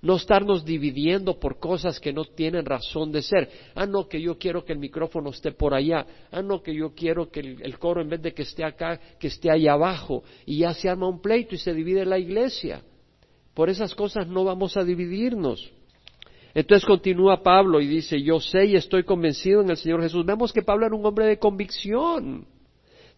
no 0.04 0.18
estarnos 0.18 0.66
dividiendo 0.66 1.40
por 1.40 1.60
cosas 1.60 1.98
que 1.98 2.12
no 2.12 2.26
tienen 2.26 2.66
razón 2.66 3.10
de 3.14 3.22
ser. 3.22 3.50
Ah, 3.74 3.86
no, 3.86 4.10
que 4.10 4.22
yo 4.22 4.38
quiero 4.38 4.66
que 4.66 4.74
el 4.74 4.80
micrófono 4.80 5.30
esté 5.30 5.54
por 5.54 5.74
allá. 5.74 6.06
Ah, 6.30 6.42
no, 6.42 6.62
que 6.62 6.76
yo 6.76 6.94
quiero 6.94 7.32
que 7.32 7.40
el, 7.40 7.80
coro 7.80 8.02
en 8.02 8.10
vez 8.10 8.22
de 8.22 8.34
que 8.34 8.42
esté 8.42 8.66
acá, 8.66 9.00
que 9.18 9.28
esté 9.28 9.50
allá 9.50 9.74
abajo. 9.74 10.22
Y 10.46 10.60
ya 10.60 10.74
se 10.74 10.90
arma 10.90 11.08
un 11.08 11.22
pleito 11.22 11.56
y 11.56 11.58
se 11.58 11.74
divide 11.74 12.06
la 12.06 12.20
iglesia. 12.20 12.82
Por 13.54 13.70
esas 13.70 13.96
cosas 13.96 14.28
no 14.28 14.44
vamos 14.44 14.76
a 14.76 14.84
dividirnos. 14.84 15.72
Entonces 16.54 16.86
continúa 16.86 17.42
Pablo 17.42 17.80
y 17.80 17.88
dice, 17.88 18.22
yo 18.22 18.42
sé 18.42 18.66
y 18.66 18.76
estoy 18.76 19.06
convencido 19.06 19.62
en 19.62 19.70
el 19.70 19.78
Señor 19.78 20.02
Jesús. 20.02 20.26
Vemos 20.26 20.52
que 20.52 20.64
Pablo 20.64 20.86
era 20.86 20.96
un 20.96 21.06
hombre 21.06 21.28
de 21.28 21.40
convicción. 21.40 22.46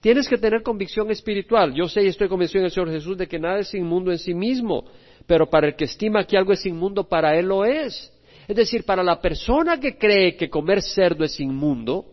Tienes 0.02 0.30
que 0.30 0.38
tener 0.38 0.62
convicción 0.62 1.10
espiritual. 1.10 1.74
Yo 1.74 1.88
sé 1.88 2.04
y 2.04 2.08
estoy 2.10 2.28
convencido 2.28 2.60
en 2.60 2.66
el 2.66 2.72
Señor 2.72 2.92
Jesús 2.92 3.18
de 3.18 3.28
que 3.28 3.40
nada 3.40 3.58
es 3.58 3.74
inmundo 3.74 4.12
en 4.12 4.20
sí 4.20 4.36
mismo, 4.36 4.86
Pero 5.26 5.50
para 5.50 5.68
el 5.68 5.76
que 5.76 5.86
estima 5.86 6.26
que 6.26 6.38
algo 6.38 6.54
es 6.54 6.66
inmundo, 6.66 7.08
para 7.08 7.38
él 7.38 7.48
lo 7.48 7.66
es. 7.66 8.12
Es 8.48 8.56
decir, 8.56 8.84
para 8.84 9.04
la 9.04 9.20
persona 9.20 9.80
que 9.80 9.98
cree 9.98 10.36
que 10.36 10.50
comer 10.50 10.82
cerdo 10.82 11.24
es 11.24 11.40
inmundo, 11.40 12.06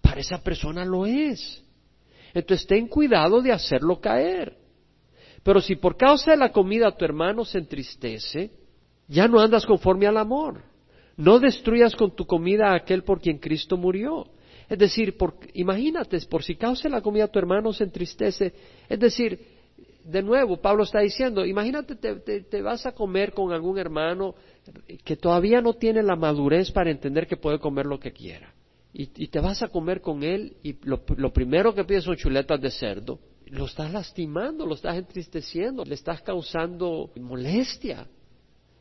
para 0.00 0.20
esa 0.20 0.42
persona 0.42 0.84
lo 0.84 1.04
es. 1.04 1.62
Entonces 2.32 2.66
ten 2.66 2.88
cuidado 2.88 3.42
de 3.42 3.52
hacerlo 3.52 4.00
caer. 4.00 4.56
Pero 5.42 5.60
si 5.60 5.76
por 5.76 5.96
causa 5.96 6.32
de 6.32 6.36
la 6.36 6.50
comida 6.50 6.96
tu 6.96 7.04
hermano 7.04 7.44
se 7.44 7.58
entristece, 7.58 8.50
ya 9.08 9.28
no 9.28 9.40
andas 9.40 9.64
conforme 9.64 10.06
al 10.06 10.16
amor. 10.16 10.62
No 11.16 11.38
destruyas 11.38 11.94
con 11.94 12.14
tu 12.14 12.26
comida 12.26 12.72
a 12.72 12.76
aquel 12.76 13.04
por 13.04 13.20
quien 13.20 13.38
Cristo 13.38 13.76
murió. 13.76 14.26
Es 14.68 14.78
decir, 14.78 15.16
por, 15.16 15.36
imagínate, 15.54 16.18
por 16.28 16.42
si 16.42 16.56
causa 16.56 16.88
la 16.88 17.00
comida 17.00 17.28
tu 17.28 17.38
hermano 17.38 17.72
se 17.72 17.84
entristece. 17.84 18.52
Es 18.88 18.98
decir, 18.98 19.55
de 20.06 20.22
nuevo, 20.22 20.58
Pablo 20.58 20.84
está 20.84 21.00
diciendo, 21.00 21.44
imagínate, 21.44 21.96
te, 21.96 22.62
vas 22.62 22.86
a 22.86 22.92
comer 22.92 23.32
con 23.32 23.52
algún 23.52 23.78
hermano 23.78 24.36
que 25.04 25.16
todavía 25.16 25.60
no 25.60 25.74
tiene 25.74 26.02
la 26.02 26.14
madurez 26.14 26.70
para 26.70 26.90
entender 26.90 27.26
que 27.26 27.36
puede 27.36 27.58
comer 27.58 27.86
lo 27.86 27.98
que 27.98 28.12
quiera. 28.12 28.54
Y, 28.92 29.06
te 29.28 29.40
vas 29.40 29.62
a 29.62 29.68
comer 29.68 30.00
con 30.00 30.22
él 30.22 30.56
y 30.62 30.78
lo, 30.84 31.02
lo 31.16 31.32
primero 31.32 31.74
que 31.74 31.84
pide 31.84 32.00
son 32.00 32.16
chuletas 32.16 32.60
de 32.60 32.70
cerdo. 32.70 33.18
Lo 33.46 33.66
estás 33.66 33.92
lastimando, 33.92 34.64
lo 34.64 34.74
estás 34.74 34.96
entristeciendo, 34.96 35.84
le 35.84 35.94
estás 35.94 36.22
causando 36.22 37.10
molestia. 37.16 38.06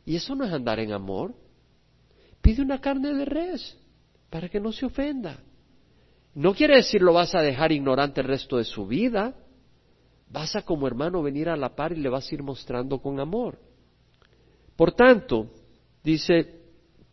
Y 0.05 0.15
eso 0.15 0.35
no 0.35 0.45
es 0.45 0.53
andar 0.53 0.79
en 0.79 0.93
amor. 0.93 1.33
Pide 2.41 2.61
una 2.61 2.79
carne 2.79 3.13
de 3.13 3.25
res 3.25 3.77
para 4.29 4.47
que 4.47 4.59
no 4.59 4.71
se 4.71 4.85
ofenda. 4.85 5.39
No 6.35 6.53
quiere 6.53 6.75
decir 6.75 7.01
lo 7.01 7.13
vas 7.13 7.33
a 7.33 7.41
dejar 7.41 7.71
ignorante 7.71 8.21
el 8.21 8.27
resto 8.27 8.57
de 8.57 8.63
su 8.63 8.85
vida. 8.85 9.35
Vas 10.35 10.53
a 10.53 10.63
como 10.63 10.85
hermano 10.85 11.23
venir 11.23 11.47
a 11.47 11.55
la 11.55 11.73
par 11.73 11.93
y 11.93 11.95
le 11.95 12.09
vas 12.09 12.29
a 12.29 12.35
ir 12.35 12.43
mostrando 12.43 12.99
con 12.99 13.21
amor. 13.21 13.57
Por 14.75 14.91
tanto, 14.91 15.49
dice, 16.03 16.59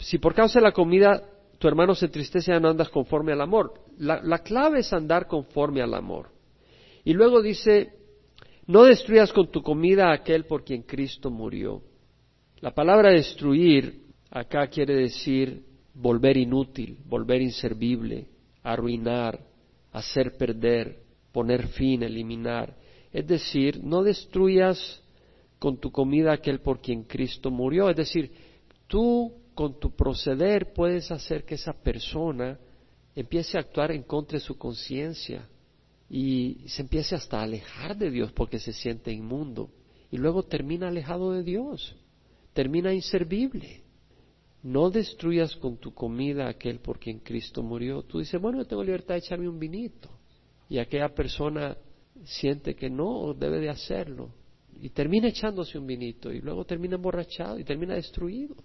si 0.00 0.18
por 0.18 0.34
causa 0.34 0.58
de 0.58 0.64
la 0.64 0.72
comida 0.72 1.22
tu 1.56 1.68
hermano 1.68 1.94
se 1.94 2.06
entristece, 2.06 2.50
ya 2.50 2.58
no 2.58 2.68
andas 2.68 2.88
conforme 2.88 3.30
al 3.30 3.40
amor. 3.40 3.74
La, 3.98 4.20
la 4.20 4.38
clave 4.38 4.80
es 4.80 4.92
andar 4.92 5.28
conforme 5.28 5.80
al 5.80 5.94
amor. 5.94 6.30
Y 7.04 7.12
luego 7.12 7.40
dice, 7.40 7.92
no 8.66 8.82
destruyas 8.82 9.32
con 9.32 9.52
tu 9.52 9.62
comida 9.62 10.08
a 10.08 10.14
aquel 10.14 10.46
por 10.46 10.64
quien 10.64 10.82
Cristo 10.82 11.30
murió. 11.30 11.80
La 12.58 12.74
palabra 12.74 13.10
destruir 13.10 14.02
acá 14.32 14.66
quiere 14.66 14.96
decir 14.96 15.64
volver 15.94 16.36
inútil, 16.36 16.98
volver 17.04 17.40
inservible, 17.40 18.26
arruinar, 18.64 19.38
hacer 19.92 20.36
perder, 20.36 20.98
poner 21.30 21.68
fin, 21.68 22.02
eliminar. 22.02 22.81
Es 23.12 23.26
decir, 23.26 23.82
no 23.82 24.02
destruyas 24.02 25.02
con 25.58 25.78
tu 25.78 25.92
comida 25.92 26.32
aquel 26.32 26.60
por 26.60 26.80
quien 26.80 27.04
Cristo 27.04 27.50
murió. 27.50 27.90
Es 27.90 27.96
decir, 27.96 28.32
tú 28.86 29.32
con 29.54 29.78
tu 29.78 29.94
proceder 29.94 30.72
puedes 30.72 31.10
hacer 31.10 31.44
que 31.44 31.56
esa 31.56 31.72
persona 31.72 32.58
empiece 33.14 33.56
a 33.56 33.60
actuar 33.60 33.92
en 33.92 34.02
contra 34.02 34.38
de 34.38 34.44
su 34.44 34.56
conciencia 34.56 35.46
y 36.08 36.64
se 36.66 36.82
empiece 36.82 37.14
hasta 37.14 37.38
a 37.38 37.42
alejar 37.42 37.96
de 37.96 38.10
Dios 38.10 38.32
porque 38.32 38.58
se 38.58 38.72
siente 38.72 39.12
inmundo 39.12 39.70
y 40.10 40.16
luego 40.16 40.42
termina 40.42 40.88
alejado 40.88 41.32
de 41.32 41.42
Dios, 41.42 41.96
termina 42.52 42.92
inservible. 42.92 43.82
No 44.62 44.90
destruyas 44.90 45.56
con 45.56 45.78
tu 45.78 45.92
comida 45.92 46.48
aquel 46.48 46.78
por 46.78 47.00
quien 47.00 47.18
Cristo 47.18 47.62
murió. 47.62 48.02
Tú 48.02 48.20
dices, 48.20 48.40
bueno, 48.40 48.58
yo 48.58 48.64
tengo 48.64 48.84
libertad 48.84 49.14
de 49.14 49.18
echarme 49.18 49.48
un 49.48 49.58
vinito. 49.58 50.08
Y 50.68 50.78
aquella 50.78 51.08
persona 51.08 51.76
siente 52.24 52.74
que 52.74 52.90
no 52.90 53.34
debe 53.34 53.60
de 53.60 53.70
hacerlo. 53.70 54.30
Y 54.80 54.90
termina 54.90 55.28
echándose 55.28 55.78
un 55.78 55.86
vinito 55.86 56.32
y 56.32 56.40
luego 56.40 56.64
termina 56.64 56.96
emborrachado 56.96 57.58
y 57.58 57.64
termina 57.64 57.94
destruido. 57.94 58.56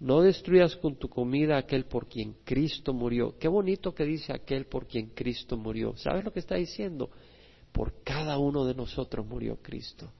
No 0.00 0.22
destruyas 0.22 0.76
con 0.76 0.96
tu 0.96 1.08
comida 1.08 1.56
aquel 1.56 1.86
por 1.86 2.08
quien 2.08 2.36
Cristo 2.44 2.92
murió. 2.92 3.36
Qué 3.38 3.48
bonito 3.48 3.94
que 3.94 4.04
dice 4.04 4.32
aquel 4.32 4.66
por 4.66 4.86
quien 4.86 5.08
Cristo 5.08 5.56
murió. 5.56 5.96
¿Sabes 5.96 6.24
lo 6.24 6.32
que 6.32 6.38
está 6.38 6.54
diciendo? 6.54 7.10
Por 7.72 8.02
cada 8.04 8.38
uno 8.38 8.64
de 8.64 8.74
nosotros 8.74 9.26
murió 9.26 9.58
Cristo. 9.60 10.10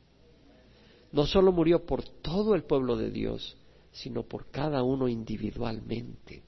No 1.12 1.26
solo 1.26 1.52
murió 1.52 1.86
por 1.86 2.04
todo 2.04 2.54
el 2.54 2.64
pueblo 2.64 2.96
de 2.96 3.11
Dios, 3.11 3.56
sino 3.92 4.24
por 4.24 4.50
cada 4.50 4.82
uno 4.82 5.09
individualmente. 5.09 6.42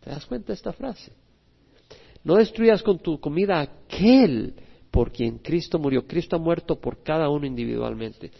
¿Te 0.00 0.10
das 0.10 0.24
cuenta 0.26 0.48
de 0.48 0.54
esta 0.54 0.72
frase? 0.72 1.12
No 2.24 2.36
destruyas 2.36 2.82
con 2.82 2.98
tu 2.98 3.20
comida 3.20 3.68
aquel 3.98 4.54
por 4.90 5.12
quien 5.12 5.38
Cristo 5.38 5.78
murió. 5.78 6.06
Cristo 6.06 6.36
ha 6.36 6.38
muerto 6.38 6.80
por 6.80 7.02
cada 7.02 7.28
uno 7.28 7.46
individualmente. 7.46 8.30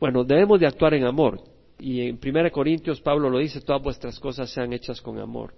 Bueno, 0.00 0.24
debemos 0.24 0.58
de 0.60 0.66
actuar 0.66 0.94
en 0.94 1.04
amor. 1.04 1.40
Y 1.78 2.00
en 2.00 2.18
1 2.22 2.50
Corintios 2.50 3.00
Pablo 3.00 3.28
lo 3.28 3.38
dice, 3.38 3.60
todas 3.60 3.82
vuestras 3.82 4.18
cosas 4.18 4.50
sean 4.50 4.72
hechas 4.72 5.00
con 5.00 5.18
amor. 5.18 5.54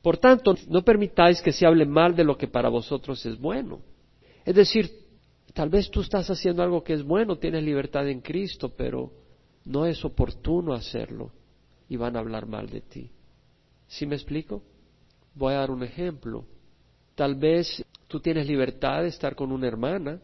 Por 0.00 0.16
tanto, 0.18 0.54
no 0.68 0.82
permitáis 0.82 1.42
que 1.42 1.52
se 1.52 1.66
hable 1.66 1.84
mal 1.84 2.14
de 2.14 2.24
lo 2.24 2.36
que 2.36 2.46
para 2.46 2.68
vosotros 2.68 3.24
es 3.26 3.38
bueno. 3.38 3.80
Es 4.44 4.54
decir, 4.54 4.90
tal 5.52 5.68
vez 5.68 5.90
tú 5.90 6.00
estás 6.00 6.30
haciendo 6.30 6.62
algo 6.62 6.84
que 6.84 6.92
es 6.92 7.02
bueno, 7.02 7.36
tienes 7.36 7.64
libertad 7.64 8.08
en 8.08 8.20
Cristo, 8.20 8.72
pero 8.76 9.12
no 9.64 9.86
es 9.86 10.04
oportuno 10.04 10.72
hacerlo 10.72 11.32
y 11.88 11.96
van 11.96 12.16
a 12.16 12.20
hablar 12.20 12.46
mal 12.46 12.68
de 12.70 12.80
ti. 12.80 13.10
¿Sí 13.88 14.06
me 14.06 14.14
explico? 14.14 14.62
Voy 15.34 15.54
a 15.54 15.58
dar 15.58 15.70
un 15.72 15.82
ejemplo. 15.82 16.46
Tal 17.18 17.34
vez 17.34 17.84
tú 18.06 18.20
tienes 18.20 18.46
libertad 18.46 19.02
de 19.02 19.08
estar 19.08 19.34
con 19.34 19.50
una 19.50 19.66
hermana, 19.66 20.20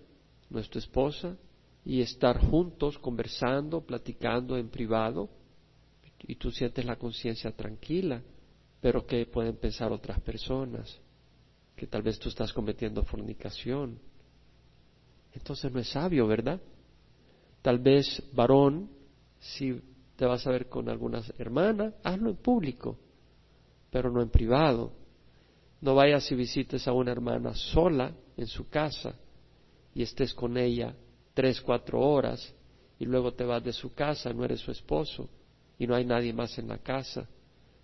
nuestra 0.49 0.79
esposa, 0.79 1.37
y 1.85 2.01
estar 2.01 2.39
juntos 2.39 2.97
conversando, 2.99 3.81
platicando 3.81 4.57
en 4.57 4.69
privado, 4.69 5.29
y 6.21 6.37
tú 6.37 6.53
sientes 6.53 6.85
la 6.85 6.95
conciencia 6.95 7.51
tranquila, 7.51 8.23
pero 8.81 9.05
que 9.05 9.27
pueden 9.27 9.57
pensar 9.57 9.91
otras 9.91 10.21
personas, 10.21 10.97
que 11.75 11.89
tal 11.89 12.03
vez 12.03 12.17
tú 12.21 12.29
estás 12.29 12.53
cometiendo 12.53 13.03
fornicación. 13.03 13.99
Entonces 15.33 15.73
no 15.73 15.81
es 15.81 15.89
sabio, 15.89 16.29
¿verdad? 16.29 16.61
Tal 17.61 17.81
vez 17.81 18.23
varón 18.33 18.89
si 19.41 19.81
te 20.15 20.27
vas 20.27 20.47
a 20.47 20.53
ver 20.53 20.69
con 20.69 20.89
alguna 20.89 21.25
hermana, 21.39 21.93
hazlo 22.05 22.31
en 22.31 22.37
público, 22.37 22.97
pero 23.91 24.13
no 24.13 24.23
en 24.23 24.31
privado. 24.31 25.03
No 25.85 25.95
vayas 25.95 26.33
y 26.33 26.35
visites 26.35 26.89
a 26.89 26.95
una 26.95 27.13
hermana 27.13 27.55
sola 27.55 28.11
en 28.39 28.47
su 28.47 28.71
casa 28.71 29.17
y 29.95 30.03
estés 30.03 30.33
con 30.33 30.57
ella 30.57 30.95
tres, 31.35 31.61
cuatro 31.61 32.01
horas 32.01 32.55
y 32.99 33.05
luego 33.05 33.35
te 33.35 33.45
vas 33.45 33.63
de 33.63 33.75
su 33.75 33.93
casa, 33.93 34.33
no 34.33 34.47
eres 34.47 34.61
su 34.61 34.71
esposo 34.71 35.29
y 35.79 35.87
no 35.87 35.95
hay 35.95 36.07
nadie 36.07 36.33
más 36.33 36.57
en 36.59 36.69
la 36.69 36.79
casa. 36.79 37.29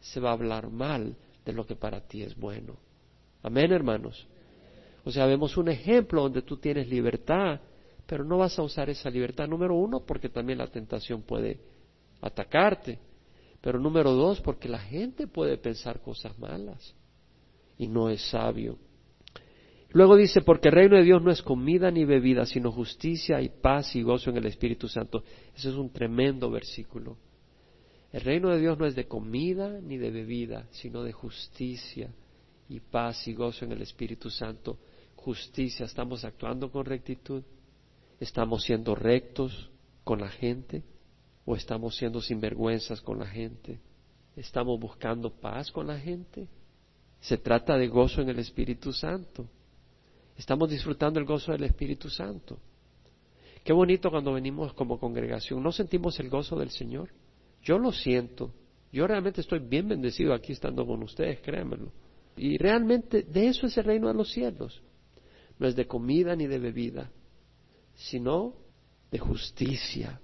Se 0.00 0.18
va 0.18 0.30
a 0.30 0.32
hablar 0.32 0.70
mal 0.70 1.14
de 1.44 1.52
lo 1.52 1.66
que 1.66 1.76
para 1.76 2.00
ti 2.00 2.22
es 2.22 2.34
bueno. 2.34 2.78
Amén, 3.42 3.70
hermanos. 3.70 4.26
O 5.04 5.10
sea, 5.10 5.26
vemos 5.26 5.58
un 5.58 5.68
ejemplo 5.68 6.22
donde 6.22 6.40
tú 6.40 6.56
tienes 6.56 6.88
libertad 6.88 7.60
pero 8.06 8.24
no 8.24 8.38
vas 8.38 8.58
a 8.58 8.62
usar 8.62 8.88
esa 8.88 9.10
libertad, 9.10 9.46
número 9.46 9.74
uno, 9.74 10.00
porque 10.00 10.30
también 10.30 10.58
la 10.58 10.66
tentación 10.68 11.20
puede 11.20 11.60
atacarte, 12.22 12.98
pero 13.60 13.78
número 13.78 14.12
dos, 14.12 14.40
porque 14.40 14.70
la 14.70 14.80
gente 14.80 15.26
puede 15.26 15.58
pensar 15.58 16.00
cosas 16.00 16.36
malas 16.38 16.94
y 17.80 17.88
no 17.88 18.10
es 18.10 18.20
sabio. 18.28 18.76
Luego 19.92 20.14
dice, 20.14 20.42
porque 20.42 20.68
el 20.68 20.74
reino 20.74 20.96
de 20.98 21.02
Dios 21.02 21.22
no 21.22 21.30
es 21.30 21.40
comida 21.40 21.90
ni 21.90 22.04
bebida, 22.04 22.44
sino 22.44 22.70
justicia 22.70 23.40
y 23.40 23.48
paz 23.48 23.96
y 23.96 24.02
gozo 24.02 24.28
en 24.28 24.36
el 24.36 24.44
Espíritu 24.44 24.86
Santo. 24.86 25.24
Ese 25.56 25.70
es 25.70 25.74
un 25.74 25.90
tremendo 25.90 26.50
versículo. 26.50 27.16
El 28.12 28.20
reino 28.20 28.50
de 28.50 28.60
Dios 28.60 28.78
no 28.78 28.84
es 28.84 28.94
de 28.94 29.08
comida 29.08 29.80
ni 29.80 29.96
de 29.96 30.10
bebida, 30.10 30.68
sino 30.72 31.02
de 31.02 31.12
justicia 31.12 32.12
y 32.68 32.80
paz 32.80 33.26
y 33.26 33.32
gozo 33.32 33.64
en 33.64 33.72
el 33.72 33.80
Espíritu 33.80 34.28
Santo. 34.28 34.78
Justicia, 35.16 35.86
estamos 35.86 36.22
actuando 36.22 36.70
con 36.70 36.84
rectitud. 36.84 37.42
¿Estamos 38.20 38.62
siendo 38.64 38.94
rectos 38.94 39.70
con 40.04 40.20
la 40.20 40.28
gente 40.28 40.82
o 41.46 41.56
estamos 41.56 41.96
siendo 41.96 42.20
sinvergüenzas 42.20 43.00
con 43.00 43.18
la 43.18 43.26
gente? 43.26 43.80
¿Estamos 44.36 44.78
buscando 44.78 45.30
paz 45.30 45.72
con 45.72 45.86
la 45.86 45.98
gente? 45.98 46.46
Se 47.20 47.38
trata 47.38 47.76
de 47.76 47.88
gozo 47.88 48.22
en 48.22 48.30
el 48.30 48.38
Espíritu 48.38 48.92
Santo. 48.92 49.46
Estamos 50.36 50.70
disfrutando 50.70 51.20
el 51.20 51.26
gozo 51.26 51.52
del 51.52 51.64
Espíritu 51.64 52.08
Santo. 52.08 52.58
Qué 53.62 53.72
bonito 53.72 54.10
cuando 54.10 54.32
venimos 54.32 54.72
como 54.72 54.98
congregación. 54.98 55.62
¿No 55.62 55.70
sentimos 55.70 56.18
el 56.18 56.30
gozo 56.30 56.58
del 56.58 56.70
Señor? 56.70 57.10
Yo 57.62 57.78
lo 57.78 57.92
siento. 57.92 58.54
Yo 58.90 59.06
realmente 59.06 59.42
estoy 59.42 59.58
bien 59.58 59.88
bendecido 59.88 60.32
aquí 60.32 60.52
estando 60.52 60.86
con 60.86 61.02
ustedes, 61.02 61.40
créanmelo. 61.40 61.92
Y 62.36 62.56
realmente 62.56 63.22
de 63.22 63.48
eso 63.48 63.66
es 63.66 63.76
el 63.76 63.84
reino 63.84 64.08
de 64.08 64.14
los 64.14 64.30
cielos. 64.32 64.82
No 65.58 65.66
es 65.66 65.76
de 65.76 65.86
comida 65.86 66.34
ni 66.34 66.46
de 66.46 66.58
bebida, 66.58 67.10
sino 67.94 68.54
de 69.10 69.18
justicia, 69.18 70.20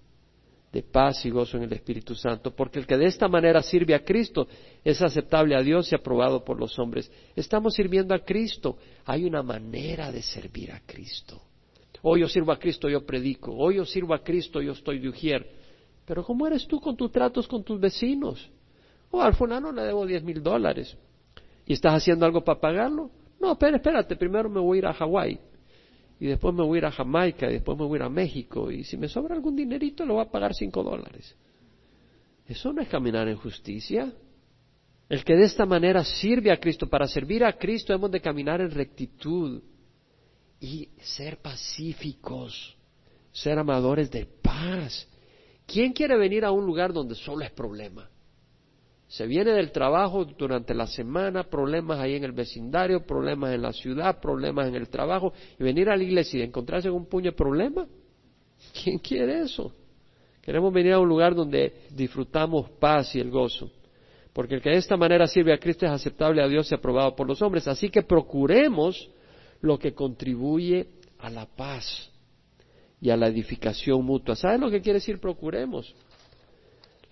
de 0.73 0.83
paz 0.83 1.25
y 1.25 1.31
gozo 1.31 1.57
en 1.57 1.64
el 1.64 1.73
Espíritu 1.73 2.14
Santo, 2.14 2.55
porque 2.55 2.79
el 2.79 2.87
que 2.87 2.97
de 2.97 3.07
esta 3.07 3.29
manera 3.29 3.62
sirve 3.62 3.95
a 3.95 4.05
Cristo 4.05 4.47
es 4.85 5.01
aceptable 5.01 5.57
a 5.57 5.62
Dios 5.62 5.91
y 5.91 5.95
aprobado 5.95 6.45
por 6.45 6.59
los 6.59 6.79
hombres. 6.79 7.11
Estamos 7.35 7.75
sirviendo 7.75 8.14
a 8.14 8.19
Cristo. 8.19 8.77
Hay 9.05 9.25
una 9.25 9.43
manera 9.43 10.12
de 10.12 10.23
servir 10.23 10.73
a 10.73 10.81
Cristo. 10.85 11.41
Hoy 12.03 12.21
yo 12.21 12.29
sirvo 12.29 12.53
a 12.53 12.59
Cristo, 12.59 12.89
yo 12.89 13.05
predico. 13.07 13.53
Hoy 13.55 13.77
yo 13.77 13.85
sirvo 13.85 14.14
a 14.14 14.23
Cristo, 14.23 14.61
yo 14.61 14.73
estoy 14.73 14.99
de 14.99 15.09
ujier. 15.09 15.47
Pero 16.05 16.25
¿cómo 16.25 16.47
eres 16.47 16.67
tú 16.67 16.81
con 16.81 16.97
tus 16.97 17.11
tratos 17.11 17.49
con 17.49 17.64
tus 17.64 17.81
vecinos? 17.81 18.49
O 19.11 19.19
oh, 19.19 19.23
al 19.23 19.35
fulano 19.35 19.73
le 19.73 19.83
debo 19.83 20.07
diez 20.07 20.23
mil 20.23 20.43
dólares. 20.43 20.97
¿Y 21.67 21.73
estás 21.73 21.95
haciendo 21.95 22.27
algo 22.27 22.45
para 22.45 22.61
pagarlo? 22.61 23.11
No, 23.41 23.53
espera, 23.53 23.77
espérate, 23.77 24.17
primero 24.17 24.49
me 24.49 24.61
voy 24.61 24.79
a 24.79 24.81
ir 24.81 24.87
a 24.87 24.93
Hawái. 24.93 25.41
Y 26.19 26.27
después 26.27 26.55
me 26.55 26.62
voy 26.62 26.77
a 26.77 26.79
ir 26.79 26.85
a 26.87 26.93
Jamaica, 26.93 27.49
y 27.51 27.55
después 27.55 27.77
me 27.79 27.85
voy 27.85 27.97
a 27.97 28.01
ir 28.01 28.03
a 28.05 28.09
México. 28.09 28.71
Y 28.71 28.85
si 28.85 28.97
me 28.97 29.09
sobra 29.09 29.35
algún 29.35 29.55
dinerito, 29.57 30.05
le 30.07 30.12
voy 30.12 30.23
a 30.23 30.31
pagar 30.31 30.55
cinco 30.55 30.83
dólares. 30.83 31.35
Eso 32.47 32.73
no 32.73 32.81
es 32.81 32.89
caminar 32.89 33.29
en 33.29 33.37
justicia. 33.37 34.12
El 35.09 35.25
que 35.25 35.37
de 35.37 35.45
esta 35.45 35.67
manera 35.67 36.05
sirve 36.05 36.51
a 36.51 36.59
Cristo, 36.59 36.89
para 36.89 37.07
servir 37.07 37.45
a 37.45 37.53
Cristo 37.53 37.93
hemos 37.93 38.11
de 38.11 38.21
caminar 38.21 38.61
en 38.61 38.71
rectitud 38.71 39.62
y 40.61 40.89
ser 41.01 41.39
pacíficos, 41.39 42.77
ser 43.31 43.59
amadores 43.59 44.11
de 44.11 44.27
paz. 44.27 45.09
¿Quién 45.67 45.93
quiere 45.93 46.17
venir 46.17 46.45
a 46.45 46.51
un 46.51 46.64
lugar 46.64 46.93
donde 46.93 47.14
solo 47.14 47.45
es 47.45 47.51
problema? 47.51 48.09
Se 49.09 49.27
viene 49.27 49.53
del 49.53 49.71
trabajo 49.71 50.25
durante 50.25 50.75
la 50.75 50.87
semana, 50.87 51.45
problemas 51.45 52.01
ahí 52.01 52.15
en 52.15 52.25
el 52.25 52.33
vecindario, 52.33 53.07
problemas 53.07 53.55
en 53.55 53.63
la 53.63 53.73
ciudad, 53.73 54.21
problemas 54.21 54.67
en 54.67 54.75
el 54.75 54.89
trabajo, 54.89 55.33
y 55.59 55.63
venir 55.63 55.89
a 55.89 55.97
la 55.97 56.03
iglesia 56.03 56.41
y 56.41 56.43
encontrarse 56.43 56.89
con 56.89 56.99
un 56.99 57.07
puño 57.07 57.31
de 57.31 57.37
problemas. 57.37 57.89
¿Quién 58.83 58.99
quiere 58.99 59.41
eso? 59.41 59.73
Queremos 60.43 60.73
venir 60.73 60.93
a 60.93 60.99
un 60.99 61.09
lugar 61.09 61.35
donde 61.35 61.87
disfrutamos 61.91 62.71
paz 62.81 63.15
y 63.15 63.21
el 63.21 63.31
gozo. 63.31 63.71
Porque 64.33 64.57
el 64.57 64.61
que 64.61 64.71
de 64.71 64.77
esta 64.77 64.97
manera 64.97 65.27
sirve 65.27 65.53
a 65.53 65.59
Cristo 65.59 65.87
es 65.87 65.93
aceptable 65.93 66.43
a 66.43 66.49
Dios 66.49 66.71
y 66.71 66.75
aprobado 66.75 67.17
por 67.17 67.27
los 67.27 67.41
hombres. 67.43 67.67
Así 67.69 67.89
que 67.89 68.03
procuremos 68.03 69.09
lo 69.61 69.79
que 69.79 69.95
contribuye 69.95 70.89
a 71.19 71.31
la 71.31 71.47
paz 71.47 72.11
y 73.01 73.11
a 73.11 73.17
la 73.17 73.29
edificación 73.29 74.05
mutua. 74.05 74.37
¿Saben 74.37 74.61
lo 74.61 74.71
que 74.71 74.81
quiere 74.81 74.99
decir 74.99 75.21
procuremos? 75.21 75.95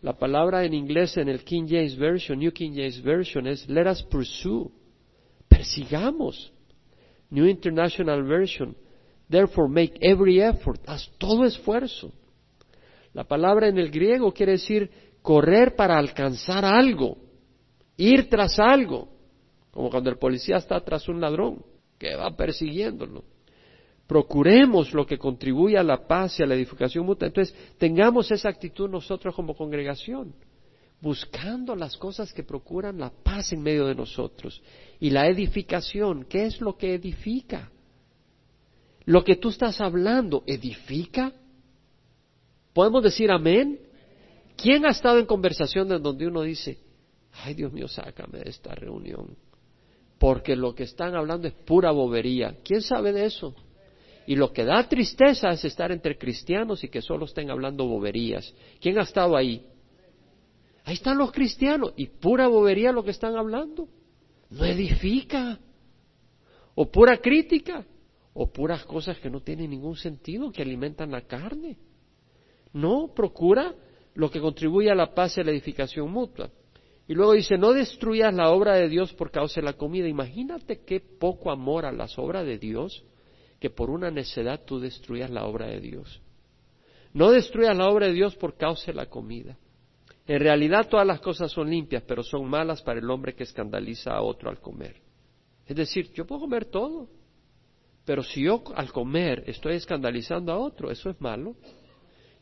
La 0.04 0.12
palabra 0.12 0.66
en 0.66 0.74
inglés 0.74 1.16
en 1.16 1.30
el 1.30 1.42
King 1.44 1.64
James 1.66 1.96
Version, 1.96 2.38
New 2.38 2.52
King 2.52 2.72
James 2.74 3.02
Version 3.02 3.46
es 3.46 3.66
let 3.70 3.90
us 3.90 4.02
pursue. 4.02 4.70
Persigamos. 5.48 6.52
New 7.30 7.46
International 7.46 8.22
Version, 8.22 8.76
therefore 9.30 9.66
make 9.66 9.94
every 10.02 10.42
effort. 10.42 10.78
Haz 10.86 11.10
todo 11.16 11.46
esfuerzo. 11.46 12.12
La 13.14 13.24
palabra 13.24 13.68
en 13.68 13.78
el 13.78 13.90
griego 13.90 14.30
quiere 14.30 14.52
decir 14.52 14.90
correr 15.22 15.74
para 15.74 15.96
alcanzar 15.96 16.66
algo, 16.66 17.16
ir 17.96 18.28
tras 18.28 18.58
algo, 18.58 19.08
como 19.70 19.88
cuando 19.88 20.10
el 20.10 20.18
policía 20.18 20.58
está 20.58 20.78
tras 20.84 21.08
un 21.08 21.18
ladrón 21.18 21.64
que 21.98 22.14
va 22.14 22.36
persiguiéndolo. 22.36 23.24
Procuremos 24.06 24.92
lo 24.92 25.06
que 25.06 25.18
contribuye 25.18 25.78
a 25.78 25.82
la 25.82 26.06
paz 26.06 26.38
y 26.38 26.42
a 26.42 26.46
la 26.46 26.54
edificación 26.54 27.06
mutua. 27.06 27.28
Entonces, 27.28 27.54
tengamos 27.78 28.30
esa 28.30 28.50
actitud 28.50 28.88
nosotros 28.90 29.34
como 29.34 29.56
congregación, 29.56 30.34
buscando 31.00 31.74
las 31.74 31.96
cosas 31.96 32.32
que 32.32 32.42
procuran 32.42 32.98
la 32.98 33.10
paz 33.10 33.52
en 33.52 33.62
medio 33.62 33.86
de 33.86 33.94
nosotros. 33.94 34.62
Y 35.00 35.10
la 35.10 35.26
edificación, 35.26 36.26
¿qué 36.28 36.44
es 36.46 36.60
lo 36.60 36.76
que 36.76 36.94
edifica? 36.94 37.70
Lo 39.06 39.24
que 39.24 39.36
tú 39.36 39.48
estás 39.48 39.80
hablando, 39.80 40.44
¿edifica? 40.46 41.32
¿Podemos 42.74 43.02
decir 43.02 43.30
amén? 43.30 43.80
¿Quién 44.56 44.84
ha 44.84 44.90
estado 44.90 45.18
en 45.18 45.26
conversaciones 45.26 46.02
donde 46.02 46.26
uno 46.26 46.42
dice, 46.42 46.78
ay 47.32 47.54
Dios 47.54 47.72
mío, 47.72 47.88
sácame 47.88 48.40
de 48.40 48.50
esta 48.50 48.74
reunión? 48.74 49.36
Porque 50.18 50.56
lo 50.56 50.74
que 50.74 50.84
están 50.84 51.14
hablando 51.14 51.48
es 51.48 51.54
pura 51.54 51.90
bobería. 51.90 52.56
¿Quién 52.64 52.82
sabe 52.82 53.12
de 53.12 53.26
eso? 53.26 53.54
Y 54.26 54.36
lo 54.36 54.52
que 54.52 54.64
da 54.64 54.88
tristeza 54.88 55.50
es 55.50 55.64
estar 55.64 55.92
entre 55.92 56.16
cristianos 56.16 56.82
y 56.82 56.88
que 56.88 57.02
solo 57.02 57.26
estén 57.26 57.50
hablando 57.50 57.86
boberías. 57.86 58.54
¿Quién 58.80 58.98
ha 58.98 59.02
estado 59.02 59.36
ahí? 59.36 59.66
Ahí 60.84 60.94
están 60.94 61.18
los 61.18 61.32
cristianos 61.32 61.92
y 61.96 62.06
pura 62.06 62.46
bobería 62.46 62.92
lo 62.92 63.04
que 63.04 63.10
están 63.10 63.36
hablando. 63.36 63.88
No 64.50 64.64
edifica. 64.64 65.58
O 66.74 66.90
pura 66.90 67.18
crítica. 67.18 67.84
O 68.32 68.50
puras 68.50 68.84
cosas 68.84 69.18
que 69.18 69.30
no 69.30 69.40
tienen 69.40 69.70
ningún 69.70 69.96
sentido, 69.96 70.50
que 70.50 70.62
alimentan 70.62 71.10
la 71.10 71.22
carne. 71.22 71.76
No, 72.72 73.12
procura 73.14 73.74
lo 74.14 74.30
que 74.30 74.40
contribuye 74.40 74.90
a 74.90 74.94
la 74.94 75.14
paz 75.14 75.36
y 75.36 75.40
a 75.40 75.44
la 75.44 75.52
edificación 75.52 76.10
mutua. 76.10 76.50
Y 77.06 77.14
luego 77.14 77.32
dice, 77.32 77.58
no 77.58 77.72
destruyas 77.72 78.34
la 78.34 78.50
obra 78.50 78.74
de 78.74 78.88
Dios 78.88 79.12
por 79.12 79.30
causa 79.30 79.60
de 79.60 79.66
la 79.66 79.74
comida. 79.74 80.08
Imagínate 80.08 80.80
qué 80.84 81.00
poco 81.00 81.50
amor 81.50 81.84
a 81.84 81.92
las 81.92 82.18
obras 82.18 82.46
de 82.46 82.58
Dios 82.58 83.04
que 83.60 83.70
por 83.70 83.90
una 83.90 84.10
necedad 84.10 84.64
tú 84.64 84.80
destruyas 84.80 85.30
la 85.30 85.46
obra 85.46 85.66
de 85.66 85.80
Dios. 85.80 86.20
No 87.12 87.30
destruyas 87.30 87.76
la 87.76 87.88
obra 87.88 88.06
de 88.06 88.12
Dios 88.12 88.34
por 88.36 88.56
causa 88.56 88.86
de 88.86 88.94
la 88.94 89.06
comida. 89.06 89.56
En 90.26 90.40
realidad 90.40 90.88
todas 90.88 91.06
las 91.06 91.20
cosas 91.20 91.52
son 91.52 91.70
limpias, 91.70 92.02
pero 92.06 92.22
son 92.22 92.48
malas 92.48 92.82
para 92.82 92.98
el 92.98 93.10
hombre 93.10 93.34
que 93.34 93.44
escandaliza 93.44 94.12
a 94.12 94.22
otro 94.22 94.50
al 94.50 94.60
comer. 94.60 94.96
Es 95.66 95.76
decir, 95.76 96.12
yo 96.12 96.26
puedo 96.26 96.42
comer 96.42 96.66
todo, 96.66 97.08
pero 98.04 98.22
si 98.22 98.42
yo 98.42 98.62
al 98.74 98.90
comer 98.92 99.44
estoy 99.46 99.76
escandalizando 99.76 100.52
a 100.52 100.58
otro, 100.58 100.90
eso 100.90 101.10
es 101.10 101.20
malo. 101.20 101.56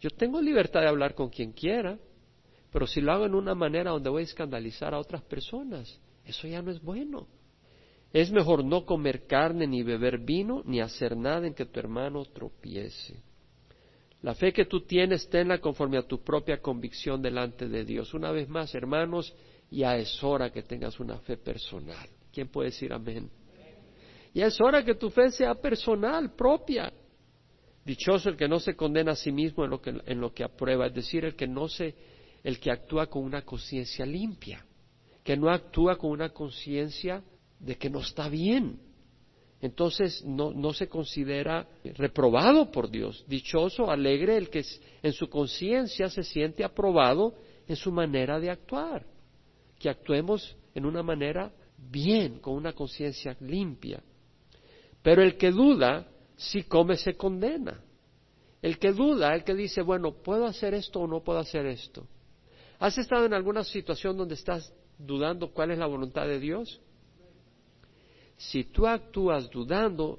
Yo 0.00 0.10
tengo 0.10 0.40
libertad 0.40 0.80
de 0.80 0.88
hablar 0.88 1.14
con 1.14 1.28
quien 1.28 1.52
quiera, 1.52 1.98
pero 2.72 2.86
si 2.86 3.00
lo 3.00 3.12
hago 3.12 3.26
en 3.26 3.34
una 3.34 3.54
manera 3.54 3.90
donde 3.90 4.10
voy 4.10 4.22
a 4.22 4.24
escandalizar 4.24 4.94
a 4.94 4.98
otras 4.98 5.22
personas, 5.22 6.00
eso 6.24 6.48
ya 6.48 6.62
no 6.62 6.70
es 6.70 6.80
bueno. 6.80 7.28
Es 8.12 8.30
mejor 8.30 8.64
no 8.64 8.84
comer 8.84 9.26
carne 9.26 9.66
ni 9.66 9.82
beber 9.82 10.18
vino 10.18 10.62
ni 10.66 10.80
hacer 10.80 11.16
nada 11.16 11.46
en 11.46 11.54
que 11.54 11.64
tu 11.64 11.80
hermano 11.80 12.24
tropiece. 12.26 13.22
La 14.20 14.34
fe 14.34 14.52
que 14.52 14.66
tú 14.66 14.82
tienes, 14.82 15.28
tenla 15.28 15.58
conforme 15.58 15.98
a 15.98 16.02
tu 16.02 16.22
propia 16.22 16.60
convicción 16.60 17.22
delante 17.22 17.68
de 17.68 17.84
Dios. 17.84 18.14
Una 18.14 18.30
vez 18.30 18.48
más, 18.48 18.74
hermanos, 18.74 19.34
ya 19.70 19.96
es 19.96 20.22
hora 20.22 20.50
que 20.50 20.62
tengas 20.62 21.00
una 21.00 21.18
fe 21.18 21.36
personal. 21.36 22.08
¿Quién 22.32 22.48
puede 22.48 22.68
decir 22.68 22.92
amén? 22.92 23.30
Ya 24.34 24.46
es 24.46 24.60
hora 24.60 24.84
que 24.84 24.94
tu 24.94 25.10
fe 25.10 25.30
sea 25.30 25.54
personal, 25.54 26.34
propia. 26.34 26.92
Dichoso 27.84 28.28
el 28.28 28.36
que 28.36 28.46
no 28.46 28.60
se 28.60 28.76
condena 28.76 29.12
a 29.12 29.16
sí 29.16 29.32
mismo 29.32 29.64
en 29.64 29.70
lo 29.70 29.80
que, 29.80 29.90
en 30.06 30.20
lo 30.20 30.32
que 30.32 30.44
aprueba, 30.44 30.86
es 30.86 30.94
decir, 30.94 31.24
el 31.24 31.34
que 31.34 31.48
no 31.48 31.68
se, 31.68 31.94
el 32.44 32.60
que 32.60 32.70
actúa 32.70 33.08
con 33.08 33.24
una 33.24 33.42
conciencia 33.42 34.06
limpia, 34.06 34.64
que 35.24 35.36
no 35.36 35.50
actúa 35.50 35.96
con 35.96 36.10
una 36.10 36.28
conciencia 36.28 37.22
de 37.62 37.76
que 37.76 37.88
no 37.88 38.00
está 38.00 38.28
bien. 38.28 38.78
Entonces 39.60 40.24
no, 40.24 40.52
no 40.52 40.72
se 40.72 40.88
considera 40.88 41.68
reprobado 41.94 42.70
por 42.70 42.90
Dios. 42.90 43.24
Dichoso, 43.28 43.90
alegre 43.90 44.36
el 44.36 44.50
que 44.50 44.64
en 45.02 45.12
su 45.12 45.28
conciencia 45.28 46.08
se 46.08 46.24
siente 46.24 46.64
aprobado 46.64 47.34
en 47.68 47.76
su 47.76 47.92
manera 47.92 48.40
de 48.40 48.50
actuar. 48.50 49.06
Que 49.78 49.88
actuemos 49.88 50.56
en 50.74 50.84
una 50.84 51.02
manera 51.04 51.52
bien, 51.78 52.40
con 52.40 52.54
una 52.54 52.72
conciencia 52.72 53.36
limpia. 53.40 54.02
Pero 55.00 55.22
el 55.22 55.36
que 55.36 55.52
duda, 55.52 56.08
si 56.36 56.64
come 56.64 56.96
se 56.96 57.14
condena. 57.14 57.80
El 58.60 58.78
que 58.78 58.92
duda, 58.92 59.34
el 59.34 59.44
que 59.44 59.54
dice, 59.54 59.82
bueno, 59.82 60.12
¿puedo 60.12 60.46
hacer 60.46 60.74
esto 60.74 61.00
o 61.00 61.06
no 61.06 61.22
puedo 61.22 61.38
hacer 61.38 61.66
esto? 61.66 62.06
¿Has 62.80 62.98
estado 62.98 63.26
en 63.26 63.34
alguna 63.34 63.62
situación 63.62 64.16
donde 64.16 64.34
estás 64.34 64.72
dudando 64.98 65.52
cuál 65.52 65.70
es 65.70 65.78
la 65.78 65.86
voluntad 65.86 66.26
de 66.26 66.40
Dios? 66.40 66.80
Si 68.36 68.64
tú 68.64 68.86
actúas 68.86 69.50
dudando 69.50 70.18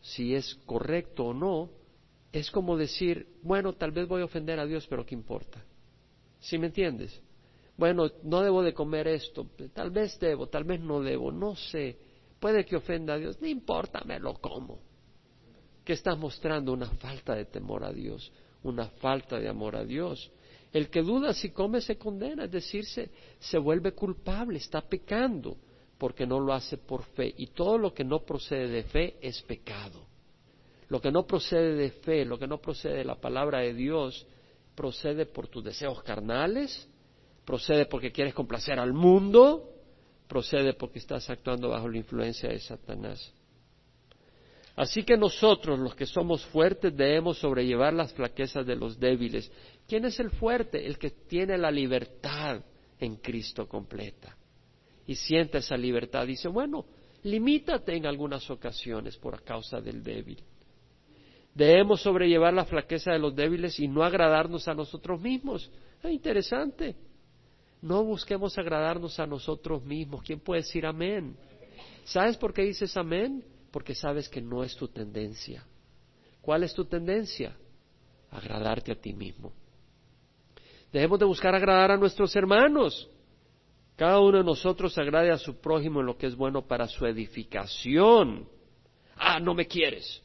si 0.00 0.34
es 0.34 0.54
correcto 0.66 1.26
o 1.26 1.34
no, 1.34 1.70
es 2.32 2.50
como 2.50 2.76
decir, 2.76 3.26
bueno, 3.42 3.72
tal 3.72 3.90
vez 3.90 4.06
voy 4.06 4.22
a 4.22 4.26
ofender 4.26 4.60
a 4.60 4.66
Dios, 4.66 4.86
pero 4.88 5.04
¿qué 5.04 5.14
importa? 5.14 5.64
¿Sí 6.38 6.58
me 6.58 6.66
entiendes? 6.66 7.20
Bueno, 7.76 8.08
no 8.22 8.40
debo 8.42 8.62
de 8.62 8.72
comer 8.72 9.08
esto, 9.08 9.46
tal 9.74 9.90
vez 9.90 10.18
debo, 10.20 10.46
tal 10.48 10.64
vez 10.64 10.80
no 10.80 11.00
debo, 11.00 11.32
no 11.32 11.56
sé. 11.56 11.96
Puede 12.38 12.64
que 12.64 12.76
ofenda 12.76 13.14
a 13.14 13.18
Dios, 13.18 13.40
no 13.40 13.46
importa, 13.46 14.02
me 14.04 14.20
lo 14.20 14.34
como. 14.34 14.78
¿Qué 15.84 15.94
estás 15.94 16.18
mostrando? 16.18 16.72
Una 16.72 16.90
falta 16.90 17.34
de 17.34 17.46
temor 17.46 17.84
a 17.84 17.92
Dios, 17.92 18.30
una 18.62 18.86
falta 18.86 19.38
de 19.38 19.48
amor 19.48 19.76
a 19.76 19.84
Dios. 19.84 20.30
El 20.72 20.88
que 20.90 21.02
duda 21.02 21.32
si 21.32 21.50
come 21.50 21.80
se 21.80 21.96
condena, 21.96 22.44
es 22.44 22.50
decir, 22.50 22.84
se 22.84 23.58
vuelve 23.58 23.92
culpable, 23.92 24.58
está 24.58 24.82
pecando 24.82 25.56
porque 25.98 26.26
no 26.26 26.40
lo 26.40 26.52
hace 26.52 26.76
por 26.76 27.04
fe. 27.04 27.32
Y 27.36 27.48
todo 27.48 27.78
lo 27.78 27.94
que 27.94 28.04
no 28.04 28.20
procede 28.20 28.68
de 28.68 28.82
fe 28.84 29.16
es 29.20 29.42
pecado. 29.42 30.06
Lo 30.88 31.00
que 31.00 31.10
no 31.10 31.26
procede 31.26 31.74
de 31.74 31.90
fe, 31.90 32.24
lo 32.24 32.38
que 32.38 32.46
no 32.46 32.58
procede 32.58 32.98
de 32.98 33.04
la 33.04 33.16
palabra 33.16 33.60
de 33.60 33.74
Dios, 33.74 34.26
procede 34.74 35.26
por 35.26 35.48
tus 35.48 35.64
deseos 35.64 36.02
carnales, 36.02 36.88
procede 37.44 37.86
porque 37.86 38.12
quieres 38.12 38.34
complacer 38.34 38.78
al 38.78 38.92
mundo, 38.92 39.70
procede 40.28 40.74
porque 40.74 40.98
estás 40.98 41.28
actuando 41.30 41.70
bajo 41.70 41.88
la 41.88 41.96
influencia 41.96 42.50
de 42.50 42.60
Satanás. 42.60 43.32
Así 44.76 45.04
que 45.04 45.16
nosotros, 45.16 45.78
los 45.78 45.94
que 45.94 46.04
somos 46.04 46.44
fuertes, 46.46 46.94
debemos 46.94 47.38
sobrellevar 47.38 47.94
las 47.94 48.12
flaquezas 48.12 48.66
de 48.66 48.76
los 48.76 49.00
débiles. 49.00 49.50
¿Quién 49.88 50.04
es 50.04 50.20
el 50.20 50.30
fuerte? 50.30 50.86
El 50.86 50.98
que 50.98 51.10
tiene 51.10 51.56
la 51.56 51.70
libertad 51.70 52.60
en 53.00 53.16
Cristo 53.16 53.66
completa 53.66 54.36
y 55.06 55.14
siente 55.14 55.58
esa 55.58 55.76
libertad, 55.76 56.26
dice, 56.26 56.48
bueno, 56.48 56.84
limítate 57.22 57.96
en 57.96 58.06
algunas 58.06 58.50
ocasiones 58.50 59.16
por 59.16 59.42
causa 59.42 59.80
del 59.80 60.02
débil. 60.02 60.42
Debemos 61.54 62.02
sobrellevar 62.02 62.52
la 62.52 62.66
flaqueza 62.66 63.12
de 63.12 63.18
los 63.18 63.34
débiles 63.34 63.80
y 63.80 63.88
no 63.88 64.04
agradarnos 64.04 64.68
a 64.68 64.74
nosotros 64.74 65.20
mismos. 65.20 65.70
Es 66.02 66.10
interesante. 66.10 66.94
No 67.80 68.04
busquemos 68.04 68.58
agradarnos 68.58 69.18
a 69.18 69.26
nosotros 69.26 69.82
mismos. 69.82 70.22
¿Quién 70.22 70.40
puede 70.40 70.60
decir 70.60 70.84
amén? 70.84 71.36
¿Sabes 72.04 72.36
por 72.36 72.52
qué 72.52 72.62
dices 72.62 72.94
amén? 72.96 73.42
Porque 73.70 73.94
sabes 73.94 74.28
que 74.28 74.42
no 74.42 74.62
es 74.64 74.76
tu 74.76 74.88
tendencia. 74.88 75.64
¿Cuál 76.42 76.62
es 76.62 76.74
tu 76.74 76.84
tendencia? 76.84 77.56
Agradarte 78.30 78.92
a 78.92 79.00
ti 79.00 79.14
mismo. 79.14 79.52
Debemos 80.92 81.18
de 81.18 81.24
buscar 81.24 81.54
agradar 81.54 81.90
a 81.90 81.96
nuestros 81.96 82.36
hermanos. 82.36 83.08
Cada 83.96 84.20
uno 84.20 84.38
de 84.38 84.44
nosotros 84.44 84.96
agrade 84.98 85.30
a 85.30 85.38
su 85.38 85.58
prójimo 85.58 86.00
en 86.00 86.06
lo 86.06 86.18
que 86.18 86.26
es 86.26 86.36
bueno 86.36 86.66
para 86.66 86.86
su 86.86 87.06
edificación. 87.06 88.46
Ah, 89.16 89.40
no 89.40 89.54
me 89.54 89.66
quieres. 89.66 90.22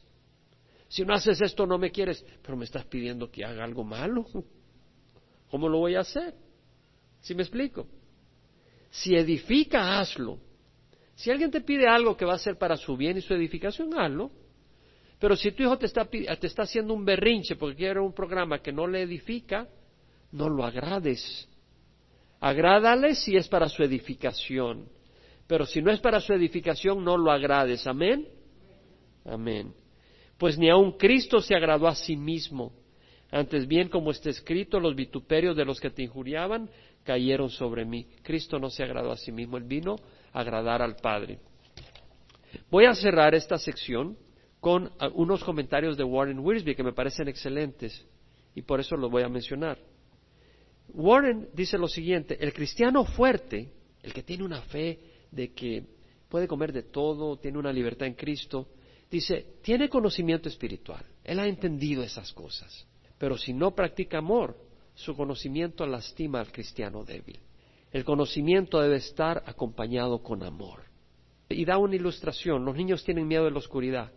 Si 0.88 1.04
no 1.06 1.14
haces 1.14 1.40
esto, 1.40 1.66
no 1.66 1.78
me 1.78 1.90
quieres, 1.90 2.22
pero 2.42 2.54
me 2.54 2.66
estás 2.66 2.84
pidiendo 2.84 3.30
que 3.30 3.44
haga 3.46 3.64
algo 3.64 3.82
malo. 3.82 4.26
¿Cómo 5.50 5.68
lo 5.70 5.78
voy 5.78 5.94
a 5.94 6.00
hacer? 6.00 6.34
¿Sí 7.20 7.34
me 7.34 7.42
explico? 7.42 7.86
Si 8.90 9.14
edifica, 9.14 9.98
hazlo. 9.98 10.38
Si 11.14 11.30
alguien 11.30 11.50
te 11.50 11.62
pide 11.62 11.88
algo 11.88 12.14
que 12.14 12.26
va 12.26 12.34
a 12.34 12.38
ser 12.38 12.58
para 12.58 12.76
su 12.76 12.94
bien 12.94 13.16
y 13.16 13.22
su 13.22 13.32
edificación, 13.32 13.98
hazlo. 13.98 14.30
Pero 15.18 15.34
si 15.34 15.52
tu 15.52 15.62
hijo 15.62 15.78
te 15.78 15.86
está, 15.86 16.04
te 16.04 16.46
está 16.46 16.64
haciendo 16.64 16.92
un 16.92 17.06
berrinche 17.06 17.56
porque 17.56 17.76
quiere 17.76 18.00
un 18.00 18.12
programa 18.12 18.60
que 18.60 18.72
no 18.72 18.86
le 18.86 19.00
edifica, 19.00 19.66
no 20.32 20.50
lo 20.50 20.62
agrades. 20.62 21.48
Agrádale 22.42 23.14
si 23.14 23.36
es 23.36 23.48
para 23.48 23.68
su 23.68 23.82
edificación. 23.82 24.86
Pero 25.46 25.64
si 25.64 25.80
no 25.80 25.90
es 25.90 26.00
para 26.00 26.20
su 26.20 26.34
edificación, 26.34 27.02
no 27.02 27.16
lo 27.16 27.30
agrades. 27.30 27.86
Amén. 27.86 28.28
Amén 29.24 29.72
pues 30.42 30.58
ni 30.58 30.68
aun 30.68 30.90
Cristo 30.98 31.40
se 31.40 31.54
agradó 31.54 31.86
a 31.86 31.94
sí 31.94 32.16
mismo. 32.16 32.72
Antes 33.30 33.68
bien, 33.68 33.88
como 33.88 34.10
está 34.10 34.28
escrito, 34.28 34.80
los 34.80 34.96
vituperios 34.96 35.56
de 35.56 35.64
los 35.64 35.78
que 35.78 35.88
te 35.88 36.02
injuriaban 36.02 36.68
cayeron 37.04 37.48
sobre 37.48 37.84
mí. 37.84 38.08
Cristo 38.24 38.58
no 38.58 38.68
se 38.68 38.82
agradó 38.82 39.12
a 39.12 39.16
sí 39.16 39.30
mismo, 39.30 39.56
él 39.56 39.62
vino 39.62 39.94
a 40.32 40.40
agradar 40.40 40.82
al 40.82 40.96
Padre. 40.96 41.38
Voy 42.72 42.86
a 42.86 42.94
cerrar 42.96 43.36
esta 43.36 43.56
sección 43.56 44.18
con 44.58 44.90
unos 45.14 45.44
comentarios 45.44 45.96
de 45.96 46.02
Warren 46.02 46.40
Wiersbe 46.40 46.74
que 46.74 46.82
me 46.82 46.92
parecen 46.92 47.28
excelentes 47.28 48.04
y 48.56 48.62
por 48.62 48.80
eso 48.80 48.96
los 48.96 49.12
voy 49.12 49.22
a 49.22 49.28
mencionar. 49.28 49.78
Warren 50.94 51.48
dice 51.54 51.78
lo 51.78 51.88
siguiente, 51.88 52.36
el 52.40 52.52
cristiano 52.52 53.04
fuerte, 53.04 53.72
el 54.02 54.12
que 54.12 54.22
tiene 54.22 54.44
una 54.44 54.62
fe 54.62 54.98
de 55.30 55.52
que 55.52 55.84
puede 56.28 56.46
comer 56.46 56.72
de 56.72 56.82
todo, 56.82 57.38
tiene 57.38 57.58
una 57.58 57.72
libertad 57.72 58.06
en 58.06 58.14
Cristo, 58.14 58.68
Dice, 59.12 59.58
tiene 59.60 59.90
conocimiento 59.90 60.48
espiritual, 60.48 61.04
él 61.22 61.38
ha 61.38 61.46
entendido 61.46 62.02
esas 62.02 62.32
cosas, 62.32 62.86
pero 63.18 63.36
si 63.36 63.52
no 63.52 63.74
practica 63.74 64.16
amor, 64.16 64.56
su 64.94 65.14
conocimiento 65.14 65.86
lastima 65.86 66.40
al 66.40 66.50
cristiano 66.50 67.04
débil. 67.04 67.38
El 67.90 68.06
conocimiento 68.06 68.80
debe 68.80 68.96
estar 68.96 69.42
acompañado 69.44 70.22
con 70.22 70.42
amor. 70.42 70.84
Y 71.50 71.66
da 71.66 71.76
una 71.76 71.94
ilustración, 71.94 72.64
los 72.64 72.74
niños 72.74 73.04
tienen 73.04 73.28
miedo 73.28 73.44
de 73.44 73.50
la 73.50 73.58
oscuridad. 73.58 74.10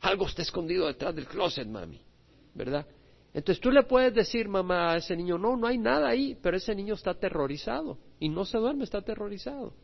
Algo 0.00 0.26
está 0.26 0.40
escondido 0.40 0.86
detrás 0.86 1.14
del 1.14 1.26
closet, 1.26 1.68
mami, 1.68 2.00
¿verdad? 2.54 2.86
Entonces 3.36 3.60
tú 3.60 3.70
le 3.70 3.82
puedes 3.82 4.14
decir, 4.14 4.48
mamá, 4.48 4.92
a 4.92 4.96
ese 4.96 5.14
niño, 5.14 5.36
no, 5.36 5.58
no 5.58 5.66
hay 5.66 5.76
nada 5.76 6.08
ahí, 6.08 6.38
pero 6.40 6.56
ese 6.56 6.74
niño 6.74 6.94
está 6.94 7.10
aterrorizado 7.10 7.98
y 8.18 8.30
no 8.30 8.46
se 8.46 8.56
duerme, 8.56 8.84
está 8.84 8.96
aterrorizado. 8.96 9.74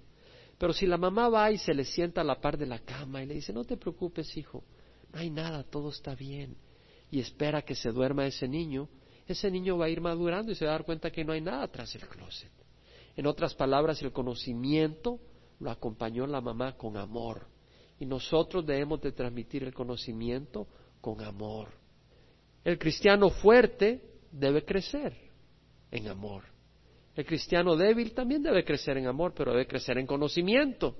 Pero 0.56 0.72
si 0.72 0.86
la 0.86 0.96
mamá 0.96 1.28
va 1.28 1.50
y 1.50 1.58
se 1.58 1.74
le 1.74 1.84
sienta 1.84 2.22
a 2.22 2.24
la 2.24 2.40
par 2.40 2.56
de 2.56 2.64
la 2.64 2.78
cama 2.78 3.22
y 3.22 3.26
le 3.26 3.34
dice, 3.34 3.52
no 3.52 3.64
te 3.64 3.76
preocupes, 3.76 4.34
hijo, 4.38 4.64
no 5.12 5.20
hay 5.20 5.28
nada, 5.28 5.64
todo 5.64 5.90
está 5.90 6.14
bien, 6.14 6.56
y 7.10 7.20
espera 7.20 7.60
que 7.60 7.74
se 7.74 7.90
duerma 7.90 8.24
ese 8.24 8.48
niño, 8.48 8.88
ese 9.26 9.50
niño 9.50 9.76
va 9.76 9.84
a 9.84 9.90
ir 9.90 10.00
madurando 10.00 10.50
y 10.50 10.54
se 10.54 10.64
va 10.64 10.70
a 10.70 10.76
dar 10.76 10.86
cuenta 10.86 11.10
que 11.10 11.22
no 11.22 11.34
hay 11.34 11.42
nada 11.42 11.68
tras 11.68 11.94
el 11.94 12.08
closet. 12.08 12.52
En 13.16 13.26
otras 13.26 13.52
palabras, 13.54 14.00
el 14.00 14.12
conocimiento 14.12 15.20
lo 15.60 15.70
acompañó 15.70 16.26
la 16.26 16.40
mamá 16.40 16.78
con 16.78 16.96
amor. 16.96 17.48
Y 18.00 18.06
nosotros 18.06 18.64
debemos 18.64 19.02
de 19.02 19.12
transmitir 19.12 19.62
el 19.62 19.74
conocimiento 19.74 20.66
con 21.02 21.20
amor. 21.20 21.81
El 22.64 22.78
cristiano 22.78 23.30
fuerte 23.30 24.00
debe 24.30 24.64
crecer 24.64 25.14
en 25.90 26.08
amor. 26.08 26.44
El 27.14 27.26
cristiano 27.26 27.76
débil 27.76 28.14
también 28.14 28.42
debe 28.42 28.64
crecer 28.64 28.96
en 28.96 29.06
amor, 29.06 29.34
pero 29.36 29.52
debe 29.52 29.66
crecer 29.66 29.98
en 29.98 30.06
conocimiento. 30.06 30.96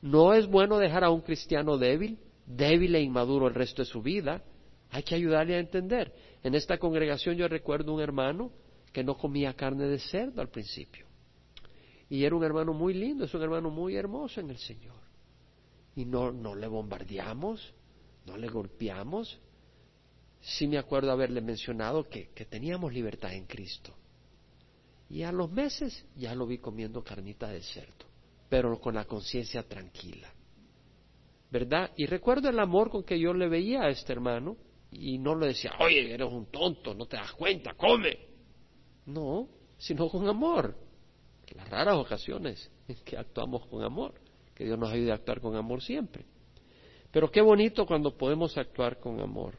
No 0.00 0.32
es 0.32 0.46
bueno 0.46 0.78
dejar 0.78 1.04
a 1.04 1.10
un 1.10 1.20
cristiano 1.20 1.76
débil, 1.76 2.18
débil 2.46 2.94
e 2.94 3.02
inmaduro 3.02 3.48
el 3.48 3.54
resto 3.54 3.82
de 3.82 3.86
su 3.86 4.02
vida. 4.02 4.42
Hay 4.90 5.02
que 5.02 5.14
ayudarle 5.14 5.56
a 5.56 5.60
entender. 5.60 6.14
En 6.42 6.54
esta 6.54 6.78
congregación 6.78 7.36
yo 7.36 7.48
recuerdo 7.48 7.92
un 7.92 8.00
hermano 8.00 8.52
que 8.92 9.02
no 9.02 9.16
comía 9.16 9.54
carne 9.54 9.86
de 9.86 9.98
cerdo 9.98 10.40
al 10.40 10.48
principio. 10.48 11.06
Y 12.08 12.24
era 12.24 12.36
un 12.36 12.44
hermano 12.44 12.72
muy 12.72 12.94
lindo, 12.94 13.24
es 13.24 13.34
un 13.34 13.42
hermano 13.42 13.70
muy 13.70 13.96
hermoso 13.96 14.40
en 14.40 14.50
el 14.50 14.58
Señor. 14.58 14.94
Y 15.96 16.04
no, 16.04 16.32
no 16.32 16.54
le 16.54 16.66
bombardeamos, 16.66 17.74
no 18.26 18.36
le 18.36 18.48
golpeamos. 18.48 19.40
Sí 20.44 20.68
me 20.68 20.78
acuerdo 20.78 21.10
haberle 21.10 21.40
mencionado 21.40 22.08
que 22.08 22.46
teníamos 22.48 22.92
libertad 22.92 23.32
en 23.32 23.46
Cristo 23.46 23.94
y 25.08 25.22
a 25.22 25.32
los 25.32 25.50
meses 25.50 26.04
ya 26.16 26.34
lo 26.34 26.46
vi 26.46 26.58
comiendo 26.58 27.02
carnita 27.02 27.48
de 27.48 27.62
cerdo, 27.62 28.06
pero 28.48 28.80
con 28.80 28.94
la 28.94 29.04
conciencia 29.04 29.62
tranquila. 29.62 30.28
¿Verdad? 31.50 31.92
Y 31.96 32.06
recuerdo 32.06 32.48
el 32.48 32.58
amor 32.58 32.90
con 32.90 33.04
que 33.04 33.18
yo 33.18 33.32
le 33.32 33.48
veía 33.48 33.82
a 33.82 33.90
este 33.90 34.12
hermano 34.12 34.56
y 34.90 35.18
no 35.18 35.36
le 35.36 35.48
decía, 35.48 35.72
oye, 35.78 36.12
eres 36.12 36.28
un 36.32 36.46
tonto, 36.46 36.94
no 36.94 37.06
te 37.06 37.16
das 37.16 37.32
cuenta, 37.32 37.74
come. 37.74 38.18
No, 39.06 39.48
sino 39.76 40.08
con 40.08 40.26
amor. 40.26 40.74
Las 41.54 41.68
raras 41.68 41.94
ocasiones 41.94 42.68
en 42.88 42.96
que 43.04 43.16
actuamos 43.16 43.66
con 43.66 43.84
amor. 43.84 44.14
Que 44.54 44.64
Dios 44.64 44.78
nos 44.78 44.90
ayude 44.90 45.12
a 45.12 45.16
actuar 45.16 45.40
con 45.40 45.54
amor 45.54 45.82
siempre. 45.82 46.24
Pero 47.12 47.30
qué 47.30 47.40
bonito 47.40 47.86
cuando 47.86 48.16
podemos 48.16 48.56
actuar 48.58 48.98
con 48.98 49.20
amor. 49.20 49.56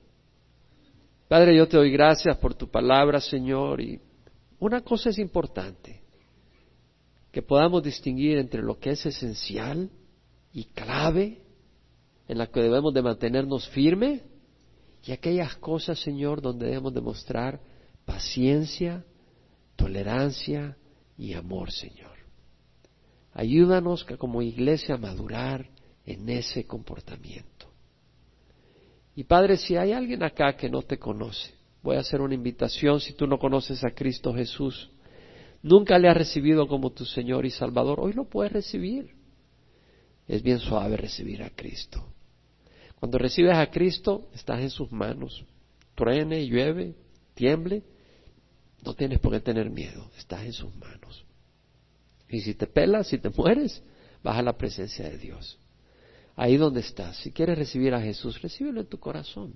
Padre, 1.28 1.56
yo 1.58 1.68
te 1.68 1.78
doy 1.78 1.92
gracias 1.92 2.38
por 2.38 2.54
tu 2.54 2.70
palabra, 2.70 3.20
Señor, 3.20 3.82
y 3.82 4.00
una 4.60 4.82
cosa 4.82 5.10
es 5.10 5.18
importante, 5.18 6.02
que 7.32 7.42
podamos 7.42 7.84
distinguir 7.84 8.38
entre 8.38 8.62
lo 8.62 8.78
que 8.80 8.92
es 8.92 9.06
esencial 9.06 9.90
y 10.54 10.66
clave, 10.66 11.42
en 12.28 12.38
la 12.38 12.48
que 12.48 12.62
debemos 12.62 12.94
de 12.94 13.02
mantenernos 13.02 13.68
firmes, 13.70 14.22
y 15.04 15.12
aquellas 15.12 15.56
cosas, 15.58 16.00
Señor, 16.00 16.42
donde 16.42 16.68
debemos 16.68 16.94
demostrar 16.94 17.60
paciencia, 18.06 19.04
tolerancia 19.76 20.78
y 21.18 21.34
amor, 21.34 21.72
Señor. 21.72 22.16
Ayúdanos 23.34 24.06
como 24.18 24.42
iglesia 24.42 24.96
a 24.96 24.98
madurar 25.00 25.70
en 26.06 26.30
ese 26.30 26.66
comportamiento. 26.66 27.65
Y 29.16 29.24
Padre, 29.24 29.58
si 29.58 29.78
hay 29.78 29.94
alguien 29.94 30.24
acá 30.24 30.56
que 30.58 30.70
no 30.70 30.82
te 30.82 31.00
conoce, 31.00 31.54
voy 31.82 31.96
a 31.96 32.02
hacer 32.02 32.20
una 32.20 32.36
invitación 32.36 33.00
si 33.00 33.14
tú 33.14 33.28
no 33.28 33.40
conoces 33.40 33.84
a 33.84 33.92
Cristo 33.92 34.34
Jesús. 34.34 34.90
Nunca 35.64 35.98
le 35.98 36.10
has 36.10 36.18
recibido 36.18 36.68
como 36.68 36.92
tu 36.92 37.06
Señor 37.06 37.46
y 37.46 37.52
Salvador. 37.52 38.00
Hoy 38.00 38.14
lo 38.14 38.26
puedes 38.26 38.52
recibir. 38.52 39.16
Es 40.28 40.44
bien 40.44 40.60
suave 40.60 40.98
recibir 40.98 41.44
a 41.44 41.50
Cristo. 41.50 42.06
Cuando 43.00 43.18
recibes 43.18 43.56
a 43.56 43.70
Cristo, 43.72 44.28
estás 44.34 44.60
en 44.60 44.70
sus 44.70 44.92
manos. 44.92 45.46
Truene, 45.96 46.46
llueve, 46.46 46.96
tiemble. 47.34 47.84
No 48.84 48.94
tienes 48.94 49.20
por 49.20 49.32
qué 49.32 49.40
tener 49.40 49.70
miedo. 49.70 50.10
Estás 50.18 50.44
en 50.44 50.54
sus 50.54 50.76
manos. 50.76 51.26
Y 52.30 52.42
si 52.42 52.54
te 52.54 52.68
pelas, 52.68 53.08
si 53.08 53.18
te 53.18 53.30
mueres, 53.30 53.82
vas 54.24 54.38
a 54.38 54.42
la 54.42 54.58
presencia 54.58 55.08
de 55.10 55.18
Dios. 55.18 55.58
Ahí 56.36 56.58
donde 56.58 56.82
estás. 56.82 57.18
Si 57.18 57.32
quieres 57.32 57.58
recibir 57.58 57.94
a 57.94 58.02
Jesús, 58.02 58.42
recíbelo 58.42 58.82
en 58.82 58.88
tu 58.88 59.00
corazón. 59.00 59.56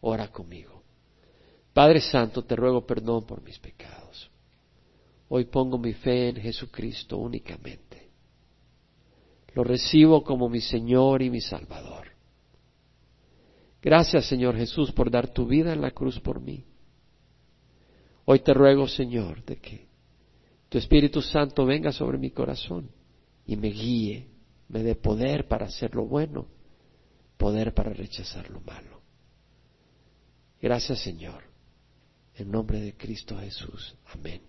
Ora 0.00 0.28
conmigo. 0.28 0.82
Padre 1.72 2.00
Santo, 2.00 2.42
te 2.42 2.56
ruego 2.56 2.86
perdón 2.86 3.26
por 3.26 3.42
mis 3.42 3.58
pecados. 3.58 4.30
Hoy 5.28 5.44
pongo 5.44 5.78
mi 5.78 5.92
fe 5.92 6.30
en 6.30 6.36
Jesucristo 6.36 7.18
únicamente. 7.18 8.08
Lo 9.54 9.64
recibo 9.64 10.24
como 10.24 10.48
mi 10.48 10.60
Señor 10.60 11.22
y 11.22 11.30
mi 11.30 11.40
Salvador. 11.40 12.08
Gracias, 13.82 14.26
Señor 14.26 14.56
Jesús, 14.56 14.92
por 14.92 15.10
dar 15.10 15.28
tu 15.28 15.46
vida 15.46 15.72
en 15.72 15.80
la 15.80 15.90
cruz 15.90 16.18
por 16.20 16.40
mí. 16.40 16.64
Hoy 18.24 18.40
te 18.40 18.52
ruego, 18.52 18.88
Señor, 18.88 19.44
de 19.44 19.56
que 19.56 19.86
tu 20.68 20.78
Espíritu 20.78 21.22
Santo 21.22 21.64
venga 21.64 21.92
sobre 21.92 22.18
mi 22.18 22.30
corazón 22.30 22.90
y 23.46 23.56
me 23.56 23.68
guíe, 23.68 24.28
me 24.68 24.82
dé 24.82 24.94
poder 24.94 25.48
para 25.48 25.66
hacer 25.66 25.94
lo 25.94 26.04
bueno, 26.04 26.46
poder 27.36 27.74
para 27.74 27.92
rechazar 27.92 28.50
lo 28.50 28.60
malo. 28.60 29.00
Gracias, 30.60 31.00
Señor. 31.00 31.44
En 32.34 32.50
nombre 32.50 32.80
de 32.80 32.96
Cristo 32.96 33.38
Jesús. 33.38 33.96
Amén. 34.12 34.42